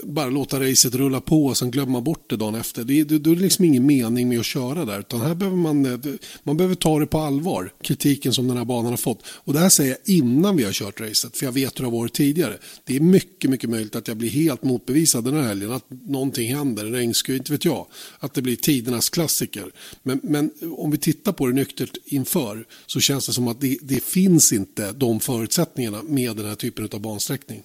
bara 0.02 0.30
låta 0.30 0.60
racet 0.60 0.94
rulla 0.94 1.20
på 1.20 1.46
och 1.46 1.56
sen 1.56 1.70
glömma 1.70 2.00
bort 2.00 2.30
det 2.30 2.36
dagen 2.36 2.54
efter. 2.54 2.84
Det, 2.84 3.04
det, 3.04 3.18
det 3.18 3.30
är 3.30 3.36
liksom 3.36 3.64
ingen 3.64 3.86
mening 3.86 4.28
med 4.28 4.40
att 4.40 4.46
köra 4.46 4.84
där. 4.84 5.00
Utan 5.00 5.20
här 5.20 5.34
behöver 5.34 5.56
man, 5.56 5.86
eh, 5.86 5.98
man 6.42 6.56
behöver 6.56 6.74
ta 6.74 6.98
det 6.98 7.06
på 7.06 7.18
allvar, 7.18 7.72
kritiken 7.82 8.32
som 8.32 8.48
den 8.48 8.56
här 8.56 8.64
banan 8.64 8.90
har 8.90 8.96
fått. 8.96 9.22
Och 9.26 9.52
det 9.52 9.58
här 9.58 9.68
säger 9.68 9.90
jag 9.90 10.14
innan 10.16 10.56
vi 10.56 10.64
har 10.64 10.72
kört 10.72 11.00
racet, 11.00 11.36
för 11.36 11.46
jag 11.46 11.52
vet 11.52 11.78
hur 11.78 11.84
det 11.84 11.90
har 11.90 11.98
varit 11.98 12.12
tidigare. 12.12 12.58
Det 12.84 12.96
är 12.96 13.00
mycket, 13.00 13.50
mycket 13.50 13.70
möjligt 13.70 13.96
att 13.96 14.08
jag 14.08 14.16
blir 14.16 14.30
helt 14.30 14.62
motbevisad 14.62 15.24
den 15.24 15.34
här 15.34 15.42
helgen. 15.42 15.72
Att 15.72 15.84
någonting 16.06 16.54
händer, 16.54 16.84
regnskur, 16.84 17.36
inte 17.36 17.52
vet 17.52 17.64
jag. 17.64 17.86
Att 18.18 18.34
det 18.34 18.42
blir 18.42 18.56
tidernas 18.56 19.10
klassiker. 19.10 19.72
Men, 20.02 20.20
men 20.22 20.50
om 20.76 20.90
vi 20.90 20.98
tittar 20.98 21.32
på 21.32 21.46
det 21.46 21.52
nyktert 21.52 21.96
inför 22.04 22.66
så 22.86 23.00
känns 23.00 23.26
det 23.26 23.32
som 23.32 23.48
att 23.48 23.60
det, 23.60 23.78
det 23.82 24.04
finns 24.04 24.52
inte 24.52 24.92
de 24.92 25.20
förutsättningarna 25.20 26.02
med 26.02 26.36
den 26.36 26.46
här 26.46 26.54
typen 26.54 26.88
av 26.92 27.00
bansträckning. 27.00 27.62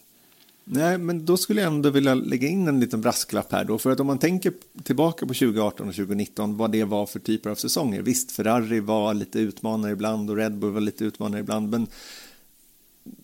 Nej, 0.72 0.98
men 0.98 1.26
då 1.26 1.38
skulle 1.38 1.62
jag 1.62 1.74
ändå 1.74 1.90
vilja 1.90 2.14
lägga 2.14 2.48
in 2.48 2.68
en 2.68 2.80
liten 2.80 3.02
brasklapp 3.02 3.52
här 3.52 3.66
då. 3.66 3.78
För 3.78 3.92
att 3.92 4.00
om 4.00 4.08
man 4.08 4.18
tänker 4.20 4.54
tillbaka 4.84 5.26
på 5.26 5.34
2018 5.34 5.88
och 5.88 5.96
2019, 5.96 6.58
vad 6.58 6.72
det 6.72 6.84
var 6.84 7.06
för 7.06 7.20
typer 7.20 7.50
av 7.50 7.56
säsonger. 7.56 8.02
Visst, 8.02 8.32
Ferrari 8.32 8.80
var 8.80 9.14
lite 9.14 9.40
utmanare 9.40 9.92
ibland 9.92 10.30
och 10.30 10.36
Red 10.36 10.58
Bull 10.58 10.72
var 10.72 10.82
lite 10.82 11.06
utmanare 11.06 11.40
ibland. 11.40 11.70
Men 11.70 11.88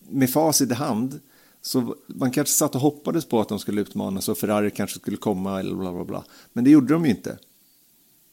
med 0.09 0.29
facit 0.29 0.71
i 0.71 0.73
hand, 0.73 1.19
så 1.61 1.95
man 2.07 2.31
kanske 2.31 2.53
satt 2.53 2.75
och 2.75 2.81
hoppades 2.81 3.25
på 3.25 3.41
att 3.41 3.49
de 3.49 3.59
skulle 3.59 3.81
utmanas 3.81 4.29
och 4.29 4.37
Ferrari 4.37 4.71
kanske 4.71 4.99
skulle 4.99 5.17
komma 5.17 5.59
eller 5.59 5.75
bla 5.75 5.91
bla 5.91 6.05
bla. 6.05 6.23
Men 6.53 6.63
det 6.63 6.69
gjorde 6.69 6.93
de 6.93 7.05
ju 7.05 7.11
inte. 7.11 7.37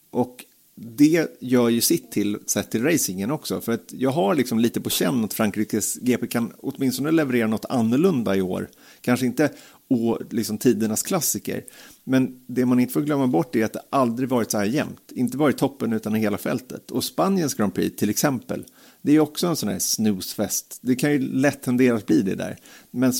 Och 0.09 0.45
det 0.75 1.37
gör 1.39 1.69
ju 1.69 1.81
sitt 1.81 2.11
till 2.11 2.39
sett 2.45 2.71
till 2.71 2.83
racingen 2.83 3.31
också. 3.31 3.61
För 3.61 3.71
att 3.71 3.93
jag 3.97 4.11
har 4.11 4.35
liksom 4.35 4.59
lite 4.59 4.81
på 4.81 4.89
känn 4.89 5.23
att 5.23 5.33
Frankrikes 5.33 5.95
GP 5.95 6.27
kan 6.27 6.53
åtminstone 6.57 7.11
leverera 7.11 7.47
något 7.47 7.65
annorlunda 7.65 8.35
i 8.35 8.41
år. 8.41 8.69
Kanske 9.03 9.25
inte 9.25 9.51
och 9.87 10.19
liksom 10.29 10.57
tidernas 10.57 11.03
klassiker. 11.03 11.63
Men 12.03 12.41
det 12.47 12.65
man 12.65 12.79
inte 12.79 12.93
får 12.93 13.01
glömma 13.01 13.27
bort 13.27 13.55
är 13.55 13.65
att 13.65 13.73
det 13.73 13.81
aldrig 13.89 14.29
varit 14.29 14.51
så 14.51 14.57
här 14.57 14.65
jämnt. 14.65 15.11
Inte 15.11 15.37
bara 15.37 15.49
i 15.49 15.53
toppen 15.53 15.93
utan 15.93 16.15
i 16.15 16.19
hela 16.19 16.37
fältet. 16.37 16.91
Och 16.91 17.03
Spaniens 17.03 17.53
Grand 17.53 17.73
Prix 17.73 17.95
till 17.95 18.09
exempel. 18.09 18.65
Det 19.01 19.15
är 19.15 19.19
också 19.19 19.47
en 19.47 19.55
sån 19.55 19.69
här 19.69 19.79
snusfest. 19.79 20.79
Det 20.81 20.95
kan 20.95 21.11
ju 21.11 21.19
lätt 21.19 21.61
tendera 21.61 21.95
att 21.95 22.05
bli 22.05 22.21
det 22.21 22.35
där. 22.35 22.57
Men 22.91 23.13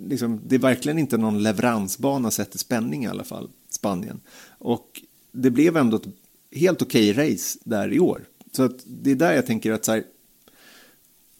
liksom, 0.00 0.40
det 0.46 0.54
är 0.54 0.58
verkligen 0.58 0.98
inte 0.98 1.16
någon 1.16 1.42
leveransbana 1.42 2.30
sett 2.30 2.50
till 2.50 2.60
spänning 2.60 3.04
i 3.04 3.08
alla 3.08 3.24
fall. 3.24 3.50
Spanien. 3.70 4.20
Och 4.58 5.02
det 5.32 5.50
blev 5.50 5.76
ändå 5.76 5.96
ett 5.96 6.08
helt 6.52 6.82
okej 6.82 7.10
okay 7.10 7.32
race 7.32 7.58
där 7.64 7.92
i 7.92 8.00
år. 8.00 8.24
Så 8.52 8.62
att 8.62 8.80
det 8.86 9.10
är 9.10 9.14
där 9.14 9.32
jag 9.32 9.46
tänker 9.46 9.72
att 9.72 9.84
så 9.84 9.92
här, 9.92 10.04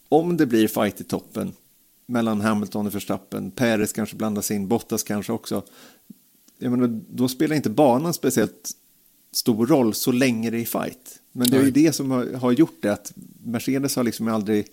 om 0.09 0.37
det 0.37 0.45
blir 0.45 0.67
fight 0.67 1.01
i 1.01 1.03
toppen 1.03 1.53
mellan 2.09 2.41
Hamilton 2.41 2.87
och 2.87 2.95
Verstappen, 2.95 3.51
Perez 3.51 3.93
kanske 3.93 4.15
blandas 4.15 4.51
in, 4.51 4.67
Bottas 4.67 5.03
kanske 5.03 5.33
också. 5.33 5.63
Jag 6.57 6.71
menar, 6.71 7.01
då 7.09 7.27
spelar 7.27 7.55
inte 7.55 7.69
banan 7.69 8.13
speciellt 8.13 8.71
stor 9.31 9.67
roll 9.67 9.93
så 9.93 10.11
länge 10.11 10.49
det 10.49 10.57
är 10.57 10.65
fight. 10.65 11.19
Men 11.31 11.49
det 11.49 11.57
är 11.57 11.63
ju 11.63 11.71
det 11.71 11.93
som 11.93 12.11
har, 12.11 12.33
har 12.33 12.51
gjort 12.51 12.77
det 12.81 12.93
att 12.93 13.13
Mercedes 13.43 13.95
har 13.95 14.03
liksom 14.03 14.27
aldrig 14.27 14.67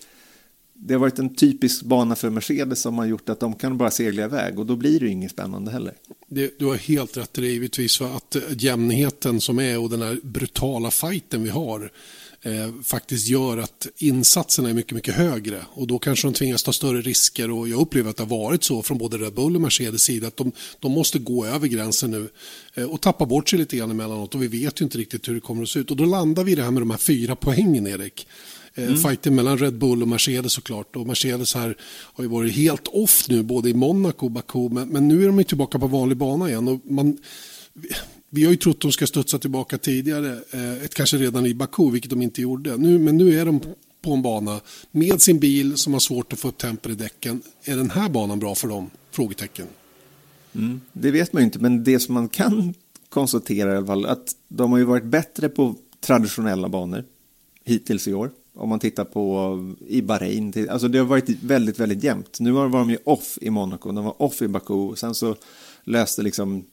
det 0.78 0.95
har 0.95 0.99
varit 0.99 1.18
en 1.18 1.34
typisk 1.34 1.82
bana 1.82 2.16
för 2.16 2.30
Mercedes 2.30 2.80
som 2.80 2.99
har 2.99 3.07
gjort 3.07 3.28
att 3.28 3.41
de 3.41 3.55
kan 3.55 3.78
bara 3.78 3.91
segla 3.91 4.24
iväg 4.24 4.59
och 4.59 4.66
då 4.66 4.76
blir 4.76 5.01
det 5.01 5.07
ju 5.07 5.12
inget 5.12 5.30
spännande 5.30 5.70
heller. 5.70 5.95
Det, 6.28 6.59
du 6.59 6.64
har 6.64 6.74
helt 6.74 7.16
rätt 7.16 7.39
i 7.39 7.41
det 7.41 7.47
givetvis 7.47 7.99
för 7.99 8.16
att 8.16 8.37
jämnheten 8.59 9.41
som 9.41 9.59
är 9.59 9.78
och 9.78 9.91
den 9.91 10.03
här 10.03 10.18
brutala 10.22 10.91
fighten 10.91 11.43
vi 11.43 11.51
har 11.51 11.91
eh, 12.47 12.82
faktiskt 12.82 13.28
gör 13.28 13.59
att 13.59 13.86
insatserna 13.99 14.70
är 14.70 14.74
mycket, 14.74 14.92
mycket 14.92 15.14
högre 15.14 15.62
och 15.74 15.86
då 15.86 15.99
kanske 15.99 16.26
de 16.26 16.34
tvingas 16.34 16.62
ta 16.62 16.72
större 16.72 17.01
risker 17.01 17.51
och 17.51 17.68
jag 17.68 17.80
upplever 17.80 18.11
att 18.11 18.16
det 18.16 18.22
har 18.22 18.38
varit 18.38 18.64
så 18.64 18.82
från 18.82 18.99
både 18.99 19.18
Red 19.18 19.34
Bull 19.34 19.55
och 19.55 19.61
Mercedes 19.62 20.03
sida 20.03 20.26
att 20.26 20.36
de, 20.36 20.53
de 20.80 20.92
måste 20.92 21.18
gå 21.18 21.47
över 21.47 21.68
gränsen 21.68 22.11
nu 22.11 22.28
eh, 22.74 22.84
och 22.84 23.01
tappa 23.01 23.26
bort 23.26 23.49
sig 23.49 23.59
lite 23.59 23.76
grann 23.76 23.90
emellanåt 23.90 24.34
och 24.34 24.42
vi 24.42 24.47
vet 24.47 24.80
ju 24.80 24.84
inte 24.84 24.99
riktigt 24.99 25.28
hur 25.28 25.34
det 25.34 25.40
kommer 25.40 25.62
att 25.62 25.68
se 25.68 25.78
ut 25.78 25.90
och 25.90 25.97
då 25.97 26.05
landar 26.05 26.44
vi 26.44 26.53
i 26.53 26.55
det 26.55 26.62
här 26.62 26.70
med 26.70 26.82
de 26.82 26.90
här 26.90 26.99
fyra 26.99 27.36
poängen 27.36 27.86
Erik. 27.86 28.26
Eh, 28.74 28.84
mm. 28.84 28.97
Fighten 28.97 29.34
mellan 29.34 29.59
Red 29.59 29.78
Bull 29.78 30.03
och 30.03 30.09
Mercedes 30.09 30.53
såklart. 30.53 30.97
Och 30.97 31.07
Mercedes 31.07 31.55
här 31.55 31.76
har 31.80 32.24
ju 32.24 32.30
varit 32.30 32.55
helt 32.55 32.88
off 32.88 33.28
nu, 33.28 33.42
både 33.42 33.70
i 33.70 33.74
Monaco 33.74 34.26
och 34.26 34.30
Baku. 34.30 34.68
Men, 34.68 34.88
men 34.88 35.09
nu 35.09 35.22
är 35.22 35.26
de 35.26 35.44
tillbaka 35.44 35.78
på 35.78 35.86
vanlig 35.86 36.16
bana 36.16 36.49
igen. 36.49 36.68
Och 36.68 36.80
man, 36.84 37.18
vi 38.31 38.45
har 38.45 38.51
ju 38.51 38.57
trott 38.57 38.77
att 38.77 38.81
de 38.81 38.93
ska 38.93 39.07
studsa 39.07 39.39
tillbaka 39.39 39.79
tidigare, 39.79 40.33
eh, 40.51 40.89
kanske 40.93 41.16
redan 41.16 41.47
i 41.47 41.55
Baku, 41.55 41.91
vilket 41.91 42.11
de 42.11 42.22
inte 42.22 42.43
gjorde. 42.43 42.77
Nu, 42.77 42.99
men 42.99 43.16
nu 43.16 43.41
är 43.41 43.45
de 43.47 43.61
på 44.03 44.12
en 44.12 44.22
bana 44.22 44.61
med 44.91 45.20
sin 45.20 45.39
bil 45.39 45.77
som 45.77 45.93
har 45.93 46.01
svårt 46.01 46.33
att 46.33 46.39
få 46.39 46.49
upp 46.49 46.59
tempen 46.59 46.93
i 46.93 46.95
däcken. 46.95 47.43
Är 47.64 47.77
den 47.77 47.91
här 47.91 48.09
banan 48.09 48.39
bra 48.39 48.55
för 48.55 48.68
dem? 48.68 48.91
Frågetecken. 49.11 49.66
Mm, 50.55 50.81
det 50.93 51.11
vet 51.11 51.33
man 51.33 51.43
ju 51.43 51.45
inte, 51.45 51.59
men 51.59 51.85
det 51.85 52.01
som 52.01 52.14
man 52.14 52.29
kan 52.29 52.74
konstatera 53.09 53.74
i 53.74 53.77
alla 53.77 53.87
fall 53.87 54.07
att 54.07 54.37
de 54.49 54.72
har 54.72 54.79
ju 54.79 54.85
varit 54.85 55.05
bättre 55.05 55.49
på 55.49 55.74
traditionella 56.01 56.68
banor 56.68 57.05
hittills 57.64 58.09
i 58.09 58.14
år. 58.14 58.31
Om 58.55 58.68
man 58.68 58.79
tittar 58.79 59.05
på 59.05 59.57
eh, 59.81 59.97
i 59.97 60.03
Bahrain, 60.03 60.68
alltså 60.70 60.89
det 60.89 60.99
har 60.99 61.07
varit 61.07 61.43
väldigt, 61.43 61.81
väldigt 61.81 62.05
jämnt. 62.05 62.41
Nu 62.41 62.51
var 62.51 62.68
de 62.68 62.91
ju 62.91 62.99
off 63.05 63.39
i 63.41 63.51
Monaco, 63.51 63.93
de 63.93 64.05
var 64.05 64.22
off 64.22 64.43
i 64.43 64.49
Baku, 64.49 64.97
sen 64.97 65.14
så 65.14 65.37
löste 65.85 66.22
liksom 66.22 66.64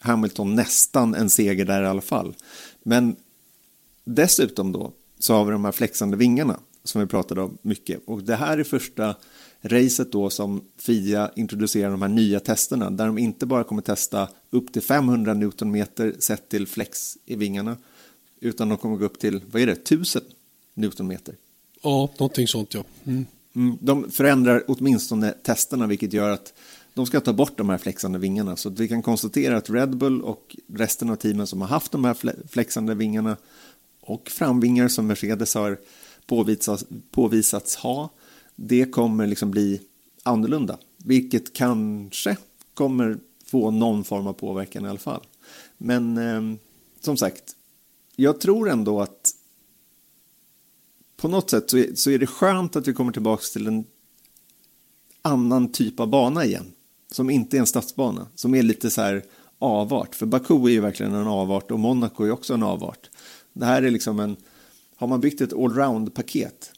Hamilton 0.00 0.54
nästan 0.54 1.14
en 1.14 1.30
seger 1.30 1.64
där 1.64 1.82
i 1.82 1.86
alla 1.86 2.00
fall. 2.00 2.34
Men 2.82 3.16
dessutom 4.04 4.72
då 4.72 4.92
så 5.18 5.34
har 5.34 5.44
vi 5.44 5.52
de 5.52 5.64
här 5.64 5.72
flexande 5.72 6.16
vingarna 6.16 6.60
som 6.84 7.00
vi 7.00 7.06
pratade 7.06 7.42
om 7.42 7.58
mycket. 7.62 8.00
Och 8.06 8.22
det 8.22 8.36
här 8.36 8.58
är 8.58 8.64
första 8.64 9.14
racet 9.62 10.12
då 10.12 10.30
som 10.30 10.64
FIA 10.76 11.30
introducerar 11.36 11.90
de 11.90 12.02
här 12.02 12.08
nya 12.08 12.40
testerna 12.40 12.90
där 12.90 13.06
de 13.06 13.18
inte 13.18 13.46
bara 13.46 13.64
kommer 13.64 13.82
testa 13.82 14.28
upp 14.50 14.72
till 14.72 14.82
500 14.82 15.34
Newtonmeter 15.34 16.14
sett 16.18 16.48
till 16.48 16.66
flex 16.66 17.18
i 17.24 17.36
vingarna 17.36 17.76
utan 18.40 18.68
de 18.68 18.78
kommer 18.78 18.96
gå 18.96 19.04
upp 19.04 19.18
till, 19.18 19.40
vad 19.50 19.62
är 19.62 19.66
det, 19.66 19.72
1000 19.72 20.22
Newtonmeter? 20.74 21.34
Ja, 21.82 22.10
någonting 22.18 22.48
sånt 22.48 22.74
ja. 22.74 22.84
Mm. 23.04 23.26
Mm, 23.54 23.78
de 23.80 24.10
förändrar 24.10 24.64
åtminstone 24.68 25.32
testerna 25.32 25.86
vilket 25.86 26.12
gör 26.12 26.30
att 26.30 26.54
de 26.98 27.06
ska 27.06 27.20
ta 27.20 27.32
bort 27.32 27.58
de 27.58 27.68
här 27.68 27.78
flexande 27.78 28.18
vingarna. 28.18 28.56
Så 28.56 28.70
vi 28.70 28.88
kan 28.88 29.02
konstatera 29.02 29.56
att 29.56 29.70
Red 29.70 29.96
Bull 29.96 30.22
och 30.22 30.56
resten 30.66 31.10
av 31.10 31.16
teamen 31.16 31.46
som 31.46 31.60
har 31.60 31.68
haft 31.68 31.92
de 31.92 32.04
här 32.04 32.46
flexande 32.48 32.94
vingarna 32.94 33.36
och 34.00 34.28
framvingar 34.28 34.88
som 34.88 35.06
Mercedes 35.06 35.54
har 35.54 35.78
påvisats, 36.26 36.84
påvisats 37.10 37.76
ha, 37.76 38.10
det 38.56 38.92
kommer 38.92 39.26
liksom 39.26 39.50
bli 39.50 39.80
annorlunda. 40.22 40.78
Vilket 40.96 41.52
kanske 41.52 42.36
kommer 42.74 43.18
få 43.46 43.70
någon 43.70 44.04
form 44.04 44.26
av 44.26 44.32
påverkan 44.32 44.84
i 44.84 44.88
alla 44.88 44.98
fall. 44.98 45.22
Men 45.76 46.18
eh, 46.18 46.58
som 47.00 47.16
sagt, 47.16 47.56
jag 48.16 48.40
tror 48.40 48.68
ändå 48.70 49.00
att 49.00 49.30
på 51.16 51.28
något 51.28 51.50
sätt 51.50 51.70
så 51.70 51.78
är, 51.78 51.94
så 51.94 52.10
är 52.10 52.18
det 52.18 52.26
skönt 52.26 52.76
att 52.76 52.88
vi 52.88 52.92
kommer 52.92 53.12
tillbaka 53.12 53.42
till 53.52 53.66
en 53.66 53.84
annan 55.22 55.72
typ 55.72 56.00
av 56.00 56.08
bana 56.08 56.44
igen 56.44 56.72
som 57.12 57.30
inte 57.30 57.56
är 57.56 57.60
en 57.60 57.66
stadsbana, 57.66 58.26
som 58.34 58.54
är 58.54 58.62
lite 58.62 58.90
så 58.90 59.00
här 59.00 59.24
avart. 59.58 60.14
För 60.14 60.26
Baku 60.26 60.64
är 60.64 60.68
ju 60.68 60.80
verkligen 60.80 61.14
en 61.14 61.26
avart 61.26 61.70
och 61.70 61.78
Monaco 61.78 62.24
är 62.24 62.30
också 62.30 62.54
en 62.54 62.62
avart. 62.62 63.10
Det 63.52 63.66
här 63.66 63.82
är 63.82 63.90
liksom 63.90 64.20
en, 64.20 64.36
har 64.96 65.06
man 65.06 65.20
byggt 65.20 65.40
ett 65.40 65.52
allround-paket 65.52 66.72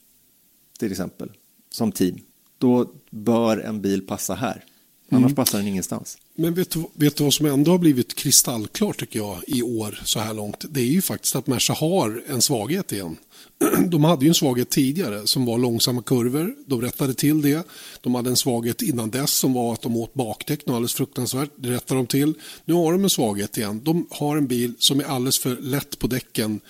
till 0.78 0.91
exempel 0.91 1.31
som 1.70 1.93
team, 1.93 2.18
då 2.59 2.91
bör 3.11 3.59
en 3.59 3.81
bil 3.81 4.07
passa 4.07 4.35
här. 4.35 4.64
Annars 5.12 5.24
mm. 5.24 5.34
passar 5.34 5.58
den 5.58 5.68
ingenstans. 5.68 6.18
Men 6.34 6.54
vet 6.54 6.76
vet 6.94 7.16
du 7.16 7.24
vad 7.24 7.34
som 7.34 7.46
ändå 7.46 7.70
har 7.70 7.78
blivit 7.78 8.14
kristallklart 8.14 8.98
tycker 8.98 9.18
jag 9.18 9.38
i 9.46 9.62
år 9.62 10.00
så 10.04 10.20
här 10.20 10.34
långt? 10.34 10.64
Det 10.70 10.80
är 10.80 10.84
ju 10.84 11.02
faktiskt 11.02 11.36
att 11.36 11.46
Merca 11.46 11.72
har 11.72 12.22
en 12.28 12.42
svaghet 12.42 12.92
igen. 12.92 13.16
De 13.88 14.04
hade 14.04 14.24
ju 14.24 14.28
en 14.28 14.34
svaghet 14.34 14.70
tidigare 14.70 15.26
som 15.26 15.44
var 15.44 15.58
långsamma 15.58 16.02
kurvor. 16.02 16.54
De 16.66 16.80
rättade 16.82 17.14
till 17.14 17.42
det. 17.42 17.66
De 18.00 18.14
hade 18.14 18.30
en 18.30 18.36
svaghet 18.36 18.82
innan 18.82 19.11
dess 19.11 19.30
som 19.32 19.52
var 19.52 19.72
att 19.72 19.82
de 19.82 19.96
åt 19.96 20.14
bakdäck 20.14 20.66
något 20.66 20.74
alldeles 20.74 20.94
fruktansvärt. 20.94 21.50
Det 21.56 21.70
rättade 21.70 22.00
de 22.00 22.06
till. 22.06 22.34
Nu 22.64 22.74
har 22.74 22.92
de 22.92 23.04
en 23.04 23.11
svaghet 23.11 23.58
igen. 23.58 23.80
De 23.84 24.06
har 24.11 24.36
en 24.36 24.46
bil 24.46 24.74
som 24.78 25.00
är 25.00 25.04
alldeles 25.04 25.38
för 25.38 25.56
lätt 25.56 25.98
på 25.98 26.06
däcken 26.06 26.61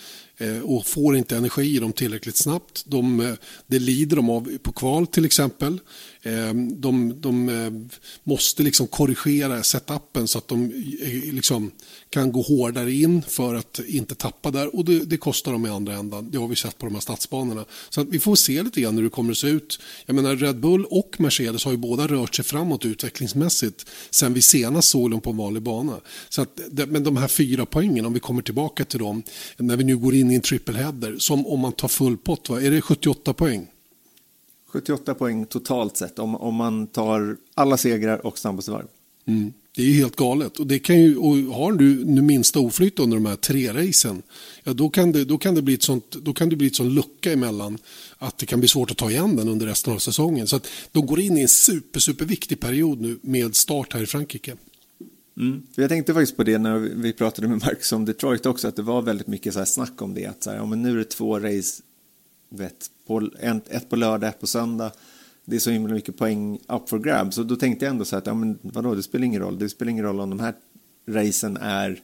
Eh, 0.40 0.60
och 0.60 0.86
får 0.86 1.16
inte 1.16 1.36
energi 1.36 1.76
i 1.76 1.78
dem 1.78 1.92
tillräckligt 1.92 2.36
snabbt. 2.36 2.84
De, 2.86 3.20
eh, 3.20 3.34
det 3.66 3.78
lider 3.78 4.16
de 4.16 4.30
av 4.30 4.58
på 4.62 4.72
kval 4.72 5.06
till 5.06 5.24
exempel. 5.24 5.80
Ehm, 6.22 6.80
de, 6.80 7.20
de 7.20 7.48
eh, 7.48 7.72
måste 8.24 8.62
liksom 8.62 8.86
korrigera 8.86 9.62
setupen 9.62 10.28
så 10.28 10.38
att 10.38 10.48
de 10.48 10.64
eh, 11.02 11.34
liksom 11.34 11.70
kan 12.10 12.32
gå 12.32 12.42
hårdare 12.42 12.92
in 12.92 13.22
för 13.22 13.54
att 13.54 13.80
inte 13.86 14.14
tappa 14.14 14.50
där 14.50 14.76
och 14.76 14.84
det, 14.84 14.98
det, 14.98 15.16
kostar 15.16 15.52
dem 15.52 15.66
i 15.66 15.68
andra 15.68 15.94
ändan. 15.94 16.30
Det 16.30 16.38
har 16.38 16.48
vi 16.48 16.56
sett 16.56 16.78
på 16.78 16.86
de 16.86 16.94
här 16.94 17.00
stadsbanorna. 17.00 17.64
Så 17.90 18.00
att 18.00 18.08
vi 18.08 18.18
får 18.18 18.34
se 18.34 18.62
lite 18.62 18.80
grann 18.80 18.96
hur 18.96 19.04
det 19.04 19.10
kommer 19.10 19.30
att 19.30 19.38
se 19.38 19.46
ut. 19.46 19.80
Jag 20.06 20.16
menar 20.16 20.36
Red 20.36 20.60
Bull 20.60 20.84
och 20.84 21.16
Mercedes 21.18 21.64
har 21.64 21.72
ju 21.72 21.78
båda 21.78 22.06
rört 22.06 22.34
sig 22.34 22.44
framåt 22.44 22.84
utvecklingsmässigt 22.84 23.86
sen 24.10 24.34
vi 24.34 24.42
senast 24.42 24.88
såg 24.88 25.10
dem 25.10 25.20
på 25.20 25.30
en 25.30 25.36
vanlig 25.36 25.62
bana. 25.62 26.00
Så 26.28 26.42
att, 26.42 26.60
men 26.88 27.04
de 27.04 27.16
här 27.16 27.28
fyra 27.28 27.66
poängen, 27.66 28.06
om 28.06 28.12
vi 28.12 28.20
kommer 28.20 28.42
tillbaka 28.42 28.84
till 28.84 28.98
dem, 28.98 29.22
när 29.56 29.76
vi 29.76 29.84
nu 29.84 29.96
går 29.96 30.14
in 30.14 30.30
i 30.30 30.34
en 30.34 30.40
triple 30.40 30.78
header, 30.78 31.16
som 31.18 31.46
om 31.46 31.60
man 31.60 31.72
tar 31.72 31.88
full 31.88 32.16
pott, 32.16 32.48
va? 32.48 32.60
är 32.60 32.70
det 32.70 32.80
78 32.80 33.32
poäng? 33.32 33.66
78 34.72 35.14
poäng 35.14 35.46
totalt 35.46 35.96
sett 35.96 36.18
om, 36.18 36.36
om 36.36 36.54
man 36.54 36.86
tar 36.86 37.36
alla 37.54 37.76
segrar 37.76 38.26
och 38.26 38.38
snabbaste 38.38 38.70
varv. 38.70 38.86
Mm. 39.26 39.52
Det 39.76 39.82
är 39.82 39.86
ju 39.86 39.92
helt 39.92 40.16
galet. 40.16 40.58
Och, 40.58 40.66
det 40.66 40.78
kan 40.78 41.00
ju, 41.00 41.16
och 41.16 41.36
har 41.36 41.72
du 41.72 42.04
nu 42.04 42.22
minsta 42.22 42.60
oflytt 42.60 42.98
under 42.98 43.16
de 43.16 43.26
här 43.26 43.36
tre 43.36 43.72
racen, 43.72 44.22
ja, 44.64 44.72
då, 44.72 44.90
kan 44.90 45.12
det, 45.12 45.24
då, 45.24 45.38
kan 45.38 45.54
det 45.54 45.62
bli 45.62 45.74
ett 45.74 45.82
sånt, 45.82 46.10
då 46.10 46.32
kan 46.32 46.48
det 46.48 46.56
bli 46.56 46.66
ett 46.66 46.76
sån 46.76 46.94
lucka 46.94 47.32
emellan 47.32 47.78
att 48.18 48.38
det 48.38 48.46
kan 48.46 48.60
bli 48.60 48.68
svårt 48.68 48.90
att 48.90 48.96
ta 48.96 49.10
igen 49.10 49.36
den 49.36 49.48
under 49.48 49.66
resten 49.66 49.92
av 49.92 49.98
säsongen. 49.98 50.46
Så 50.46 50.56
att 50.56 50.66
de 50.92 51.06
går 51.06 51.20
in 51.20 51.38
i 51.38 51.40
en 51.40 51.48
super, 51.48 52.00
super 52.00 52.24
viktig 52.24 52.60
period 52.60 53.00
nu 53.00 53.18
med 53.22 53.56
start 53.56 53.92
här 53.92 54.02
i 54.02 54.06
Frankrike. 54.06 54.56
Mm. 55.36 55.62
jag 55.74 55.88
tänkte 55.88 56.14
faktiskt 56.14 56.36
på 56.36 56.44
det 56.44 56.58
när 56.58 56.78
vi 56.78 57.12
pratade 57.12 57.48
med 57.48 57.60
Marcus 57.64 57.92
om 57.92 58.04
Detroit 58.04 58.46
också, 58.46 58.68
att 58.68 58.76
det 58.76 58.82
var 58.82 59.02
väldigt 59.02 59.26
mycket 59.26 59.52
så 59.52 59.58
här 59.58 59.66
snack 59.66 60.02
om 60.02 60.14
det. 60.14 60.26
Att 60.26 60.42
så 60.42 60.50
här, 60.50 60.56
ja, 60.56 60.66
men 60.66 60.82
nu 60.82 60.90
är 60.90 60.96
det 60.96 61.04
två 61.04 61.38
race, 61.38 61.82
vet, 62.50 62.90
på, 63.06 63.30
ett 63.68 63.88
på 63.88 63.96
lördag, 63.96 64.28
ett 64.28 64.40
på 64.40 64.46
söndag 64.46 64.92
det 65.50 65.56
är 65.56 65.60
så 65.60 65.70
himla 65.70 65.94
mycket 65.94 66.16
poäng 66.16 66.58
up 66.68 66.88
for 66.88 66.98
grabs. 66.98 67.36
Så 67.36 67.42
då 67.42 67.56
tänkte 67.56 67.84
jag 67.84 67.92
ändå 67.92 68.04
så 68.04 68.16
här 68.16 68.18
att, 68.20 68.26
ja 68.26 68.34
men 68.34 68.58
vadå, 68.62 68.94
det 68.94 69.02
spelar 69.02 69.24
ingen 69.24 69.42
roll. 69.42 69.58
Det 69.58 69.68
spelar 69.68 69.90
ingen 69.90 70.04
roll 70.04 70.20
om 70.20 70.30
de 70.30 70.40
här 70.40 70.54
racen 71.08 71.56
är 71.56 72.00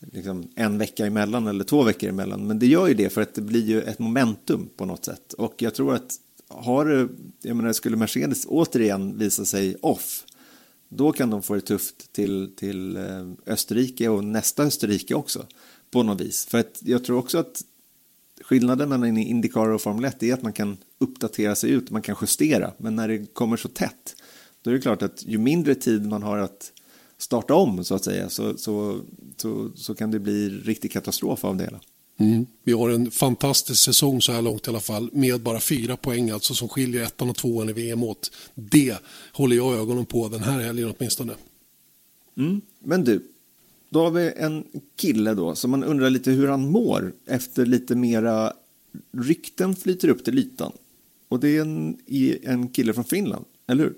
liksom 0.00 0.48
en 0.54 0.78
vecka 0.78 1.06
emellan 1.06 1.46
eller 1.46 1.64
två 1.64 1.82
veckor 1.82 2.08
emellan. 2.08 2.46
Men 2.46 2.58
det 2.58 2.66
gör 2.66 2.88
ju 2.88 2.94
det 2.94 3.10
för 3.10 3.20
att 3.20 3.34
det 3.34 3.42
blir 3.42 3.64
ju 3.64 3.82
ett 3.82 3.98
momentum 3.98 4.68
på 4.76 4.84
något 4.84 5.04
sätt. 5.04 5.32
Och 5.32 5.54
jag 5.62 5.74
tror 5.74 5.94
att 5.94 6.16
har 6.48 7.08
jag 7.42 7.56
menar, 7.56 7.72
skulle 7.72 7.96
Mercedes 7.96 8.46
återigen 8.48 9.18
visa 9.18 9.44
sig 9.44 9.76
off, 9.80 10.24
då 10.88 11.12
kan 11.12 11.30
de 11.30 11.42
få 11.42 11.54
det 11.54 11.60
tufft 11.60 12.12
till, 12.12 12.50
till 12.56 12.96
eh, 12.96 13.02
Österrike 13.46 14.08
och 14.08 14.24
nästa 14.24 14.62
Österrike 14.62 15.14
också 15.14 15.46
på 15.90 16.02
något 16.02 16.20
vis. 16.20 16.46
För 16.46 16.58
att 16.58 16.80
jag 16.84 17.04
tror 17.04 17.18
också 17.18 17.38
att 17.38 17.62
skillnaden 18.44 18.88
mellan 18.88 19.16
Indycar 19.16 19.68
och 19.68 19.82
Formel 19.82 20.04
1 20.04 20.22
är 20.22 20.34
att 20.34 20.42
man 20.42 20.52
kan 20.52 20.76
uppdatera 20.98 21.54
sig 21.54 21.70
ut, 21.70 21.90
man 21.90 22.02
kan 22.02 22.16
justera. 22.20 22.72
Men 22.78 22.96
när 22.96 23.08
det 23.08 23.34
kommer 23.34 23.56
så 23.56 23.68
tätt, 23.68 24.16
då 24.62 24.70
är 24.70 24.74
det 24.74 24.80
klart 24.80 25.02
att 25.02 25.24
ju 25.26 25.38
mindre 25.38 25.74
tid 25.74 26.06
man 26.06 26.22
har 26.22 26.38
att 26.38 26.72
starta 27.18 27.54
om 27.54 27.84
så 27.84 27.94
att 27.94 28.04
säga, 28.04 28.28
så, 28.28 28.56
så, 28.56 29.00
så, 29.36 29.70
så 29.74 29.94
kan 29.94 30.10
det 30.10 30.18
bli 30.18 30.48
riktig 30.48 30.92
katastrof 30.92 31.44
av 31.44 31.56
det 31.56 31.64
hela. 31.64 31.80
Mm. 32.18 32.46
Vi 32.64 32.72
har 32.72 32.90
en 32.90 33.10
fantastisk 33.10 33.84
säsong 33.84 34.22
så 34.22 34.32
här 34.32 34.42
långt 34.42 34.66
i 34.66 34.70
alla 34.70 34.80
fall 34.80 35.10
med 35.12 35.40
bara 35.40 35.60
fyra 35.60 35.96
poäng 35.96 36.30
alltså 36.30 36.54
som 36.54 36.68
skiljer 36.68 37.02
ettan 37.02 37.30
och 37.30 37.36
tvåan 37.36 37.68
i 37.68 37.72
VM 37.72 38.02
åt. 38.02 38.30
Det 38.54 38.96
håller 39.32 39.56
jag 39.56 39.74
ögonen 39.74 40.06
på 40.06 40.28
den 40.28 40.40
här 40.40 40.60
helgen 40.60 40.94
åtminstone. 40.98 41.34
Mm. 42.36 42.60
Men 42.84 43.04
du, 43.04 43.33
då 43.94 44.00
har 44.00 44.10
vi 44.10 44.32
en 44.36 44.64
kille 44.96 45.34
då 45.34 45.54
som 45.54 45.70
man 45.70 45.84
undrar 45.84 46.10
lite 46.10 46.30
hur 46.30 46.48
han 46.48 46.70
mår 46.70 47.12
efter 47.26 47.66
lite 47.66 47.94
mera 47.94 48.52
rykten 49.12 49.76
flyter 49.76 50.08
upp 50.08 50.24
till 50.24 50.38
ytan. 50.38 50.72
Och 51.28 51.40
det 51.40 51.56
är 51.56 51.60
en, 51.60 51.96
en 52.42 52.68
kille 52.68 52.92
från 52.92 53.04
Finland, 53.04 53.44
eller 53.68 53.84
hur? 53.84 53.94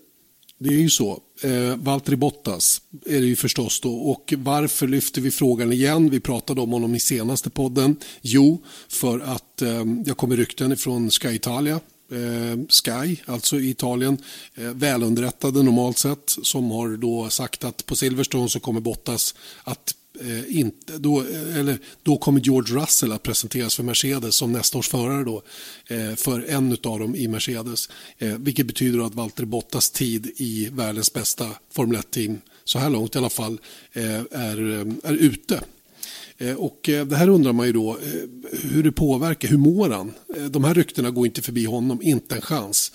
Det 0.58 0.68
är 0.68 0.78
ju 0.78 0.90
så. 0.90 1.22
Eh, 1.42 1.76
Valtteri 1.76 2.16
Bottas 2.16 2.82
är 3.06 3.20
det 3.20 3.26
ju 3.26 3.36
förstås 3.36 3.80
då. 3.80 3.94
Och 3.94 4.34
varför 4.36 4.86
lyfter 4.88 5.20
vi 5.20 5.30
frågan 5.30 5.72
igen? 5.72 6.10
Vi 6.10 6.20
pratade 6.20 6.60
om 6.60 6.70
honom 6.72 6.94
i 6.94 7.00
senaste 7.00 7.50
podden. 7.50 7.96
Jo, 8.20 8.62
för 8.88 9.20
att 9.20 9.62
eh, 9.62 9.84
jag 10.06 10.16
kommer 10.16 10.36
rykten 10.36 10.76
från 10.76 11.10
Sky 11.10 11.28
Italia 11.28 11.80
Eh, 12.10 12.58
Sky, 12.68 13.16
alltså 13.24 13.60
i 13.60 13.70
Italien, 13.70 14.18
eh, 14.54 14.64
välunderrättade 14.64 15.62
normalt 15.62 15.98
sett, 15.98 16.36
som 16.42 16.70
har 16.70 16.96
då 16.96 17.30
sagt 17.30 17.64
att 17.64 17.86
på 17.86 17.96
Silverstone 17.96 18.48
så 18.48 18.60
kommer 18.60 18.80
Bottas 18.80 19.34
att 19.64 19.94
eh, 20.20 20.56
inte, 20.58 20.98
då, 20.98 21.20
eh, 21.20 21.58
eller, 21.58 21.78
då 22.02 22.16
kommer 22.16 22.40
George 22.40 22.76
Russell 22.76 23.12
att 23.12 23.22
presenteras 23.22 23.76
för 23.76 23.82
Mercedes 23.82 24.36
som 24.36 24.52
nästa 24.52 24.78
års 24.78 24.88
förare 24.88 25.24
då, 25.24 25.42
eh, 25.86 26.14
för 26.14 26.44
en 26.48 26.72
av 26.72 26.98
dem 26.98 27.16
i 27.16 27.28
Mercedes. 27.28 27.88
Eh, 28.18 28.34
vilket 28.38 28.66
betyder 28.66 29.06
att 29.06 29.14
Valtteri 29.14 29.46
Bottas 29.46 29.90
tid 29.90 30.32
i 30.36 30.68
världens 30.72 31.12
bästa 31.12 31.48
Formel 31.72 31.96
1-team, 31.96 32.40
så 32.64 32.78
här 32.78 32.90
långt 32.90 33.14
i 33.14 33.18
alla 33.18 33.30
fall, 33.30 33.60
eh, 33.92 34.20
är, 34.30 34.58
är 35.06 35.12
ute. 35.12 35.60
Eh, 36.38 36.54
och 36.54 36.88
eh, 36.88 37.06
det 37.06 37.16
här 37.16 37.28
undrar 37.28 37.52
man 37.52 37.66
ju 37.66 37.72
då 37.72 37.90
eh, 37.90 38.58
hur 38.62 38.82
det 38.82 38.92
påverkar, 38.92 39.48
hur 39.48 39.58
mår 39.58 39.90
han? 39.90 40.12
De 40.50 40.64
här 40.64 40.74
ryktena 40.74 41.10
går 41.10 41.26
inte 41.26 41.42
förbi 41.42 41.64
honom, 41.64 42.02
inte 42.02 42.34
en 42.34 42.40
chans. 42.40 42.92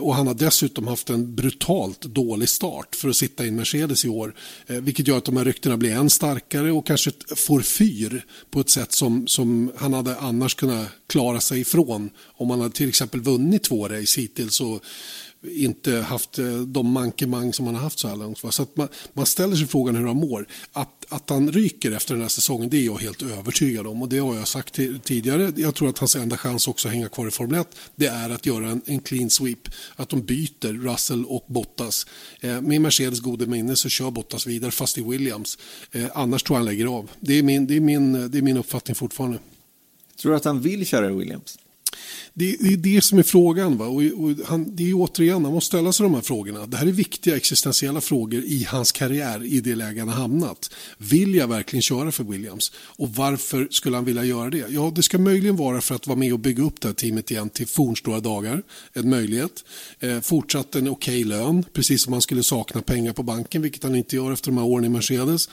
Och 0.00 0.14
han 0.14 0.26
har 0.26 0.34
dessutom 0.34 0.86
haft 0.86 1.10
en 1.10 1.34
brutalt 1.34 2.00
dålig 2.00 2.48
start 2.48 2.94
för 2.94 3.08
att 3.08 3.16
sitta 3.16 3.44
i 3.44 3.48
en 3.48 3.56
Mercedes 3.56 4.04
i 4.04 4.08
år. 4.08 4.34
Vilket 4.66 5.08
gör 5.08 5.18
att 5.18 5.24
de 5.24 5.36
här 5.36 5.44
ryktena 5.44 5.76
blir 5.76 5.92
än 5.92 6.10
starkare 6.10 6.72
och 6.72 6.86
kanske 6.86 7.10
får 7.36 7.60
fyr 7.60 8.24
på 8.50 8.60
ett 8.60 8.70
sätt 8.70 8.92
som, 8.92 9.26
som 9.26 9.72
han 9.76 9.92
hade 9.92 10.16
annars 10.16 10.54
kunnat 10.54 10.88
klara 11.06 11.40
sig 11.40 11.60
ifrån. 11.60 12.10
Om 12.36 12.50
han 12.50 12.60
hade 12.60 12.74
till 12.74 12.88
exempel 12.88 13.20
vunnit 13.20 13.62
två 13.62 13.88
race 13.88 14.20
hittills 14.20 14.60
och 14.60 14.84
inte 15.48 15.96
haft 15.96 16.38
de 16.66 16.90
mankemang 16.90 17.52
som 17.52 17.66
han 17.66 17.74
har 17.74 17.82
haft 17.82 17.98
så 17.98 18.08
här 18.08 18.16
långt. 18.16 18.38
Så 18.50 18.62
att 18.62 18.76
man, 18.76 18.88
man 19.12 19.26
ställer 19.26 19.56
sig 19.56 19.66
frågan 19.66 19.96
hur 19.96 20.06
han 20.06 20.16
mår. 20.16 20.46
Att, 21.08 21.22
att 21.22 21.30
han 21.30 21.52
ryker 21.52 21.92
efter 21.92 22.14
den 22.14 22.22
här 22.22 22.28
säsongen 22.28 22.70
det 22.70 22.76
är 22.76 22.84
jag 22.84 22.98
helt 22.98 23.22
övertygad 23.22 23.86
om 23.86 24.02
och 24.02 24.08
det 24.08 24.18
har 24.18 24.34
jag 24.34 24.48
sagt 24.48 24.74
tidigare. 25.04 25.52
Jag 25.56 25.74
tror 25.74 25.88
att 25.88 25.98
hans 25.98 26.16
enda 26.16 26.36
chans 26.36 26.68
också 26.68 26.88
att 26.88 26.94
hänga 26.94 27.08
kvar 27.08 27.28
i 27.28 27.30
Formel 27.30 27.60
1 27.60 27.76
det 27.96 28.06
är 28.06 28.30
att 28.30 28.46
göra 28.46 28.68
en, 28.68 28.82
en 28.86 29.00
clean 29.00 29.30
sweep. 29.30 29.68
Att 29.96 30.08
de 30.08 30.22
byter 30.22 30.72
Russell 30.72 31.24
och 31.24 31.44
Bottas. 31.46 32.06
Eh, 32.40 32.60
med 32.60 32.80
Mercedes 32.80 33.20
gode 33.20 33.46
minne 33.46 33.76
så 33.76 33.88
kör 33.88 34.10
Bottas 34.10 34.46
vidare 34.46 34.70
fast 34.70 34.98
i 34.98 35.02
Williams. 35.02 35.58
Eh, 35.92 36.06
annars 36.14 36.42
tror 36.42 36.54
jag 36.54 36.58
han 36.58 36.66
lägger 36.66 36.86
av. 36.86 37.10
Det 37.20 37.38
är 37.38 37.42
min, 37.42 37.66
det 37.66 37.76
är 37.76 37.80
min, 37.80 38.30
det 38.30 38.38
är 38.38 38.42
min 38.42 38.56
uppfattning 38.56 38.94
fortfarande. 38.94 39.38
Tror 40.20 40.32
du 40.32 40.36
att 40.36 40.44
han 40.44 40.60
vill 40.60 40.86
köra 40.86 41.10
i 41.10 41.14
Williams? 41.14 41.58
Det, 42.38 42.56
det, 42.60 42.72
är 42.72 42.76
det 42.76 43.04
som 43.04 43.18
är 43.18 43.22
frågan. 43.22 43.76
Va? 43.76 43.86
Och, 43.86 44.02
och 44.02 44.30
han, 44.46 44.76
det 44.76 44.90
är 44.90 44.94
återigen, 44.94 45.44
han 45.44 45.54
måste 45.54 45.66
ställa 45.66 45.92
sig 45.92 46.04
de 46.04 46.14
här 46.14 46.22
frågorna. 46.22 46.66
Det 46.66 46.76
här 46.76 46.86
är 46.86 46.92
viktiga 46.92 47.36
existentiella 47.36 48.00
frågor 48.00 48.42
i 48.44 48.66
hans 48.68 48.92
karriär 48.92 49.44
i 49.44 49.60
det 49.60 49.74
läge 49.74 50.00
han 50.00 50.08
har 50.08 50.16
hamnat. 50.16 50.70
Vill 50.98 51.34
jag 51.34 51.48
verkligen 51.48 51.82
köra 51.82 52.12
för 52.12 52.24
Williams? 52.24 52.72
Och 52.76 53.14
varför 53.14 53.68
skulle 53.70 53.96
han 53.96 54.04
vilja 54.04 54.24
göra 54.24 54.50
det? 54.50 54.66
Ja, 54.70 54.92
det 54.94 55.02
ska 55.02 55.18
möjligen 55.18 55.56
vara 55.56 55.80
för 55.80 55.94
att 55.94 56.06
vara 56.06 56.18
med 56.18 56.32
och 56.32 56.38
bygga 56.38 56.62
upp 56.62 56.80
det 56.80 56.88
här 56.88 56.94
teamet 56.94 57.30
igen 57.30 57.48
till 57.48 57.66
fornstora 57.66 58.20
dagar. 58.20 58.62
En 58.92 59.10
möjlighet. 59.10 59.64
Eh, 60.00 60.20
fortsatt 60.20 60.74
en 60.74 60.88
okej 60.88 61.20
okay 61.20 61.24
lön, 61.24 61.64
precis 61.72 62.02
som 62.02 62.12
han 62.12 62.22
skulle 62.22 62.42
sakna 62.42 62.82
pengar 62.82 63.12
på 63.12 63.22
banken, 63.22 63.62
vilket 63.62 63.82
han 63.82 63.94
inte 63.94 64.16
gör 64.16 64.32
efter 64.32 64.50
de 64.50 64.58
här 64.58 64.66
åren 64.66 64.84
i 64.84 64.88
Mercedes. 64.88 65.48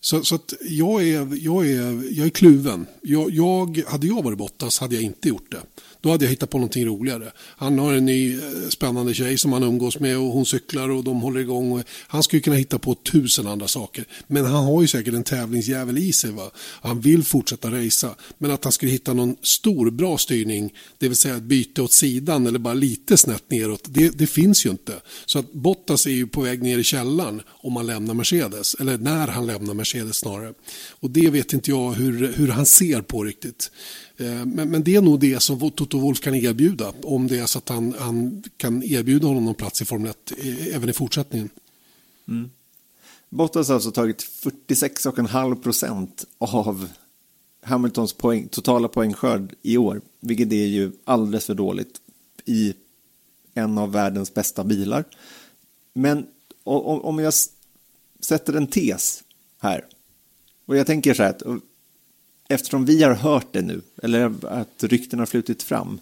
Så, 0.00 0.24
så 0.24 0.34
att 0.34 0.54
jag, 0.60 1.08
är, 1.08 1.44
jag, 1.44 1.66
är, 1.66 2.18
jag 2.18 2.26
är 2.26 2.30
kluven. 2.30 2.86
Jag, 3.02 3.30
jag, 3.30 3.82
hade 3.86 4.06
jag 4.06 4.22
varit 4.22 4.38
Bottas 4.38 4.78
hade 4.78 4.94
jag 4.94 5.04
inte 5.04 5.28
gjort 5.28 5.50
det. 5.50 5.62
Då 6.00 6.10
hade 6.10 6.24
jag 6.24 6.30
hittat 6.30 6.50
på 6.50 6.58
någonting 6.58 6.86
roligare. 6.86 7.32
Han 7.56 7.78
har 7.78 7.92
en 7.92 8.06
ny 8.06 8.34
eh, 8.34 8.40
spännande 8.68 9.14
tjej 9.14 9.38
som 9.38 9.52
han 9.52 9.62
umgås 9.62 9.98
med 9.98 10.18
och 10.18 10.24
hon 10.24 10.46
cyklar 10.46 10.88
och 10.88 11.04
de 11.04 11.20
håller 11.20 11.40
igång. 11.40 11.82
han 12.06 12.22
skulle 12.22 12.42
kunna 12.42 12.56
hitta 12.56 12.78
på 12.78 12.94
tusen 12.94 13.46
andra 13.46 13.68
saker. 13.68 14.04
Men 14.26 14.44
han 14.44 14.64
har 14.64 14.82
ju 14.82 14.88
säkert 14.88 15.14
en 15.14 15.24
tävlingsjävel 15.24 15.98
i 15.98 16.12
sig. 16.12 16.30
Va? 16.30 16.50
Han 16.56 17.00
vill 17.00 17.24
fortsätta 17.24 17.70
racea. 17.70 18.14
Men 18.38 18.50
att 18.50 18.64
han 18.64 18.72
skulle 18.72 18.92
hitta 18.92 19.12
någon 19.12 19.36
stor 19.42 19.90
bra 19.90 20.18
styrning, 20.18 20.72
det 20.98 21.08
vill 21.08 21.16
säga 21.16 21.36
ett 21.36 21.42
byte 21.42 21.82
åt 21.82 21.92
sidan 21.92 22.46
eller 22.46 22.58
bara 22.58 22.74
lite 22.74 23.16
snett 23.16 23.50
neråt, 23.50 23.84
det, 23.84 24.18
det 24.18 24.26
finns 24.26 24.66
ju 24.66 24.70
inte. 24.70 24.92
Så 25.26 25.38
att 25.38 25.52
Bottas 25.52 26.06
är 26.06 26.10
ju 26.10 26.26
på 26.26 26.40
väg 26.40 26.62
ner 26.62 26.78
i 26.78 26.84
källaren 26.84 27.42
om 27.48 27.76
han 27.76 27.86
lämnar 27.86 28.14
Mercedes. 28.14 28.74
Eller 28.74 28.98
när 28.98 29.28
han 29.28 29.46
lämnar 29.46 29.74
Mercedes 29.74 30.16
snarare. 30.16 30.54
Och 30.90 31.10
det 31.10 31.30
vet 31.30 31.52
inte 31.52 31.70
jag 31.70 31.92
hur, 31.92 32.32
hur 32.32 32.48
han 32.48 32.66
ser 32.66 33.02
på 33.02 33.24
riktigt. 33.24 33.70
Eh, 34.20 34.46
men, 34.46 34.70
men, 34.70 34.84
det 34.84 34.96
är 34.96 35.02
nog 35.02 35.20
det 35.20 35.42
som 35.42 35.70
Toto 35.70 35.98
Wolf 35.98 36.20
kan 36.20 36.34
erbjuda 36.34 36.92
om 37.02 37.26
det 37.26 37.38
är 37.38 37.46
så 37.46 37.58
att 37.58 37.68
han, 37.68 37.94
han 37.98 38.42
kan 38.56 38.82
erbjuda 38.82 39.26
honom 39.26 39.44
någon 39.44 39.54
plats 39.54 39.82
i 39.82 39.84
Formel 39.84 40.10
1 40.10 40.32
eh, 40.38 40.76
även 40.76 40.88
i 40.88 40.92
fortsättningen. 40.92 41.50
Mm. 42.28 42.50
Bottas 43.28 43.68
har 43.68 43.74
alltså 43.74 43.90
tagit 43.90 44.22
46,5 44.22 45.62
procent 45.62 46.24
av 46.38 46.88
Hamiltons 47.62 48.12
poäng, 48.12 48.48
totala 48.48 48.88
poängskörd 48.88 49.54
i 49.62 49.76
år, 49.76 50.00
vilket 50.20 50.52
är 50.52 50.66
ju 50.66 50.92
alldeles 51.04 51.44
för 51.44 51.54
dåligt 51.54 52.00
i 52.44 52.74
en 53.54 53.78
av 53.78 53.92
världens 53.92 54.34
bästa 54.34 54.64
bilar. 54.64 55.04
Men 55.94 56.26
om 56.64 57.18
jag 57.18 57.34
sätter 58.20 58.52
en 58.52 58.66
tes 58.66 59.24
här, 59.58 59.86
och 60.66 60.76
jag 60.76 60.86
tänker 60.86 61.14
så 61.14 61.22
här 61.22 61.30
att 61.30 61.42
eftersom 62.48 62.84
vi 62.84 63.02
har 63.02 63.14
hört 63.14 63.52
det 63.52 63.62
nu, 63.62 63.82
eller 64.02 64.34
att 64.46 64.84
rykten 64.84 65.18
har 65.18 65.26
flutit 65.26 65.62
fram, 65.62 66.00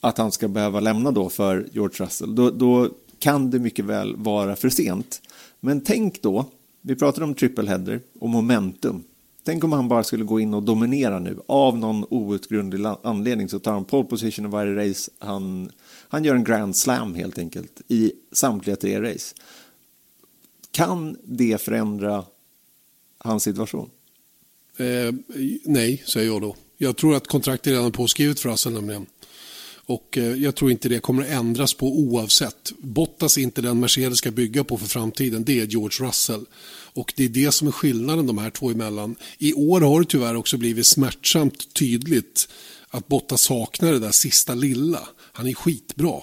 att 0.00 0.18
han 0.18 0.32
ska 0.32 0.48
behöva 0.48 0.80
lämna 0.80 1.10
då 1.10 1.28
för 1.28 1.68
George 1.72 2.04
Russell, 2.04 2.34
då, 2.34 2.50
då 2.50 2.90
kan 3.18 3.50
det 3.50 3.58
mycket 3.58 3.84
väl 3.84 4.16
vara 4.16 4.56
för 4.56 4.68
sent. 4.68 5.22
Men 5.60 5.80
tänk 5.80 6.22
då, 6.22 6.46
vi 6.80 6.96
pratade 6.96 7.24
om 7.24 7.34
triple 7.34 7.68
header 7.68 8.00
och 8.20 8.28
momentum. 8.28 9.04
Tänk 9.44 9.64
om 9.64 9.72
han 9.72 9.88
bara 9.88 10.04
skulle 10.04 10.24
gå 10.24 10.40
in 10.40 10.54
och 10.54 10.62
dominera 10.62 11.18
nu. 11.18 11.40
Av 11.46 11.78
någon 11.78 12.04
outgrundlig 12.10 12.88
anledning 13.02 13.48
så 13.48 13.58
tar 13.58 13.72
han 13.72 13.84
pole 13.84 14.08
position 14.08 14.44
i 14.44 14.48
varje 14.48 14.90
race. 14.90 15.10
Han, 15.18 15.70
han 16.08 16.24
gör 16.24 16.34
en 16.34 16.44
grand 16.44 16.76
slam 16.76 17.14
helt 17.14 17.38
enkelt 17.38 17.80
i 17.88 18.12
samtliga 18.32 18.76
tre 18.76 19.00
race. 19.02 19.34
Kan 20.70 21.16
det 21.24 21.60
förändra 21.60 22.24
hans 23.18 23.42
situation? 23.42 23.90
Eh, 24.76 25.12
nej, 25.64 26.02
säger 26.06 26.26
jag 26.26 26.42
då. 26.42 26.56
Jag 26.78 26.96
tror 26.96 27.14
att 27.14 27.26
kontraktet 27.26 27.66
är 27.66 27.70
redan 27.70 27.92
påskrivet 27.92 28.40
för 28.40 28.48
Russell 28.50 28.72
nämligen. 28.72 29.06
Och 29.84 30.18
eh, 30.18 30.34
jag 30.34 30.54
tror 30.54 30.70
inte 30.70 30.88
det 30.88 30.98
kommer 30.98 31.22
att 31.22 31.28
ändras 31.28 31.74
på 31.74 31.98
oavsett. 31.98 32.72
Bottas 32.78 33.38
är 33.38 33.42
inte 33.42 33.62
den 33.62 33.80
Mercedes 33.80 34.18
ska 34.18 34.30
bygga 34.30 34.64
på 34.64 34.78
för 34.78 34.86
framtiden. 34.86 35.44
Det 35.44 35.60
är 35.60 35.66
George 35.66 36.08
Russell. 36.08 36.44
Och 36.94 37.12
det 37.16 37.24
är 37.24 37.28
det 37.28 37.52
som 37.52 37.68
är 37.68 37.72
skillnaden 37.72 38.26
de 38.26 38.38
här 38.38 38.50
två 38.50 38.70
emellan. 38.70 39.16
I 39.38 39.54
år 39.54 39.80
har 39.80 40.00
det 40.00 40.06
tyvärr 40.06 40.36
också 40.36 40.56
blivit 40.56 40.86
smärtsamt 40.86 41.74
tydligt 41.74 42.48
att 42.88 43.08
Bottas 43.08 43.42
saknar 43.42 43.92
det 43.92 43.98
där 43.98 44.10
sista 44.10 44.54
lilla. 44.54 45.08
Han 45.32 45.46
är 45.46 45.54
skitbra. 45.54 46.20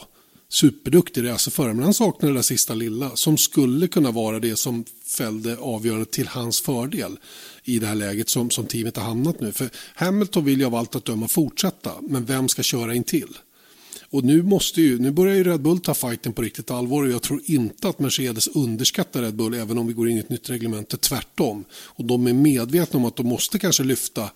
Superduktig 0.52 1.24
racerförare, 1.24 1.70
alltså 1.70 1.76
men 1.76 1.84
han 1.84 1.93
saknar 1.93 2.30
det 2.30 2.36
där 2.36 2.41
sista 2.41 2.74
lilla 2.74 3.16
som 3.16 3.38
skulle 3.38 3.88
kunna 3.88 4.12
vara 4.12 4.39
det 4.39 4.56
som 4.56 4.86
fällde 5.06 5.58
avgörandet 5.58 6.12
till 6.12 6.28
hans 6.28 6.62
fördel 6.62 7.20
i 7.64 7.80
det 7.80 7.88
här 7.88 7.95
läget 7.95 8.30
som, 8.30 8.50
som 8.50 8.66
teamet 8.66 8.97
har 8.97 9.04
hamnat 9.04 9.39
nu. 9.39 9.52
För 9.52 9.70
Hamilton 9.95 10.45
vill 10.45 10.60
ju 10.60 10.66
av 10.66 10.76
allt 10.76 10.95
att 10.95 11.06
döma 11.06 11.28
fortsätta, 11.28 11.91
men 12.02 12.26
vem 12.26 12.47
ska 12.47 12.64
köra 12.64 12.95
in 12.95 13.04
till? 13.04 13.38
Och 14.12 14.24
nu, 14.24 14.43
måste 14.43 14.82
ju, 14.82 15.00
nu 15.00 15.12
börjar 15.12 15.36
ju 15.36 15.43
Red 15.43 15.62
Bull 15.62 15.80
ta 15.80 15.93
fighten 15.93 16.34
på 16.34 16.41
riktigt 16.41 16.72
allvar 16.72 17.04
och 17.04 17.10
jag 17.10 17.22
tror 17.22 17.41
inte 17.45 17.89
att 17.89 18.00
Mercedes 18.00 18.47
underskattar 18.47 19.22
Red 19.22 19.36
Bull 19.36 19.54
även 19.54 19.78
om 19.78 19.88
vi 19.88 19.93
går 19.93 20.10
in 20.10 20.18
i 20.18 20.20
ett 20.20 20.30
nytt 20.30 20.50
reglement. 20.50 21.02
Tvärtom. 21.02 21.66
Och 21.72 22.06
de 22.06 22.28
är 22.28 22.34
medvetna 22.34 23.00
om 23.00 23.06
att 23.06 23.16
de 23.16 23.28
måste 23.28 23.60
kanske 23.60 23.84
lyfta 23.84 24.30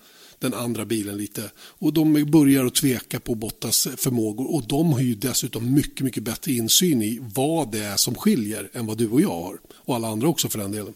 den 0.44 0.54
andra 0.54 0.86
bilen 0.86 1.18
lite. 1.18 1.52
Och 1.58 1.94
de 1.94 2.32
börjar 2.32 2.66
att 2.66 2.76
tveka 2.76 3.20
på 3.20 3.36
Bottas 3.36 3.88
förmågor 3.98 4.56
och 4.56 4.64
de 4.68 4.94
har 4.94 5.02
ju 5.02 5.16
dessutom 5.16 5.74
mycket, 5.74 6.02
mycket 6.02 6.24
bättre 6.24 6.52
insyn 6.52 7.02
i 7.02 7.20
vad 7.22 7.72
det 7.72 7.84
är 7.84 7.98
som 7.98 8.16
skiljer 8.16 8.70
än 8.74 8.86
vad 8.86 8.98
du 8.98 9.10
och 9.10 9.22
jag 9.22 9.42
har. 9.42 9.60
Och 9.74 9.96
alla 9.96 10.08
andra 10.08 10.28
också 10.28 10.50
för 10.50 10.60
den 10.60 10.72
delen. 10.72 10.94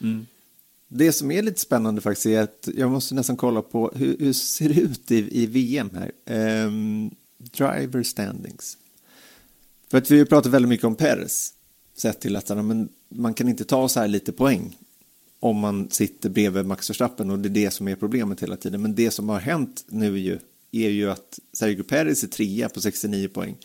Mm. 0.00 0.26
Det 0.88 1.12
som 1.12 1.30
är 1.30 1.42
lite 1.42 1.60
spännande 1.60 2.00
faktiskt 2.00 2.26
är 2.26 2.40
att 2.40 2.68
jag 2.76 2.90
måste 2.90 3.14
nästan 3.14 3.36
kolla 3.36 3.62
på 3.62 3.92
hur, 3.94 4.16
hur 4.18 4.32
ser 4.32 4.68
det 4.68 4.80
ut 4.80 5.10
i, 5.10 5.42
i 5.42 5.46
VM 5.46 5.90
här. 5.94 6.12
Um, 6.66 7.10
driver 7.38 8.02
standings. 8.02 8.76
För 9.90 9.98
att 9.98 10.10
vi 10.10 10.18
har 10.18 10.26
pratat 10.26 10.52
väldigt 10.52 10.68
mycket 10.68 10.86
om 10.86 10.94
Perez. 10.94 11.52
Sett 11.96 12.20
till 12.20 12.36
att 12.36 12.48
men, 12.48 12.88
man 13.08 13.34
kan 13.34 13.48
inte 13.48 13.64
ta 13.64 13.88
så 13.88 14.00
här 14.00 14.08
lite 14.08 14.32
poäng 14.32 14.76
om 15.40 15.58
man 15.58 15.90
sitter 15.90 16.30
bredvid 16.30 16.66
Max 16.66 16.90
Verstappen 16.90 17.30
och 17.30 17.38
det 17.38 17.48
är 17.48 17.50
det 17.50 17.70
som 17.70 17.88
är 17.88 17.96
problemet 17.96 18.42
hela 18.42 18.56
tiden. 18.56 18.82
Men 18.82 18.94
det 18.94 19.10
som 19.10 19.28
har 19.28 19.40
hänt 19.40 19.84
nu 19.88 20.18
ju, 20.18 20.38
är 20.72 20.88
ju 20.88 21.10
att 21.10 21.38
Sergio 21.52 21.82
Perez 21.82 22.24
är 22.24 22.28
trea 22.28 22.68
på 22.68 22.80
69 22.80 23.28
poäng 23.28 23.56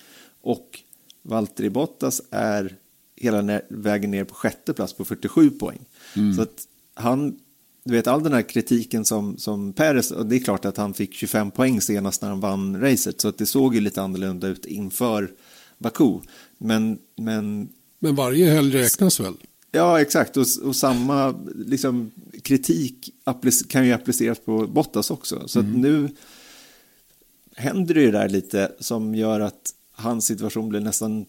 och 0.41 0.79
Valtteri 1.21 1.69
Bottas 1.69 2.21
är 2.31 2.75
hela 3.15 3.61
vägen 3.69 4.11
ner 4.11 4.23
på 4.23 4.35
sjätte 4.35 4.73
plats 4.73 4.93
på 4.93 5.05
47 5.05 5.49
poäng. 5.49 5.79
Mm. 6.15 6.33
Så 6.33 6.41
att 6.41 6.67
han, 6.93 7.39
du 7.83 7.93
vet 7.93 8.07
all 8.07 8.23
den 8.23 8.33
här 8.33 8.41
kritiken 8.41 9.05
som, 9.05 9.37
som 9.37 9.73
Perez, 9.73 10.11
och 10.11 10.25
det 10.25 10.35
är 10.35 10.39
klart 10.39 10.65
att 10.65 10.77
han 10.77 10.93
fick 10.93 11.13
25 11.13 11.51
poäng 11.51 11.81
senast 11.81 12.21
när 12.21 12.29
han 12.29 12.39
vann 12.39 12.81
racet, 12.81 13.21
så 13.21 13.27
att 13.27 13.37
det 13.37 13.45
såg 13.45 13.75
ju 13.75 13.81
lite 13.81 14.01
annorlunda 14.01 14.47
ut 14.47 14.65
inför 14.65 15.31
Baku. 15.77 16.19
Men, 16.57 16.99
men, 17.15 17.69
men 17.99 18.15
varje 18.15 18.49
helg 18.49 18.77
räknas 18.77 19.19
väl? 19.19 19.35
Ja, 19.75 20.01
exakt. 20.01 20.37
Och, 20.37 20.45
och 20.63 20.75
samma 20.75 21.35
liksom, 21.55 22.11
kritik 22.43 23.09
kan 23.69 23.85
ju 23.85 23.91
appliceras 23.93 24.39
på 24.39 24.67
Bottas 24.67 25.11
också. 25.11 25.47
Så 25.47 25.59
mm. 25.59 25.81
nu 25.81 26.09
händer 27.55 27.93
det 27.93 28.01
ju 28.01 28.11
där 28.11 28.29
lite 28.29 28.71
som 28.79 29.15
gör 29.15 29.39
att 29.39 29.73
hans 29.91 30.25
situation 30.25 30.69
blir 30.69 30.79
nästan 30.79 31.25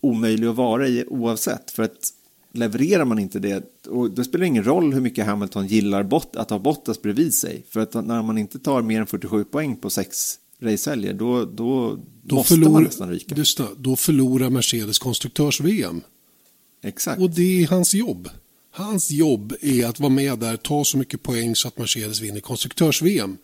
omöjlig 0.00 0.46
att 0.46 0.56
vara 0.56 0.88
i 0.88 1.04
oavsett. 1.08 1.70
För 1.70 1.82
att 1.82 2.12
levererar 2.52 3.04
man 3.04 3.18
inte 3.18 3.38
det, 3.38 3.86
och 3.88 4.10
det 4.10 4.24
spelar 4.24 4.46
ingen 4.46 4.64
roll 4.64 4.94
hur 4.94 5.00
mycket 5.00 5.26
Hamilton 5.26 5.66
gillar 5.66 6.02
bot, 6.02 6.36
att 6.36 6.50
ha 6.50 6.58
Bottas 6.58 7.02
bredvid 7.02 7.34
sig. 7.34 7.64
För 7.70 7.80
att 7.80 7.94
när 7.94 8.22
man 8.22 8.38
inte 8.38 8.58
tar 8.58 8.82
mer 8.82 9.00
än 9.00 9.06
47 9.06 9.44
poäng 9.44 9.76
på 9.76 9.90
sex 9.90 10.38
racehelger, 10.60 11.14
då, 11.14 11.44
då, 11.44 11.98
då 12.22 12.36
måste 12.36 12.56
man 12.56 12.82
nästan 12.82 13.10
ryka. 13.10 13.34
Just 13.34 13.58
det, 13.58 13.66
då 13.76 13.96
förlorar 13.96 14.50
Mercedes 14.50 14.98
konstruktörs-VM. 14.98 16.02
Exakt. 16.82 17.20
Och 17.20 17.30
det 17.30 17.62
är 17.62 17.66
hans 17.66 17.94
jobb. 17.94 18.28
Hans 18.70 19.10
jobb 19.10 19.54
är 19.60 19.86
att 19.86 20.00
vara 20.00 20.10
med 20.10 20.38
där, 20.38 20.56
ta 20.56 20.84
så 20.84 20.98
mycket 20.98 21.22
poäng 21.22 21.56
så 21.56 21.68
att 21.68 21.78
Mercedes 21.78 22.20
vinner 22.20 22.40
konstruktörs-VM. 22.40 23.36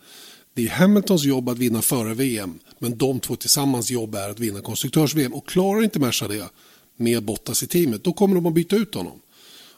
Det 0.53 0.65
är 0.65 0.69
Hamiltons 0.69 1.23
jobb 1.23 1.49
att 1.49 1.57
vinna 1.57 1.81
före-VM, 1.81 2.59
men 2.79 2.97
de 2.97 3.19
två 3.19 3.35
tillsammans 3.35 3.91
jobb 3.91 4.15
är 4.15 4.29
att 4.29 4.39
vinna 4.39 4.61
konstruktörs-VM. 4.61 5.33
Och 5.33 5.47
klarar 5.47 5.83
inte 5.83 5.99
Merca 5.99 6.27
det, 6.27 6.49
med 6.97 7.23
Bottas 7.23 7.63
i 7.63 7.67
teamet, 7.67 8.03
då 8.03 8.13
kommer 8.13 8.35
de 8.35 8.45
att 8.45 8.53
byta 8.53 8.75
ut 8.75 8.95
honom. 8.95 9.19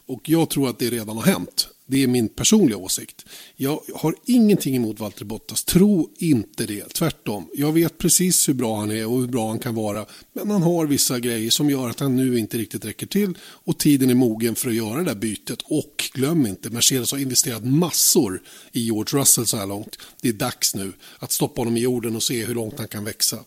Och 0.06 0.28
jag 0.28 0.50
tror 0.50 0.68
att 0.68 0.78
det 0.78 0.90
redan 0.90 1.16
har 1.16 1.24
hänt. 1.24 1.68
Det 1.86 2.02
är 2.02 2.06
min 2.06 2.28
personliga 2.28 2.76
åsikt. 2.76 3.26
Jag 3.56 3.80
har 3.94 4.14
ingenting 4.24 4.76
emot 4.76 5.00
Valtteri 5.00 5.24
Bottas. 5.24 5.64
Tro 5.64 6.10
inte 6.18 6.66
det. 6.66 6.88
Tvärtom. 6.88 7.48
Jag 7.54 7.72
vet 7.72 7.98
precis 7.98 8.48
hur 8.48 8.54
bra 8.54 8.80
han 8.80 8.90
är 8.90 9.06
och 9.06 9.20
hur 9.20 9.26
bra 9.26 9.48
han 9.48 9.58
kan 9.58 9.74
vara. 9.74 10.06
Men 10.32 10.50
han 10.50 10.62
har 10.62 10.86
vissa 10.86 11.18
grejer 11.18 11.50
som 11.50 11.70
gör 11.70 11.88
att 11.88 12.00
han 12.00 12.16
nu 12.16 12.38
inte 12.38 12.58
riktigt 12.58 12.84
räcker 12.84 13.06
till. 13.06 13.38
Och 13.42 13.78
tiden 13.78 14.10
är 14.10 14.14
mogen 14.14 14.54
för 14.54 14.68
att 14.68 14.74
göra 14.74 14.98
det 14.98 15.04
där 15.04 15.14
bytet. 15.14 15.62
Och 15.64 16.10
glöm 16.14 16.46
inte, 16.46 16.70
Mercedes 16.70 17.12
har 17.12 17.18
investerat 17.18 17.64
massor 17.64 18.42
i 18.72 18.80
George 18.80 19.20
Russell 19.20 19.46
så 19.46 19.56
här 19.56 19.66
långt. 19.66 19.98
Det 20.20 20.28
är 20.28 20.32
dags 20.32 20.74
nu 20.74 20.92
att 21.18 21.32
stoppa 21.32 21.60
honom 21.60 21.76
i 21.76 21.80
jorden 21.80 22.16
och 22.16 22.22
se 22.22 22.44
hur 22.44 22.54
långt 22.54 22.78
han 22.78 22.88
kan 22.88 23.04
växa. 23.04 23.38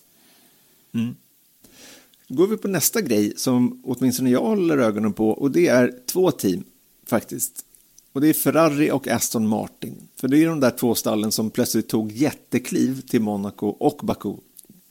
Mm 0.93 1.15
går 2.27 2.47
vi 2.47 2.57
på 2.57 2.67
nästa 2.67 3.01
grej 3.01 3.33
som 3.37 3.81
åtminstone 3.83 4.29
jag 4.29 4.41
håller 4.41 4.77
ögonen 4.77 5.13
på 5.13 5.29
och 5.29 5.51
det 5.51 5.67
är 5.67 5.93
två 6.05 6.31
team 6.31 6.63
faktiskt. 7.05 7.64
Och 8.15 8.21
det 8.21 8.27
är 8.27 8.33
Ferrari 8.33 8.91
och 8.91 9.07
Aston 9.07 9.47
Martin. 9.47 10.07
För 10.15 10.27
det 10.27 10.43
är 10.43 10.47
de 10.47 10.59
där 10.59 10.71
två 10.71 10.95
stallen 10.95 11.31
som 11.31 11.49
plötsligt 11.49 11.87
tog 11.87 12.11
jättekliv 12.11 13.01
till 13.01 13.21
Monaco 13.21 13.67
och 13.67 13.99
Baku. 14.03 14.33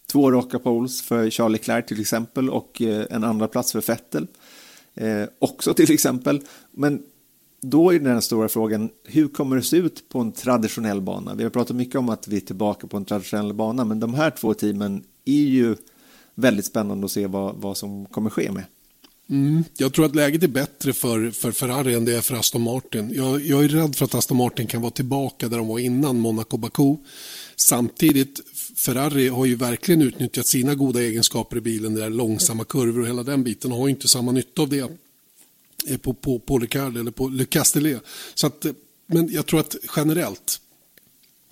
Två 0.07 0.31
raka 0.31 0.59
poles 0.59 1.03
för 1.03 1.31
Charlie 1.31 1.53
Leclerc 1.53 1.87
till 1.87 2.01
exempel 2.01 2.51
och 2.51 2.83
eh, 2.83 3.07
en 3.11 3.25
andra 3.25 3.49
plats 3.49 3.73
för 3.73 3.81
Vettel. 3.81 4.27
Eh, 4.95 5.23
också 5.39 5.75
till 5.75 5.93
exempel. 5.93 6.41
Men 6.71 7.03
då 7.61 7.95
är 7.95 7.99
den 7.99 8.23
stora 8.23 8.49
frågan, 8.49 8.91
hur 9.05 9.29
kommer 9.29 9.57
det 9.57 9.63
se 9.63 9.77
ut 9.77 10.09
på 10.09 10.21
en 10.21 10.33
traditionell 10.33 11.01
bana? 11.01 11.35
Vi 11.35 11.43
har 11.43 11.51
pratat 11.51 11.77
mycket 11.77 11.97
om 11.97 12.09
att 12.09 12.29
vi 12.29 12.37
är 12.37 12.41
tillbaka 12.41 12.87
på 12.87 12.97
en 12.97 13.05
traditionell 13.05 13.55
bana, 13.55 13.85
men 13.85 14.01
de 14.01 14.15
här 14.15 14.31
två 14.31 14.55
teamen 14.55 15.05
är 15.25 15.33
ju 15.33 15.77
väldigt 16.35 16.67
spännande 16.67 17.05
att 17.05 17.11
se 17.11 17.27
vad, 17.27 17.55
vad 17.57 17.77
som 17.77 18.07
kommer 18.07 18.31
ske 18.31 18.53
med. 18.53 18.65
Mm, 19.31 19.65
jag 19.77 19.93
tror 19.93 20.07
att 20.07 20.15
läget 20.15 20.43
är 20.43 20.49
bättre 20.49 20.93
för, 20.93 21.31
för 21.31 21.53
Ferrari 21.53 21.95
än 21.95 22.05
det 22.05 22.17
är 22.17 22.21
för 22.21 22.35
Aston 22.35 22.63
Martin. 22.63 23.15
Jag, 23.15 23.47
jag 23.47 23.65
är 23.65 23.69
rädd 23.69 23.97
för 23.97 24.05
att 24.05 24.15
Aston 24.15 24.37
Martin 24.37 24.67
kan 24.67 24.83
vara 24.83 24.91
tillbaka 24.91 25.49
där 25.49 25.59
de 25.59 25.69
var 25.69 25.79
innan 25.79 26.21
Monaco 26.21 26.57
Baku. 26.57 26.97
Samtidigt, 27.57 28.41
Ferrari 28.77 29.29
har 29.29 29.45
ju 29.45 29.55
verkligen 29.55 30.03
utnyttjat 30.03 30.47
sina 30.47 30.75
goda 30.75 31.03
egenskaper 31.03 31.57
i 31.57 31.61
bilen, 31.61 31.95
det 31.95 32.01
där 32.01 32.11
långsamma 32.11 32.65
kurvor 32.65 33.01
och 33.01 33.07
hela 33.07 33.23
den 33.23 33.45
biten 33.45 33.73
och 33.73 33.79
har 33.79 33.89
inte 33.89 34.09
samma 34.09 34.33
nytta 34.33 34.63
av 34.63 34.69
det 34.69 34.91
eh, 35.89 35.99
på, 35.99 36.15
på, 36.15 36.39
på 36.39 36.59
Le 36.59 36.69
eller 36.75 37.11
på 37.11 37.29
Le 37.29 37.45
Castellet. 37.45 38.03
Så 38.35 38.47
att, 38.47 38.65
eh, 38.65 38.73
men 39.07 39.33
jag 39.33 39.47
tror 39.47 39.61
att 39.61 39.77
generellt 39.97 40.61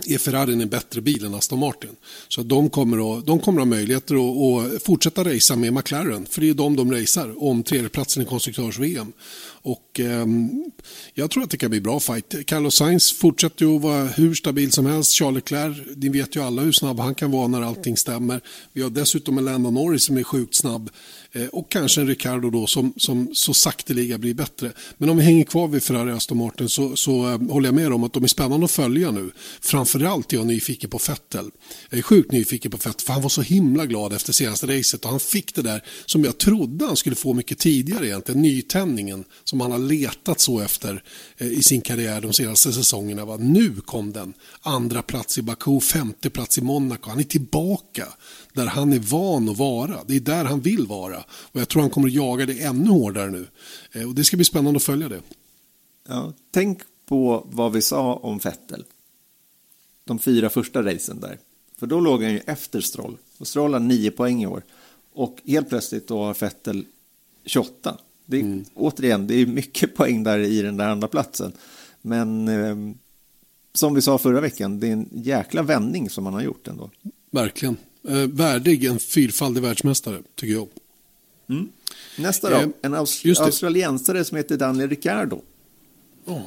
är 0.07 0.19
Ferrarin 0.19 0.61
en 0.61 0.69
bättre 0.69 1.01
bil 1.01 1.25
än 1.25 1.35
Aston 1.35 1.59
Martin. 1.59 1.97
Så 2.29 2.43
de 2.43 2.71
kommer 2.71 3.19
att, 3.19 3.27
de 3.27 3.39
kommer 3.39 3.61
att 3.61 3.69
ha 3.69 3.77
möjligheter 3.77 4.15
att, 4.15 4.75
att 4.75 4.83
fortsätta 4.83 5.25
racea 5.25 5.57
med 5.57 5.73
McLaren. 5.73 6.27
För 6.27 6.41
det 6.41 6.51
är 6.51 6.55
de 6.55 6.77
de 6.77 6.93
racear 6.93 7.45
om 7.45 7.63
tredjeplatsen 7.63 8.23
i 8.23 8.27
konstruktörs-VM. 8.27 9.13
Och 9.63 10.01
eh, 10.01 10.27
jag 11.15 11.31
tror 11.31 11.43
att 11.43 11.51
det 11.51 11.57
kan 11.57 11.71
bli 11.71 11.81
bra 11.81 12.01
fight. 12.01 12.47
Carlos 12.47 12.75
Sainz 12.75 13.13
fortsätter 13.13 13.67
ju 13.67 13.77
att 13.77 13.83
vara 13.83 14.05
hur 14.05 14.35
stabil 14.35 14.73
som 14.73 14.87
helst. 14.87 15.13
Charles 15.13 15.35
Leclerc, 15.35 15.77
ni 15.97 16.09
vet 16.09 16.37
ju 16.37 16.43
alla 16.43 16.63
hur 16.63 16.73
snabb 16.73 17.01
han 17.01 17.15
kan 17.15 17.31
vara 17.31 17.49
när 17.49 17.63
allting 17.63 17.97
stämmer. 17.97 18.41
Vi 18.73 18.83
har 18.83 18.91
dessutom 18.91 19.39
en 19.39 19.45
Lando 19.45 19.71
Norris 19.71 20.05
som 20.05 20.17
är 20.17 20.23
sjukt 20.23 20.55
snabb. 20.55 20.91
Eh, 21.33 21.47
och 21.47 21.71
kanske 21.71 22.01
en 22.01 22.07
Ricardo 22.07 22.51
då 22.51 22.67
som, 22.67 22.93
som 22.97 23.31
så 23.35 23.55
sakteliga 23.55 24.19
blir 24.19 24.35
bättre. 24.35 24.73
Men 24.99 25.09
om 25.09 25.17
vi 25.17 25.23
hänger 25.23 25.45
kvar 25.45 25.69
vid 25.69 25.83
Ferrari 25.83 26.13
och 26.13 26.17
Aston 26.17 26.39
Martin 26.39 26.69
så, 26.69 26.97
så 26.97 27.31
eh, 27.31 27.41
håller 27.41 27.69
jag 27.69 27.75
med 27.75 27.93
om 27.93 28.05
att 28.05 28.13
de 28.13 28.25
är 28.25 28.29
spännande 28.29 28.65
att 28.65 28.71
följa 28.71 29.11
nu. 29.11 29.31
Framförallt 29.61 30.33
är 30.33 30.37
jag 30.37 30.47
nyfiken 30.47 30.91
på 30.91 31.01
Vettel. 31.09 31.51
Jag 31.91 31.99
är 31.99 32.03
sjukt 32.03 32.33
nyfiken 32.33 32.71
på 32.71 32.77
Vettel 32.77 33.07
för 33.07 33.13
han 33.13 33.23
var 33.23 33.29
så 33.29 33.43
himla 33.43 33.87
glad 33.87 34.13
efter 34.13 34.33
senaste 34.33 34.79
racet 34.79 35.05
och 35.05 35.11
han 35.11 35.21
fick 35.21 35.55
det 35.55 35.63
där 35.63 35.85
som 36.07 36.25
jag 36.25 36.39
trodde 36.39 36.87
han 36.87 36.97
skulle 36.97 37.17
få 37.17 37.35
mycket 37.35 37.59
tidigare 37.59 38.07
egentligen, 38.07 38.43
nytändningen 38.43 39.25
som 39.53 39.61
han 39.61 39.73
har 39.73 39.79
letat 39.79 40.41
så 40.41 40.61
efter 40.61 41.03
eh, 41.37 41.47
i 41.47 41.63
sin 41.63 41.81
karriär 41.81 42.21
de 42.21 42.33
senaste 42.33 42.73
säsongerna. 42.73 43.25
Va? 43.25 43.37
Nu 43.37 43.75
kom 43.81 44.13
den. 44.13 44.35
Andra 44.61 45.03
plats 45.03 45.39
i 45.39 45.43
Baku, 45.43 45.81
femte 45.81 46.31
plats 46.31 46.59
i 46.59 46.63
Monaco. 46.63 47.11
Han 47.11 47.19
är 47.19 47.25
tillbaka 47.25 48.09
där 48.53 48.67
han 48.67 48.93
är 48.93 48.99
van 48.99 49.49
att 49.49 49.59
vara. 49.59 50.01
Det 50.07 50.17
är 50.17 50.21
där 50.21 50.45
han 50.45 50.61
vill 50.61 50.87
vara. 50.87 51.25
Och 51.29 51.61
jag 51.61 51.69
tror 51.69 51.83
han 51.83 51.91
kommer 51.91 52.09
att 52.09 52.15
jaga 52.15 52.47
det 52.47 52.63
ännu 52.63 52.91
hårdare 52.91 53.31
nu. 53.31 53.47
Eh, 53.93 54.09
och 54.09 54.15
det 54.15 54.25
ska 54.25 54.37
bli 54.37 54.45
spännande 54.45 54.77
att 54.77 54.83
följa 54.83 55.09
det. 55.09 55.21
Ja, 56.09 56.33
tänk 56.51 56.81
på 57.07 57.47
vad 57.51 57.73
vi 57.73 57.83
sa 57.83 58.15
om 58.15 58.41
Fettel. 58.41 58.85
De 60.05 60.19
fyra 60.19 60.51
första 60.51 60.83
racen 60.83 61.21
där. 61.21 61.39
För 61.79 61.87
då 61.87 62.01
låg 62.01 62.23
han 62.23 62.33
ju 62.33 62.41
efter 62.47 62.81
Stroll. 62.81 63.17
Och 63.39 63.49
Stroll 63.49 63.73
har 63.73 63.81
nio 63.81 64.11
poäng 64.11 64.43
i 64.43 64.47
år. 64.47 64.63
Och 65.13 65.39
helt 65.47 65.69
plötsligt 65.69 66.09
då 66.09 66.25
har 66.25 66.35
Fettel 66.35 66.85
28. 67.45 67.99
Det 68.27 68.37
är, 68.37 68.41
mm. 68.41 68.65
Återigen, 68.75 69.27
det 69.27 69.35
är 69.35 69.47
mycket 69.47 69.95
poäng 69.97 70.23
där 70.23 70.39
i 70.39 70.63
den 70.63 70.77
där 70.77 70.89
andra 70.89 71.09
platsen. 71.09 71.53
Men 72.03 72.49
eh, 72.49 72.95
som 73.75 73.95
vi 73.95 74.03
sa 74.03 74.19
förra 74.19 74.41
veckan, 74.41 74.81
det 74.81 74.89
är 74.89 74.93
en 74.93 75.09
jäkla 75.13 75.63
vändning 75.63 76.11
som 76.11 76.25
han 76.25 76.35
har 76.35 76.43
gjort 76.43 76.69
ändå. 76.69 76.91
Verkligen. 77.31 77.77
Eh, 78.09 78.15
värdig 78.15 78.85
en 78.85 78.99
fyrfaldig 78.99 79.63
världsmästare, 79.63 80.23
tycker 80.35 80.55
jag. 80.55 80.69
Mm. 81.49 81.69
Nästa 82.19 82.51
då, 82.51 82.57
eh, 82.57 82.69
en 82.83 82.95
aus 82.95 83.25
australiensare 83.41 84.25
som 84.25 84.37
heter 84.37 84.57
Daniel 84.57 84.89
Ricciardo. 84.89 85.43
Oh. 86.25 86.43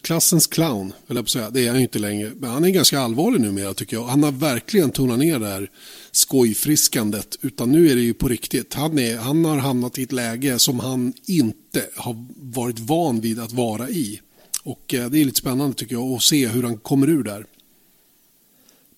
Klassens 0.00 0.46
clown, 0.46 0.92
vill 1.06 1.16
jag 1.16 1.28
säga. 1.28 1.50
Det 1.50 1.66
är 1.66 1.70
han 1.70 1.80
inte 1.80 1.98
längre. 1.98 2.32
Men 2.36 2.50
han 2.50 2.64
är 2.64 2.68
ganska 2.68 3.00
allvarlig 3.00 3.40
numera 3.40 3.74
tycker 3.74 3.96
jag. 3.96 4.04
Han 4.04 4.22
har 4.22 4.32
verkligen 4.32 4.90
tonat 4.90 5.18
ner 5.18 5.38
det 5.38 5.48
här 5.48 5.70
skojfriskandet. 6.16 7.38
Utan 7.40 7.72
nu 7.72 7.90
är 7.90 7.94
det 7.94 8.02
ju 8.02 8.14
på 8.14 8.28
riktigt. 8.28 8.74
Han, 8.74 8.98
är, 8.98 9.16
han 9.16 9.44
har 9.44 9.56
hamnat 9.56 9.98
i 9.98 10.02
ett 10.02 10.12
läge 10.12 10.58
som 10.58 10.80
han 10.80 11.12
inte 11.26 11.86
har 11.96 12.26
varit 12.36 12.78
van 12.78 13.20
vid 13.20 13.40
att 13.40 13.52
vara 13.52 13.90
i. 13.90 14.20
Och 14.62 14.94
eh, 14.94 15.10
det 15.10 15.18
är 15.18 15.24
lite 15.24 15.38
spännande 15.38 15.76
tycker 15.76 15.94
jag 15.94 16.12
att 16.12 16.22
se 16.22 16.46
hur 16.48 16.62
han 16.62 16.78
kommer 16.78 17.08
ur 17.08 17.22
där. 17.22 17.46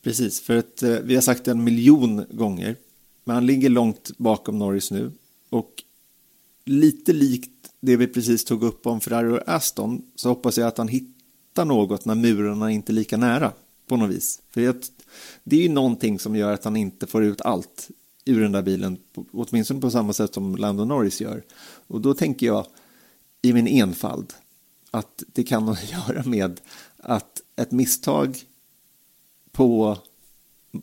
Precis, 0.02 0.40
för 0.40 0.56
att 0.56 0.82
eh, 0.82 0.90
vi 0.90 1.14
har 1.14 1.22
sagt 1.22 1.44
det 1.44 1.50
en 1.50 1.64
miljon 1.64 2.24
gånger. 2.30 2.76
Men 3.24 3.34
han 3.34 3.46
ligger 3.46 3.68
långt 3.68 4.10
bakom 4.18 4.58
Norris 4.58 4.90
nu. 4.90 5.12
Och 5.50 5.82
lite 6.64 7.12
likt 7.12 7.50
det 7.80 7.96
vi 7.96 8.06
precis 8.06 8.44
tog 8.44 8.62
upp 8.62 8.86
om 8.86 9.00
Ferrari 9.00 9.38
och 9.38 9.48
Aston 9.48 10.02
så 10.14 10.28
hoppas 10.28 10.58
jag 10.58 10.68
att 10.68 10.78
han 10.78 10.88
hittar 10.88 11.64
något 11.64 12.04
när 12.04 12.14
murarna 12.14 12.70
inte 12.70 12.92
är 12.92 12.94
lika 12.94 13.16
nära 13.16 13.52
på 13.86 13.96
något 13.96 14.10
vis. 14.10 14.40
För 14.50 14.74
det 15.44 15.56
är 15.56 15.62
ju 15.62 15.68
någonting 15.68 16.18
som 16.18 16.36
gör 16.36 16.52
att 16.52 16.64
han 16.64 16.76
inte 16.76 17.06
får 17.06 17.24
ut 17.24 17.40
allt 17.40 17.90
ur 18.24 18.40
den 18.40 18.52
där 18.52 18.62
bilen, 18.62 18.98
åtminstone 19.32 19.80
på 19.80 19.90
samma 19.90 20.12
sätt 20.12 20.34
som 20.34 20.56
Lando 20.56 20.84
Norris 20.84 21.20
gör. 21.20 21.42
Och 21.86 22.00
då 22.00 22.14
tänker 22.14 22.46
jag 22.46 22.66
i 23.42 23.52
min 23.52 23.66
enfald 23.66 24.32
att 24.90 25.22
det 25.26 25.44
kan 25.44 25.62
ha 25.62 25.72
att 25.72 25.92
göra 25.92 26.22
med 26.22 26.60
att 26.96 27.42
ett 27.56 27.70
misstag 27.70 28.38
på, 29.52 29.98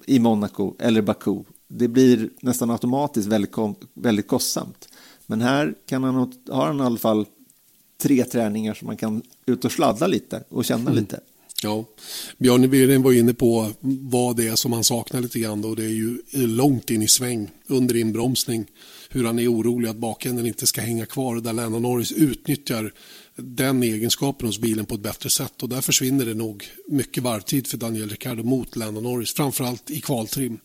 i 0.06 0.20
Monaco 0.20 0.76
eller 0.80 1.02
Baku, 1.02 1.44
det 1.68 1.88
blir 1.88 2.30
nästan 2.42 2.70
automatiskt 2.70 3.28
väldigt, 3.28 3.56
väldigt 3.94 4.28
kostsamt. 4.28 4.90
Men 5.26 5.42
här 5.42 5.76
kan 5.86 6.04
han, 6.04 6.34
har 6.50 6.68
han 6.68 6.80
i 6.80 6.82
alla 6.82 6.98
fall 6.98 7.26
tre 7.98 8.24
träningar 8.24 8.74
som 8.74 8.86
man 8.86 8.98
kan 8.98 9.22
ut 9.46 9.66
och 9.66 9.72
sladda 9.72 10.08
lite 10.08 10.44
och 10.50 10.66
känna 10.66 10.92
mm. 10.92 10.96
lite. 10.96 11.20
Ja, 11.64 11.86
Björn 12.38 12.70
Wiren 12.70 13.04
var 13.04 13.14
inne 13.14 13.34
på 13.34 13.72
vad 13.82 14.36
det 14.36 14.48
är 14.48 14.56
som 14.56 14.74
han 14.74 14.84
saknar 14.84 15.22
lite 15.22 15.40
grann 15.40 15.66
och 15.66 15.76
det 15.76 15.84
är 15.84 15.90
ju 15.90 16.18
långt 16.34 16.90
in 16.90 17.02
i 17.02 17.08
sväng 17.08 17.50
under 17.68 17.96
inbromsning. 17.96 18.66
Hur 19.10 19.26
han 19.26 19.40
är 19.40 19.54
orolig 19.54 19.90
att 19.90 19.96
bakänden 19.96 20.46
inte 20.46 20.68
ska 20.68 20.82
hänga 20.82 21.06
kvar 21.06 21.36
där 21.36 21.54
Lennon 21.54 21.82
Norris 21.82 22.12
utnyttjar 22.12 22.94
den 23.36 23.84
egenskapen 23.84 24.48
hos 24.48 24.60
bilen 24.60 24.86
på 24.86 24.96
ett 24.96 25.02
bättre 25.02 25.30
sätt 25.30 25.64
och 25.64 25.70
där 25.70 25.82
försvinner 25.82 26.26
det 26.26 26.34
nog 26.34 26.66
mycket 26.88 27.24
varvtid 27.24 27.68
för 27.68 27.78
Daniel 27.78 28.10
Ricciardo 28.10 28.44
mot 28.44 28.76
Lennon 28.76 29.04
Norris, 29.04 29.34
framförallt 29.34 29.92
i 29.92 30.02
kvaltrim. 30.02 30.60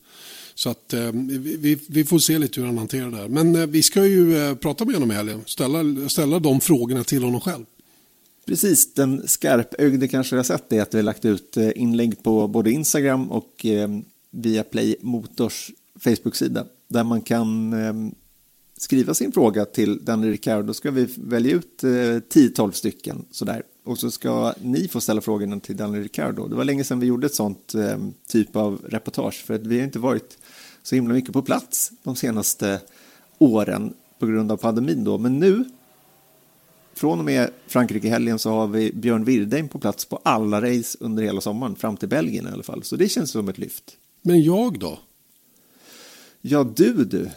Så 0.54 0.70
att 0.70 0.92
eh, 0.92 1.12
vi, 1.12 1.78
vi, 1.88 2.04
får 2.04 2.18
se 2.18 2.38
lite 2.38 2.60
hur 2.60 2.66
han 2.66 2.78
hanterar 2.78 3.10
det 3.10 3.16
här. 3.16 3.28
Men 3.28 3.56
eh, 3.56 3.66
vi 3.66 3.82
ska 3.82 4.06
ju 4.06 4.38
eh, 4.38 4.54
prata 4.54 4.84
med 4.84 4.94
honom 4.94 5.10
i 5.10 5.14
helgen, 5.14 5.42
ställa, 5.46 6.08
ställa 6.08 6.38
de 6.38 6.60
frågorna 6.60 7.04
till 7.04 7.22
honom 7.22 7.40
själv. 7.40 7.64
Precis, 8.48 8.94
den 8.94 9.28
skarpögde 9.28 10.08
kanske 10.08 10.36
har 10.36 10.42
sett 10.42 10.68
det 10.68 10.80
att 10.80 10.94
vi 10.94 10.98
har 10.98 11.02
lagt 11.02 11.24
ut 11.24 11.56
eh, 11.56 11.70
inlägg 11.74 12.22
på 12.22 12.48
både 12.48 12.70
Instagram 12.70 13.30
och 13.30 13.66
eh, 13.66 13.88
via 14.30 14.64
Play 14.64 14.96
Motors 15.00 15.70
Facebook-sida 16.00 16.66
där 16.88 17.04
man 17.04 17.22
kan 17.22 17.72
ehm, 17.72 18.14
skriva 18.76 19.14
sin 19.14 19.32
fråga 19.32 19.64
till 19.64 20.04
Daniel 20.04 20.32
Ricciardo. 20.32 20.66
Då 20.66 20.74
ska 20.74 20.90
vi 20.90 21.08
välja 21.16 21.54
ut 21.54 21.84
eh, 21.84 21.88
10-12 21.88 22.70
stycken 22.70 23.24
sådär. 23.30 23.62
Och 23.84 23.98
så 23.98 24.10
ska 24.10 24.54
ni 24.60 24.88
få 24.88 25.00
ställa 25.00 25.20
frågorna 25.20 25.60
till 25.60 25.76
Daniel 25.76 26.02
Ricciardo. 26.02 26.48
Det 26.48 26.56
var 26.56 26.64
länge 26.64 26.84
sedan 26.84 27.00
vi 27.00 27.06
gjorde 27.06 27.26
ett 27.26 27.34
sånt 27.34 27.74
eh, 27.74 27.98
typ 28.28 28.56
av 28.56 28.80
reportage 28.88 29.44
för 29.46 29.54
att 29.54 29.66
vi 29.66 29.78
har 29.78 29.84
inte 29.84 29.98
varit 29.98 30.38
så 30.82 30.94
himla 30.94 31.14
mycket 31.14 31.32
på 31.32 31.42
plats 31.42 31.92
de 32.02 32.16
senaste 32.16 32.80
åren 33.38 33.94
på 34.18 34.26
grund 34.26 34.52
av 34.52 34.56
pandemin 34.56 35.04
då. 35.04 35.18
Men 35.18 35.38
nu, 35.38 35.64
från 36.98 37.18
och 37.18 37.24
med 37.24 37.50
Frankrike-helgen 37.66 38.38
så 38.38 38.50
har 38.50 38.66
vi 38.66 38.92
Björn 38.92 39.24
Wirdheim 39.24 39.68
på 39.68 39.78
plats 39.78 40.04
på 40.04 40.16
alla 40.16 40.62
race 40.62 40.98
under 41.00 41.22
hela 41.22 41.40
sommaren, 41.40 41.76
fram 41.76 41.96
till 41.96 42.08
Belgien 42.08 42.48
i 42.48 42.50
alla 42.50 42.62
fall. 42.62 42.82
Så 42.82 42.96
det 42.96 43.08
känns 43.08 43.30
som 43.30 43.48
ett 43.48 43.58
lyft. 43.58 43.96
Men 44.22 44.42
jag 44.42 44.78
då? 44.78 44.98
Ja, 46.40 46.72
du 46.76 47.04
du. 47.04 47.30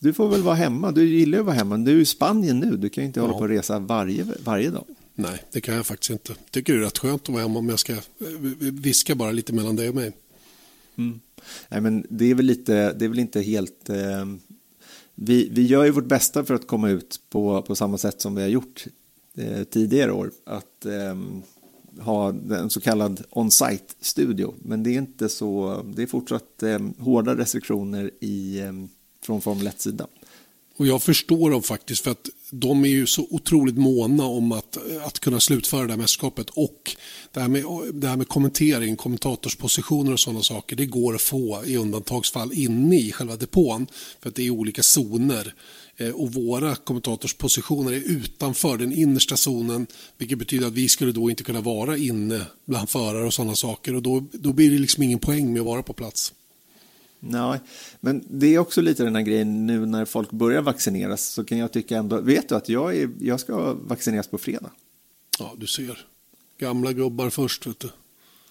Du 0.00 0.12
får 0.12 0.28
väl 0.28 0.42
vara 0.42 0.54
hemma. 0.54 0.92
Du 0.92 1.08
gillar 1.08 1.38
ju 1.38 1.40
att 1.40 1.46
vara 1.46 1.56
hemma. 1.56 1.76
Du 1.76 1.96
är 1.96 2.00
i 2.00 2.04
Spanien 2.04 2.58
nu. 2.58 2.76
Du 2.76 2.88
kan 2.88 3.04
ju 3.04 3.06
inte 3.06 3.20
ja. 3.20 3.24
hålla 3.24 3.38
på 3.38 3.42
och 3.42 3.48
resa 3.48 3.78
varje, 3.78 4.26
varje 4.44 4.70
dag. 4.70 4.84
Nej, 5.14 5.42
det 5.52 5.60
kan 5.60 5.74
jag 5.74 5.86
faktiskt 5.86 6.10
inte. 6.10 6.34
Tycker 6.50 6.72
det 6.72 6.78
är 6.78 6.82
rätt 6.84 6.98
skönt 6.98 7.22
att 7.22 7.28
vara 7.28 7.42
hemma 7.42 7.58
om 7.58 7.68
jag 7.68 7.78
ska 7.78 7.92
eh, 7.92 7.98
viska 8.58 9.14
bara 9.14 9.30
lite 9.30 9.52
mellan 9.52 9.76
dig 9.76 9.88
och 9.88 9.94
mig. 9.94 10.12
Mm. 10.96 11.20
Nej, 11.68 11.80
men 11.80 12.06
det 12.10 12.30
är 12.30 12.34
väl 12.34 12.46
lite, 12.46 12.92
det 12.92 13.04
är 13.04 13.08
väl 13.08 13.18
inte 13.18 13.40
helt... 13.40 13.88
Eh, 13.88 14.26
vi, 15.16 15.48
vi 15.48 15.66
gör 15.66 15.84
ju 15.84 15.90
vårt 15.90 16.06
bästa 16.06 16.44
för 16.44 16.54
att 16.54 16.66
komma 16.66 16.90
ut 16.90 17.20
på, 17.30 17.62
på 17.62 17.74
samma 17.74 17.98
sätt 17.98 18.20
som 18.20 18.34
vi 18.34 18.42
har 18.42 18.48
gjort 18.48 18.86
eh, 19.34 19.64
tidigare 19.64 20.12
år. 20.12 20.30
Att 20.44 20.86
eh, 20.86 21.16
ha 22.00 22.28
en 22.50 22.70
så 22.70 22.80
kallad 22.80 23.24
on-site 23.30 23.94
studio. 24.00 24.54
Men 24.58 24.82
det 24.82 24.90
är 24.90 24.98
inte 24.98 25.28
så, 25.28 25.82
det 25.96 26.02
är 26.02 26.06
fortsatt 26.06 26.62
eh, 26.62 26.78
hårda 26.98 27.36
restriktioner 27.36 28.10
i, 28.20 28.60
eh, 28.60 28.72
från 29.22 29.40
Formel 29.40 29.68
1-sidan. 29.68 30.08
Och 30.76 30.86
jag 30.86 31.02
förstår 31.02 31.50
dem 31.50 31.62
faktiskt 31.62 32.04
för 32.04 32.10
att 32.10 32.28
de 32.50 32.84
är 32.84 32.88
ju 32.88 33.06
så 33.06 33.26
otroligt 33.30 33.76
måna 33.76 34.24
om 34.24 34.52
att, 34.52 34.78
att 35.04 35.18
kunna 35.18 35.40
slutföra 35.40 35.86
det 35.86 35.92
här 35.92 35.98
mästerskapet. 35.98 36.50
Och 36.50 36.96
det 37.32 37.40
här, 37.40 37.48
med, 37.48 37.64
det 37.92 38.08
här 38.08 38.16
med 38.16 38.28
kommentering, 38.28 38.96
kommentatorspositioner 38.96 40.12
och 40.12 40.20
sådana 40.20 40.42
saker, 40.42 40.76
det 40.76 40.86
går 40.86 41.14
att 41.14 41.22
få 41.22 41.62
i 41.66 41.76
undantagsfall 41.76 42.52
inne 42.52 42.96
i 42.96 43.12
själva 43.12 43.36
depån. 43.36 43.86
För 44.22 44.28
att 44.28 44.34
det 44.34 44.46
är 44.46 44.50
olika 44.50 44.82
zoner. 44.82 45.54
Eh, 45.96 46.10
och 46.10 46.32
våra 46.32 46.74
kommentatorspositioner 46.76 47.92
är 47.92 48.10
utanför 48.10 48.78
den 48.78 48.92
innersta 48.92 49.36
zonen. 49.36 49.86
Vilket 50.18 50.38
betyder 50.38 50.66
att 50.66 50.72
vi 50.72 50.88
skulle 50.88 51.12
då 51.12 51.30
inte 51.30 51.44
kunna 51.44 51.60
vara 51.60 51.96
inne 51.96 52.40
bland 52.66 52.90
förare 52.90 53.26
och 53.26 53.34
sådana 53.34 53.54
saker. 53.54 53.94
Och 53.94 54.02
då, 54.02 54.24
då 54.32 54.52
blir 54.52 54.70
det 54.70 54.78
liksom 54.78 55.02
ingen 55.02 55.18
poäng 55.18 55.52
med 55.52 55.60
att 55.60 55.66
vara 55.66 55.82
på 55.82 55.92
plats. 55.92 56.32
Nej, 57.30 57.60
men 58.00 58.24
det 58.28 58.54
är 58.54 58.58
också 58.58 58.80
lite 58.80 59.04
den 59.04 59.16
här 59.16 59.22
grejen 59.22 59.66
nu 59.66 59.86
när 59.86 60.04
folk 60.04 60.30
börjar 60.30 60.62
vaccineras 60.62 61.26
så 61.26 61.44
kan 61.44 61.58
jag 61.58 61.72
tycka 61.72 61.96
ändå, 61.96 62.20
vet 62.20 62.48
du 62.48 62.54
att 62.54 62.68
jag, 62.68 62.96
är, 62.96 63.10
jag 63.20 63.40
ska 63.40 63.72
vaccineras 63.74 64.26
på 64.26 64.38
fredag? 64.38 64.70
Ja, 65.38 65.54
du 65.56 65.66
ser. 65.66 66.06
Gamla 66.58 66.92
gubbar 66.92 67.30
först, 67.30 67.66
vet 67.66 67.80
du. 67.80 67.88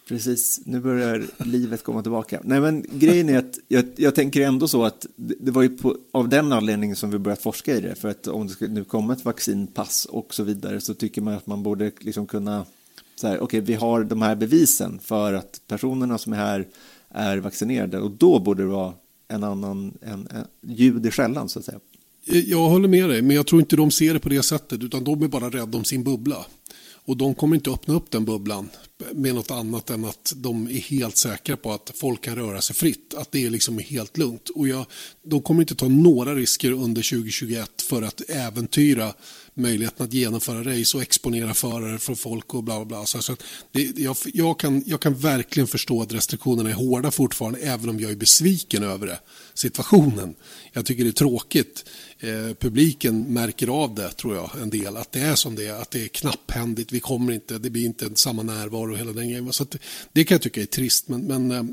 Precis, 0.08 0.62
nu 0.66 0.80
börjar 0.80 1.26
livet 1.38 1.84
komma 1.84 2.02
tillbaka. 2.02 2.42
Nej, 2.44 2.60
men 2.60 2.86
grejen 2.92 3.30
är 3.30 3.38
att 3.38 3.60
jag, 3.68 3.86
jag 3.96 4.16
tänker 4.16 4.42
ändå 4.42 4.68
så 4.68 4.84
att 4.84 5.06
det, 5.16 5.36
det 5.40 5.52
var 5.52 5.62
ju 5.62 5.70
på, 5.70 5.98
av 6.12 6.30
den 6.30 6.52
anledningen 6.52 6.96
som 6.96 7.12
vi 7.12 7.18
börjat 7.18 7.42
forska 7.42 7.76
i 7.76 7.82
det. 7.82 7.96
För 7.96 8.10
att 8.10 8.28
om 8.28 8.48
det 8.48 8.54
ska 8.54 8.68
nu 8.68 8.84
komma 8.84 9.14
ett 9.14 9.26
vaccinpass 9.26 10.06
och 10.06 10.34
så 10.34 10.44
vidare 10.44 10.82
så 10.82 10.94
tycker 10.94 11.22
man 11.22 11.34
att 11.34 11.48
man 11.48 11.64
borde 11.64 11.92
liksom 12.00 12.28
kunna, 12.28 12.66
så 13.16 13.28
här, 13.28 13.36
okej, 13.36 13.44
okay, 13.44 13.62
vi 13.62 13.74
har 13.74 14.04
de 14.04 14.22
här 14.22 14.36
bevisen 14.36 15.00
för 15.00 15.34
att 15.34 15.62
personerna 15.68 16.18
som 16.18 16.34
är 16.34 16.38
här 16.38 16.68
är 17.16 17.38
vaccinerade 17.38 18.00
och 18.00 18.12
då 18.12 18.40
borde 18.40 18.64
det 18.64 18.70
vara 18.70 18.94
en 19.28 19.44
annan 19.44 19.98
en, 20.02 20.28
en 20.32 20.46
ljud 20.62 21.06
i 21.06 21.12
skällan 21.12 21.50
så 21.50 21.60
att 21.60 21.66
säga. 21.66 21.80
Eh, 22.26 22.40
jag 22.40 22.70
håller 22.70 22.88
med 22.88 23.10
dig, 23.10 23.22
men 23.22 23.36
jag 23.36 23.48
tror 23.48 23.62
inte 23.62 23.76
de 23.76 23.92
ser 23.92 24.14
det 24.14 24.20
på 24.20 24.30
det 24.30 24.44
sättet 24.44 24.84
utan 24.84 25.04
de 25.04 25.24
är 25.24 25.28
bara 25.28 25.50
rädda 25.50 25.78
om 25.78 25.84
sin 25.84 26.04
bubbla. 26.04 26.46
Och 27.08 27.18
de 27.18 27.36
kommer 27.36 27.56
inte 27.56 27.70
öppna 27.70 27.94
upp 27.94 28.12
den 28.12 28.26
bubblan 28.26 28.70
med 29.14 29.36
något 29.36 29.52
annat 29.52 29.90
än 29.90 30.06
att 30.06 30.34
de 30.36 30.68
är 30.68 30.74
helt 30.74 31.18
säkra 31.18 31.58
på 31.58 31.72
att 31.72 31.92
folk 31.96 32.22
kan 32.22 32.36
röra 32.36 32.62
sig 32.62 32.76
fritt. 32.76 33.14
Att 33.18 33.32
det 33.32 33.46
är 33.46 33.50
liksom 33.50 33.80
helt 33.80 34.18
lugnt. 34.18 34.50
Och 34.50 34.68
jag, 34.68 34.86
de 35.24 35.42
kommer 35.42 35.62
inte 35.62 35.76
ta 35.76 35.88
några 35.88 36.36
risker 36.36 36.72
under 36.72 37.10
2021 37.10 37.82
för 37.82 38.02
att 38.02 38.22
äventyra 38.30 39.14
möjligheten 39.56 40.06
att 40.06 40.14
genomföra 40.14 40.64
race 40.64 40.98
och 40.98 41.04
exponera 41.04 41.54
förare 41.54 42.00
för 42.00 42.16
folk 42.16 42.54
och 42.54 42.64
bla 42.64 42.76
bla 42.76 42.86
bla. 42.86 43.06
Så, 43.06 43.22
så 43.22 43.36
det, 43.72 43.98
jag, 43.98 44.18
jag, 44.34 44.60
kan, 44.60 44.84
jag 44.86 45.00
kan 45.02 45.14
verkligen 45.14 45.68
förstå 45.68 46.02
att 46.02 46.14
restriktionerna 46.14 46.70
är 46.70 46.74
hårda 46.74 47.12
fortfarande 47.12 47.60
även 47.60 47.90
om 47.90 48.00
jag 48.00 48.12
är 48.12 48.16
besviken 48.16 48.84
över 48.84 49.08
det, 49.08 49.20
situationen. 49.54 50.36
Jag 50.74 50.86
tycker 50.86 51.04
det 51.04 51.10
är 51.10 51.12
tråkigt. 51.12 51.86
Eh, 52.20 52.56
publiken 52.60 53.24
märker 53.34 53.68
av 53.68 53.96
det 53.96 54.12
tror 54.12 54.36
jag 54.36 54.52
en 54.62 54.70
del, 54.70 54.98
att 54.98 55.12
det 55.12 55.20
är 55.20 55.36
som 55.36 55.56
det 55.56 55.66
är, 55.66 55.82
att 55.82 55.92
det 55.92 56.04
är 56.04 56.08
knapphändigt, 56.08 56.92
vi 56.92 57.00
kommer 57.00 57.34
inte, 57.34 57.58
det 57.58 57.70
blir 57.70 57.86
inte 57.86 58.10
samma 58.16 58.44
närvaro 58.44 58.92
och 58.92 58.98
hela 58.98 59.12
den 59.12 59.30
grejen. 59.30 59.54
Så 59.54 59.64
det, 59.64 59.78
det 60.14 60.24
kan 60.24 60.36
jag 60.36 60.42
tycka 60.42 60.62
är 60.62 60.66
trist, 60.66 61.08
men, 61.08 61.22
men 61.22 61.52
eh, 61.52 61.64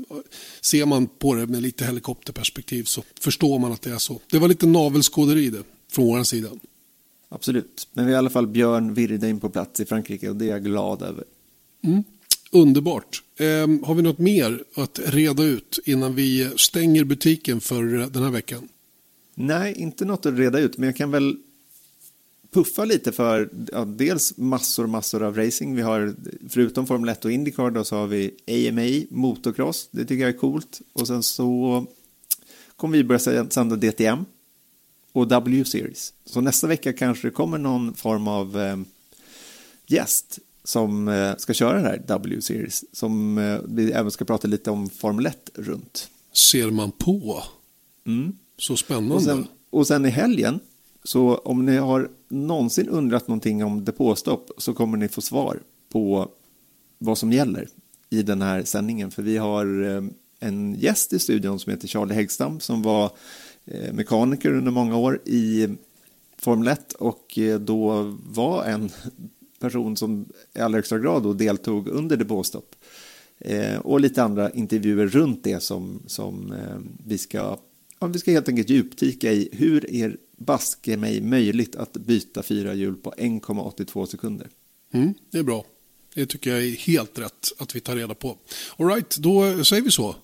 ser 0.61 0.85
man 0.85 1.07
på 1.07 1.33
det 1.35 1.47
med 1.47 1.61
lite 1.61 1.85
helikopterperspektiv 1.85 2.83
så 2.83 3.03
förstår 3.19 3.59
man 3.59 3.71
att 3.71 3.81
det 3.81 3.91
är 3.91 3.97
så. 3.97 4.21
Det 4.31 4.39
var 4.39 4.47
lite 4.47 4.65
navelskåderi 4.65 5.49
det, 5.49 5.63
från 5.91 6.05
vår 6.05 6.23
sida. 6.23 6.49
Absolut, 7.33 7.87
men 7.93 8.05
vi 8.05 8.11
har 8.11 8.17
i 8.17 8.19
alla 8.19 8.29
fall 8.29 8.47
Björn 8.47 8.93
Wirdheim 8.93 9.39
på 9.39 9.49
plats 9.49 9.79
i 9.79 9.85
Frankrike 9.85 10.29
och 10.29 10.35
det 10.35 10.45
är 10.45 10.49
jag 10.49 10.63
glad 10.63 11.01
över. 11.01 11.23
Mm. 11.83 12.03
Underbart. 12.51 13.23
Eh, 13.37 13.45
har 13.87 13.95
vi 13.95 14.01
något 14.01 14.17
mer 14.17 14.63
att 14.75 14.99
reda 15.05 15.43
ut 15.43 15.79
innan 15.85 16.15
vi 16.15 16.49
stänger 16.55 17.03
butiken 17.03 17.61
för 17.61 17.83
den 18.09 18.23
här 18.23 18.29
veckan? 18.29 18.69
Nej, 19.35 19.73
inte 19.77 20.05
något 20.05 20.25
att 20.25 20.37
reda 20.37 20.59
ut, 20.59 20.77
men 20.77 20.87
jag 20.87 20.95
kan 20.95 21.11
väl 21.11 21.37
puffa 22.51 22.85
lite 22.85 23.11
för 23.11 23.49
ja, 23.71 23.85
dels 23.85 24.37
massor, 24.37 24.87
massor 24.87 25.23
av 25.23 25.37
racing. 25.37 25.75
Vi 25.75 25.81
har, 25.81 26.15
förutom 26.49 26.87
Formel 26.87 27.09
1 27.09 27.25
och 27.25 27.31
Indycar, 27.31 27.71
då, 27.71 27.83
så 27.83 27.95
har 27.95 28.07
vi 28.07 28.31
AMA, 28.47 29.17
motocross. 29.17 29.89
Det 29.91 30.05
tycker 30.05 30.23
jag 30.23 30.33
är 30.33 30.37
coolt. 30.37 30.81
Och 30.93 31.07
sen 31.07 31.23
så 31.23 31.85
kommer 32.75 32.97
vi 32.97 33.03
börja 33.03 33.49
sända 33.49 33.75
DTM 33.75 34.25
och 35.13 35.27
W-series. 35.27 36.13
Så 36.25 36.41
nästa 36.41 36.67
vecka 36.67 36.93
kanske 36.93 37.27
det 37.27 37.31
kommer 37.31 37.57
någon 37.57 37.93
form 37.93 38.27
av 38.27 38.59
eh, 38.59 38.77
gäst 39.87 40.39
som 40.63 41.07
eh, 41.07 41.35
ska 41.37 41.53
köra 41.53 41.73
den 41.73 41.85
här 41.85 42.03
W-series. 42.07 42.83
Som 42.91 43.37
eh, 43.37 43.59
vi 43.67 43.91
även 43.91 44.11
ska 44.11 44.25
prata 44.25 44.47
lite 44.47 44.71
om 44.71 44.89
Formel 44.89 45.25
1 45.25 45.49
runt. 45.53 46.09
Ser 46.33 46.71
man 46.71 46.91
på? 46.91 47.43
Mm. 48.05 48.37
Så 48.57 48.77
spännande. 48.77 49.15
Och 49.15 49.23
sen, 49.23 49.47
och 49.69 49.87
sen 49.87 50.05
i 50.05 50.09
helgen, 50.09 50.59
så 51.03 51.35
om 51.35 51.65
ni 51.65 51.77
har 51.77 52.09
någonsin 52.29 52.89
undrat 52.89 53.27
någonting 53.27 53.63
om 53.63 53.85
depåstopp 53.85 54.51
så 54.57 54.73
kommer 54.73 54.97
ni 54.97 55.07
få 55.07 55.21
svar 55.21 55.59
på 55.91 56.31
vad 56.97 57.17
som 57.17 57.31
gäller 57.31 57.67
i 58.09 58.23
den 58.23 58.41
här 58.41 58.63
sändningen. 58.63 59.11
För 59.11 59.23
vi 59.23 59.37
har 59.37 59.83
eh, 59.83 60.03
en 60.39 60.75
gäst 60.75 61.13
i 61.13 61.19
studion 61.19 61.59
som 61.59 61.71
heter 61.71 61.87
Charlie 61.87 62.13
Häggstam 62.13 62.59
som 62.59 62.81
var 62.81 63.11
mekaniker 63.91 64.53
under 64.53 64.71
många 64.71 64.97
år 64.97 65.21
i 65.25 65.67
Formel 66.37 66.67
1 66.67 66.93
och 66.93 67.37
eh, 67.37 67.59
då 67.59 68.01
var 68.23 68.63
en 68.63 68.89
person 69.59 69.97
som 69.97 70.25
i 70.53 70.59
allra 70.59 70.77
högsta 70.77 70.99
grad 70.99 71.23
då 71.23 71.33
deltog 71.33 71.87
under 71.87 72.17
depåstopp. 72.17 72.75
Och 73.81 73.99
lite 73.99 74.23
andra 74.23 74.51
intervjuer 74.51 75.07
runt 75.07 75.43
det 75.43 75.63
som, 75.63 75.99
som 76.07 76.53
vi 77.05 77.17
ska 77.17 77.57
Ja, 78.03 78.07
vi 78.07 78.19
ska 78.19 78.31
helt 78.31 78.49
enkelt 78.49 78.69
djupdyka 78.69 79.31
i 79.31 79.49
hur 79.51 79.93
är 79.93 80.17
baske 80.37 80.97
mig 80.97 81.21
möjligt 81.21 81.75
att 81.75 81.93
byta 81.93 82.43
fyra 82.43 82.73
hjul 82.73 82.95
på 82.95 83.11
1,82 83.11 84.05
sekunder. 84.05 84.47
Mm, 84.93 85.13
det 85.31 85.37
är 85.37 85.43
bra. 85.43 85.65
Det 86.13 86.25
tycker 86.25 86.49
jag 86.49 86.63
är 86.63 86.71
helt 86.71 87.19
rätt 87.19 87.51
att 87.57 87.75
vi 87.75 87.79
tar 87.79 87.95
reda 87.95 88.13
på. 88.13 88.37
All 88.77 88.87
right, 88.87 89.17
då 89.17 89.63
säger 89.63 89.81
vi 89.81 89.91
så. 89.91 90.15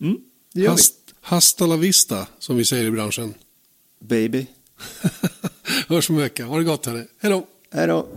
Mm, 0.00 0.16
det 0.58 0.64
gör 0.64 0.70
Hast, 0.70 0.94
vi. 1.06 1.12
Hasta 1.20 1.66
la 1.66 1.76
vista, 1.76 2.26
som 2.38 2.56
vi 2.56 2.64
säger 2.64 2.84
i 2.84 2.90
branschen. 2.90 3.34
Baby. 4.00 4.46
Hörs 5.88 6.10
om 6.10 6.16
en 6.16 6.22
vecka. 6.22 6.44
Ha 6.44 6.58
det 6.58 6.64
gott, 6.64 6.86
hörni. 6.86 7.04
Hej 7.20 7.30
då. 7.30 7.46
Hej 7.72 7.86
då. 7.86 8.08